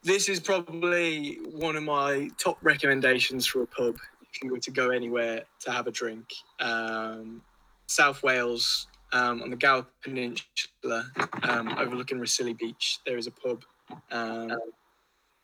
[0.02, 4.70] this is probably one of my top recommendations for a pub if you were to
[4.70, 6.32] go anywhere to have a drink.
[6.60, 7.42] Um,
[7.86, 11.06] South Wales, um, on the Gower Peninsula,
[11.42, 13.64] um, overlooking Rhossili Beach, there is a pub.
[14.10, 14.52] Um,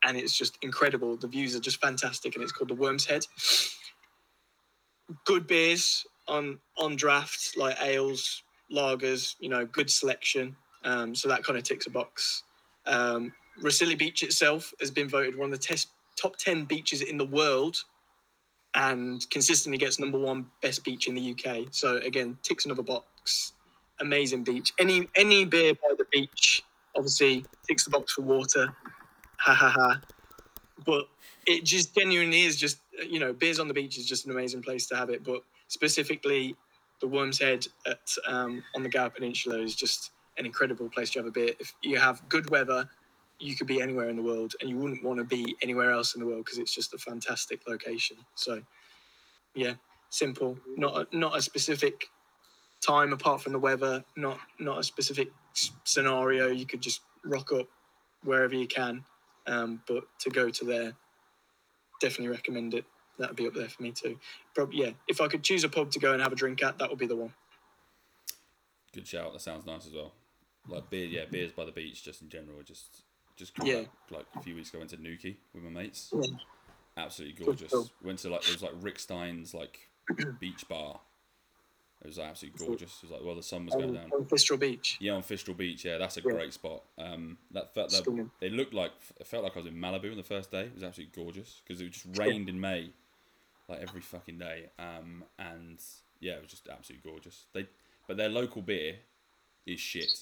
[0.05, 1.17] and it's just incredible.
[1.17, 3.25] The views are just fantastic, and it's called the Worm's Head.
[5.25, 8.43] Good beers on on draft, like ales,
[8.73, 9.37] lagers.
[9.41, 10.57] You know, good selection.
[10.85, 12.43] Um, so that kind of ticks a box.
[12.87, 15.87] Um, Rhossili Beach itself has been voted one of the tes-
[16.17, 17.77] top ten beaches in the world,
[18.75, 21.69] and consistently gets number one best beach in the UK.
[21.71, 23.53] So again, ticks another box.
[24.01, 24.73] Amazing beach.
[24.79, 26.63] Any any beer by the beach,
[26.97, 28.75] obviously ticks the box for water.
[29.39, 30.01] Ha ha ha.
[30.85, 31.05] But
[31.47, 32.79] it just genuinely is just
[33.09, 35.23] you know beers on the beach is just an amazing place to have it.
[35.23, 35.43] But
[35.73, 36.55] specifically,
[37.01, 41.19] the Worm's Head at um, on the Gower Peninsula is just an incredible place to
[41.19, 41.53] have a beer.
[41.59, 42.89] If you have good weather,
[43.39, 46.15] you could be anywhere in the world, and you wouldn't want to be anywhere else
[46.15, 48.19] in the world because it's just a fantastic location.
[48.35, 48.63] So,
[49.55, 49.75] yeah,
[50.11, 50.59] simple.
[50.77, 52.07] Not a, not a specific
[52.87, 54.05] time apart from the weather.
[54.17, 55.29] Not not a specific
[55.85, 56.49] scenario.
[56.49, 57.69] You could just rock up
[58.25, 59.05] wherever you can.
[59.47, 60.93] Um, but to go to there,
[62.01, 62.85] definitely recommend it.
[63.19, 64.19] That would be up there for me too.
[64.55, 64.91] Probably, yeah.
[65.07, 66.99] If I could choose a pub to go and have a drink at, that would
[66.99, 67.33] be the one.
[68.93, 69.33] Good shout.
[69.33, 70.13] That sounds nice as well.
[70.69, 73.03] Like beer, yeah, beers by the beach, just in general, just
[73.37, 73.67] just cool.
[73.67, 73.77] Yeah.
[73.77, 76.13] Like, like a few weeks ago, I went to Newquay with my mates.
[76.15, 76.23] Yeah.
[76.97, 77.73] Absolutely gorgeous.
[77.73, 77.91] cool.
[78.05, 79.79] Went to like it was like Rick Stein's like
[80.41, 81.01] beach bar.
[82.03, 82.97] It was absolutely gorgeous.
[82.97, 84.11] It was like well, the sun was going On, down.
[84.13, 84.99] on Fistral Beach.
[85.01, 85.85] Yeah, on Fistral Beach.
[85.85, 86.33] Yeah, that's a Yeah.
[86.33, 86.83] great spot.
[86.99, 90.23] Um, that felt that looked like it felt like I was in Malibu on the
[90.23, 90.63] first day.
[90.65, 92.91] It was absolutely gorgeous because it just rained in May,
[93.73, 94.71] like every fucking day.
[94.79, 95.79] Um, and
[96.21, 97.47] yeah, it was just absolutely gorgeous.
[97.53, 97.67] They
[98.07, 98.97] but their local beer
[99.67, 100.13] is shit.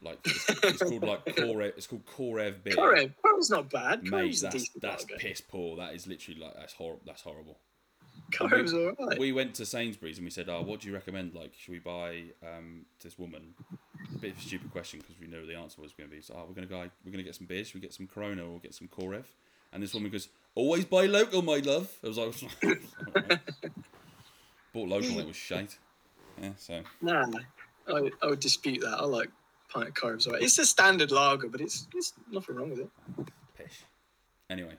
[0.00, 1.72] Like it's, it's called like Korev.
[1.76, 2.74] It's called Korev beer.
[2.74, 3.12] Korev.
[3.24, 4.04] Korev's not bad.
[4.04, 5.16] Mate, Korev's that's that's lager.
[5.18, 5.76] piss poor.
[5.76, 7.02] That is literally like that's horrible.
[7.04, 7.58] That's horrible.
[8.32, 9.18] Korev's alright.
[9.18, 11.34] We went to Sainsbury's and we said, "Oh, what do you recommend?
[11.34, 13.54] Like, should we buy um, this woman?"
[14.14, 16.22] A bit of a stupid question because we know the answer was going to be,
[16.22, 16.78] "So, oh, we're going to go.
[16.78, 17.68] We're going to get some beers.
[17.68, 19.24] Should we get some Corona or we get some Korev?"
[19.72, 20.28] And this woman goes,
[20.58, 22.34] "Always buy local, my love." I was like,
[24.72, 25.78] "Bought local, it was shite."
[26.40, 27.26] Yeah, so Nah,
[27.88, 28.98] I, I would dispute that.
[29.00, 29.30] I like
[29.72, 30.42] pint of Korev's alright.
[30.42, 32.90] It's a standard lager, but it's, it's nothing wrong with it.
[33.56, 33.84] pish.
[34.50, 34.74] Anyway,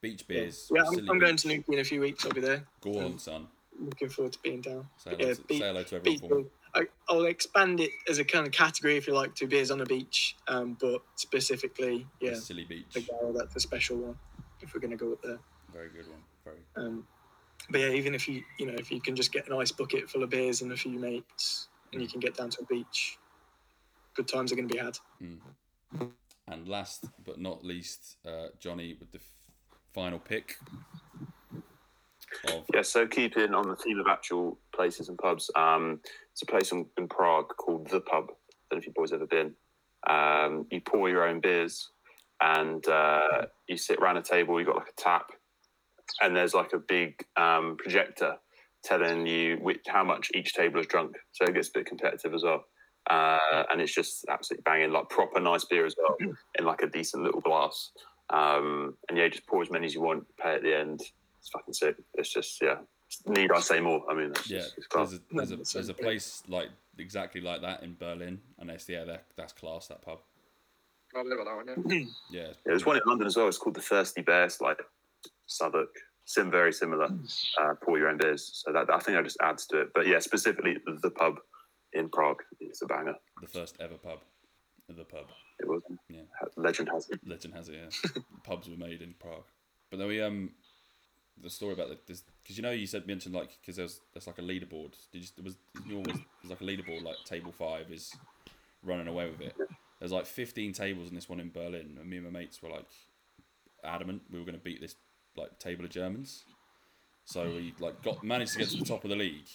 [0.00, 0.70] beach beers.
[0.74, 2.24] yeah I'm, I'm going to Newquay in a few weeks.
[2.24, 2.64] I'll be there.
[2.80, 3.48] Go on, son.
[3.80, 4.88] Looking forward to being down.
[4.96, 6.42] Say hello, Yeah, to, beach- say hello to everyone Beach for me.
[6.42, 6.50] beer.
[6.74, 9.78] I, I'll expand it as a kind of category if you like to beers on
[9.78, 13.08] the beach, um, but specifically, yeah, Silly the Beach.
[13.08, 14.16] Gower, that's a special one
[14.68, 15.38] if we're going to go up there.
[15.72, 16.20] Very good one.
[16.44, 16.58] Very.
[16.76, 17.06] Um,
[17.70, 20.08] but yeah, even if you you know if you can just get an ice bucket
[20.08, 23.18] full of beers and a few mates, and you can get down to a beach,
[24.14, 24.98] good times are going to be had.
[26.46, 30.56] And last but not least, uh, Johnny with the f- final pick
[32.46, 36.00] of Yeah, so keeping on the theme of actual places and pubs, um,
[36.32, 38.28] it's a place in, in Prague called The Pub.
[38.30, 39.54] I don't know if you boys ever been.
[40.08, 41.90] Um, you pour your own beers
[42.40, 45.32] and uh, you sit around a table, you've got like a tap,
[46.22, 48.36] and there's like a big um, projector
[48.84, 51.16] telling you which, how much each table has drunk.
[51.32, 52.64] So it gets a bit competitive as well.
[53.10, 56.16] Uh, and it's just absolutely banging, like proper nice beer as well,
[56.58, 57.90] in like a decent little glass.
[58.30, 61.00] Um, and yeah, just pour as many as you want, pay at the end.
[61.40, 61.96] It's fucking sick.
[62.14, 62.76] It's just, yeah.
[63.26, 64.02] Need I say more?
[64.10, 64.58] I mean, it's, yeah.
[64.58, 64.86] just, it's.
[64.94, 68.86] There's a, there's, a, there's a place like exactly like that in Berlin, and that's
[68.86, 69.86] yeah, that, that's class.
[69.86, 70.18] That pub.
[71.16, 72.06] I've never that one, yeah.
[72.30, 73.48] Yeah, Yeah, there's one in London as well.
[73.48, 74.44] It's called the Thirsty Bear.
[74.44, 74.78] It's like
[75.46, 75.94] Southwark.
[76.24, 77.08] Sim very similar.
[77.58, 78.50] Uh, pour your own beers.
[78.52, 79.88] So that I think that just adds to it.
[79.94, 81.36] But yeah, specifically the pub
[81.94, 83.14] in Prague is a banger.
[83.40, 84.18] the first ever pub.
[84.88, 85.26] The pub.
[85.58, 85.80] It was.
[86.10, 86.20] Yeah.
[86.56, 87.20] Legend has it.
[87.26, 87.76] Legend has it.
[87.76, 89.44] Yeah, pubs were made in Prague.
[89.90, 90.50] But then we um,
[91.42, 94.38] the story about the because you know you said mentioned like because there's there's like
[94.38, 94.94] a leaderboard.
[95.12, 95.56] Did you was
[95.86, 98.14] you always there's like a leaderboard like table five is
[98.82, 99.54] running away with it.
[99.98, 102.70] There's like 15 tables in this one in Berlin, and me and my mates were
[102.70, 102.86] like
[103.84, 104.96] adamant we were going to beat this
[105.36, 106.44] like table of Germans.
[107.24, 109.48] So we like got managed to get to the top of the league,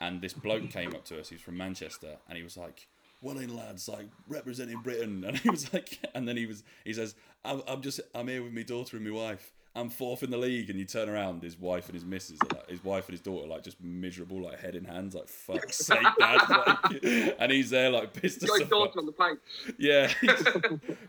[0.00, 1.28] and this bloke came up to us.
[1.28, 2.88] He was from Manchester, and he was like,
[3.20, 6.92] "Well in, lads, like representing Britain." And he was like, and then he was he
[6.92, 7.14] says,
[7.44, 10.38] "I'm, I'm just I'm here with my daughter and my wife." I'm fourth in the
[10.38, 13.12] league, and you turn around, his wife and his missus, are like, his wife and
[13.12, 17.52] his daughter, like just miserable, like head in hands, like fuck's sake, dad, like, and
[17.52, 18.70] he's there like pissed Got his off.
[18.70, 19.38] daughter on the plane.
[19.78, 20.44] Yeah, he's,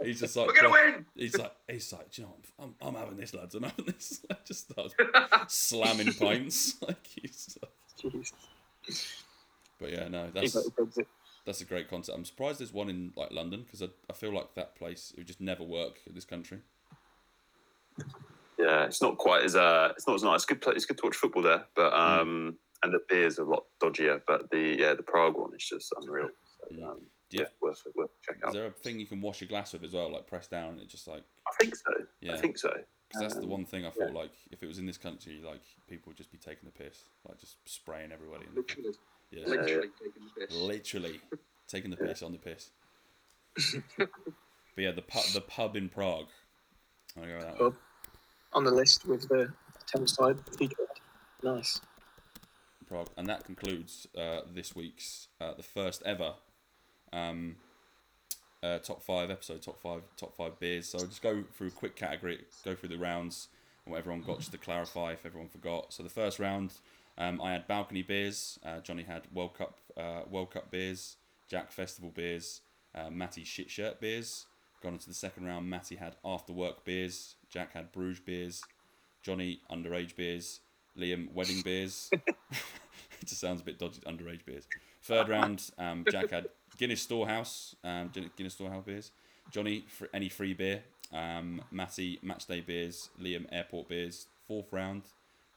[0.03, 1.05] he's just like, We're gonna win.
[1.15, 2.67] He's like, he's like, "Do you know, what?
[2.81, 3.55] I'm, I'm having this, lads.
[3.55, 4.23] I'm having this.
[4.31, 4.93] I just starts
[5.47, 6.75] slamming pints.
[6.81, 7.57] Like he's,
[9.79, 11.05] but yeah, no, that's got
[11.45, 12.15] that's a great concept.
[12.15, 15.21] I'm surprised there's one in like London because I, I feel like that place it
[15.21, 16.59] would just never work in this country.
[18.59, 20.35] Yeah, it's not quite as uh, it's not as nice.
[20.37, 20.61] It's good.
[20.61, 24.21] Play, it's good to watch football there, but um, and the beers a lot dodgier.
[24.27, 26.27] But the yeah, the Prague one is just unreal.
[26.59, 26.83] So, Mm.
[26.91, 27.41] um, Yeah.
[27.41, 27.81] yeah, worth.
[27.95, 30.27] Worth checking Is there a thing you can wash your glass with as well, like
[30.27, 31.91] press down and it just like I think so.
[32.19, 32.33] Yeah.
[32.33, 32.69] I think so.
[33.07, 35.41] because that's the Um, one thing I thought like if it was in this country,
[35.43, 38.45] like people would just be taking the piss, like just spraying everybody.
[38.45, 38.93] In the, Literally,
[39.31, 40.55] yeah, literally taking the piss.
[40.55, 41.21] literally
[41.69, 42.71] taking the piss on the piss.
[43.97, 44.09] but
[44.77, 46.27] yeah, the pub, the pub in Prague.
[47.17, 47.77] I go with that one.
[48.53, 49.51] On the list with the
[49.85, 50.37] Thames side.
[51.43, 51.81] Nice.
[52.87, 56.33] Prague, and that concludes uh, this week's uh, the first ever
[57.13, 57.55] um,
[58.63, 60.89] uh, top five episode, top five top five beers.
[60.89, 63.49] So I'll just go through a quick category, go through the rounds
[63.89, 65.93] what everyone got, just to clarify if everyone forgot.
[65.93, 66.73] So the first round,
[67.17, 68.59] um, I had balcony beers.
[68.63, 71.17] Uh, Johnny had World Cup uh, World Cup beers.
[71.47, 72.61] Jack Festival beers.
[72.93, 74.45] Uh, Matty shit shirt beers.
[74.81, 77.35] Gone into the second round, Matty had after work beers.
[77.49, 78.63] Jack had Bruges beers.
[79.21, 80.61] Johnny underage beers.
[80.97, 82.09] Liam wedding beers.
[82.51, 84.01] it just sounds a bit dodgy.
[84.01, 84.67] Underage beers.
[85.03, 86.47] Third round, um, Jack had
[86.77, 87.75] Guinness Storehouse.
[87.83, 89.11] Um, Guinness Storehouse beers.
[89.51, 90.83] Johnny fr- any free beer.
[91.13, 93.09] Um, Matty matchday beers.
[93.21, 94.27] Liam airport beers.
[94.47, 95.03] Fourth round,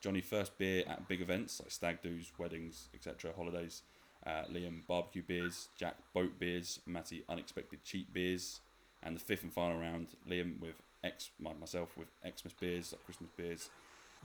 [0.02, 3.82] Johnny first beer at big events like stag do's, weddings, etc., holidays.
[4.26, 5.68] Uh, Liam barbecue beers.
[5.78, 6.80] Jack boat beers.
[6.86, 8.60] Matty unexpected cheap beers.
[9.02, 13.04] And the fifth and final round, Liam with X, my- myself with Xmas beers, like
[13.04, 13.70] Christmas beers.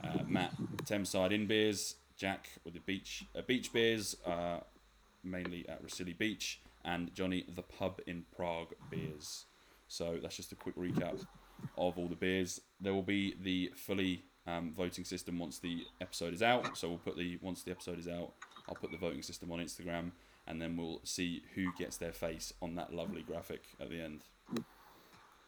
[0.02, 0.52] Uh, Matt
[0.86, 1.96] Thames Side Inn beers.
[2.16, 4.58] Jack with the beach uh, beach beers, uh,
[5.22, 9.44] mainly at Rhossili Beach, and Johnny the pub in Prague beers.
[9.86, 11.24] So that's just a quick recap
[11.76, 12.60] of all the beers.
[12.80, 16.76] There will be the fully um, voting system once the episode is out.
[16.76, 18.32] So we'll put the once the episode is out,
[18.68, 20.10] I'll put the voting system on Instagram,
[20.48, 24.22] and then we'll see who gets their face on that lovely graphic at the end.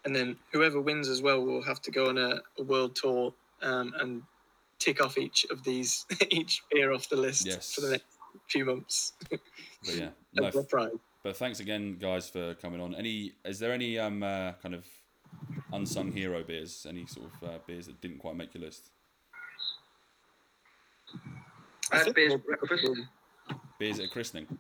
[0.05, 3.35] And then whoever wins as well will have to go on a, a world tour
[3.63, 4.23] um, and
[4.79, 7.75] tick off each of these, each beer off the list Yes.
[7.75, 8.07] for the next
[8.49, 9.13] few months.
[9.83, 10.93] But yeah, no, prize.
[11.23, 12.95] But thanks again, guys, for coming on.
[12.95, 14.85] Any is there any um uh, kind of
[15.73, 16.87] unsung hero beers?
[16.89, 18.91] Any sort of uh, beers that didn't quite make your list?
[21.93, 23.01] I had beers we'll- with breakfast.
[23.79, 24.59] Beers at a christening.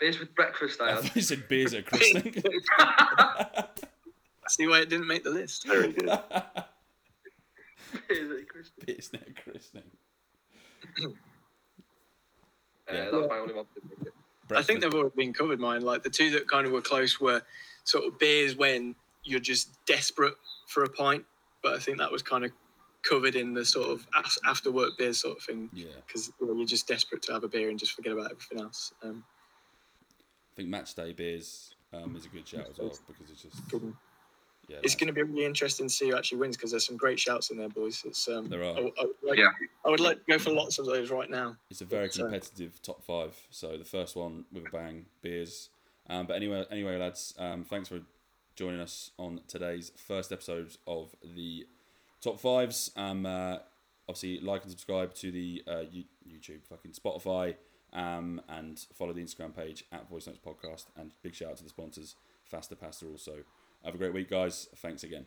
[0.00, 0.80] Beers with breakfast.
[0.80, 1.14] I I had.
[1.16, 2.42] you said beers at a christening.
[4.48, 5.66] See why it didn't make the list.
[5.66, 6.06] Very good.
[8.08, 8.84] beers at Christmas.
[8.84, 9.84] beers at a christening.
[12.92, 13.10] Yeah.
[13.10, 13.66] That's my only one.
[13.74, 14.56] didn't make it.
[14.56, 15.60] I think they've already been covered.
[15.60, 17.42] Mine, like the two that kind of were close, were
[17.84, 18.94] sort of beers when
[19.24, 20.34] you're just desperate
[20.66, 21.24] for a pint.
[21.62, 22.50] But I think that was kind of
[23.02, 24.06] covered in the sort of
[24.46, 27.44] after work beer sort of thing Yeah, because you know, you're just desperate to have
[27.44, 28.92] a beer and just forget about everything else.
[29.02, 29.24] Um,
[30.52, 33.68] I think match day beers um, is a good shout as well because it's just
[33.68, 33.94] good.
[34.72, 34.80] Yeah.
[34.82, 37.20] it's going to be really interesting to see who actually wins because there's some great
[37.20, 38.02] shouts in there, boys.
[38.06, 38.76] It's um, There are.
[38.76, 39.50] I, I would like, Yeah.
[39.84, 41.56] I would like to go for lots of those right now.
[41.70, 43.36] It's a very But, uh, competitive top five.
[43.50, 45.68] So the first one with a bang, beers.
[46.08, 48.00] Um, but anyway, anyway, lads, um, thanks for
[48.56, 51.66] joining us on today's first episode of the
[52.20, 52.90] top fives.
[52.96, 53.58] Um, uh,
[54.08, 55.84] obviously, like and subscribe to the uh,
[56.28, 57.56] YouTube, fucking Spotify,
[57.92, 60.86] um, and follow the Instagram page at Voice Notes Podcast.
[60.96, 63.06] And big shout out to the sponsors, Faster Pasta.
[63.06, 63.44] Also,
[63.84, 64.68] have a great week, guys.
[64.76, 65.26] Thanks again.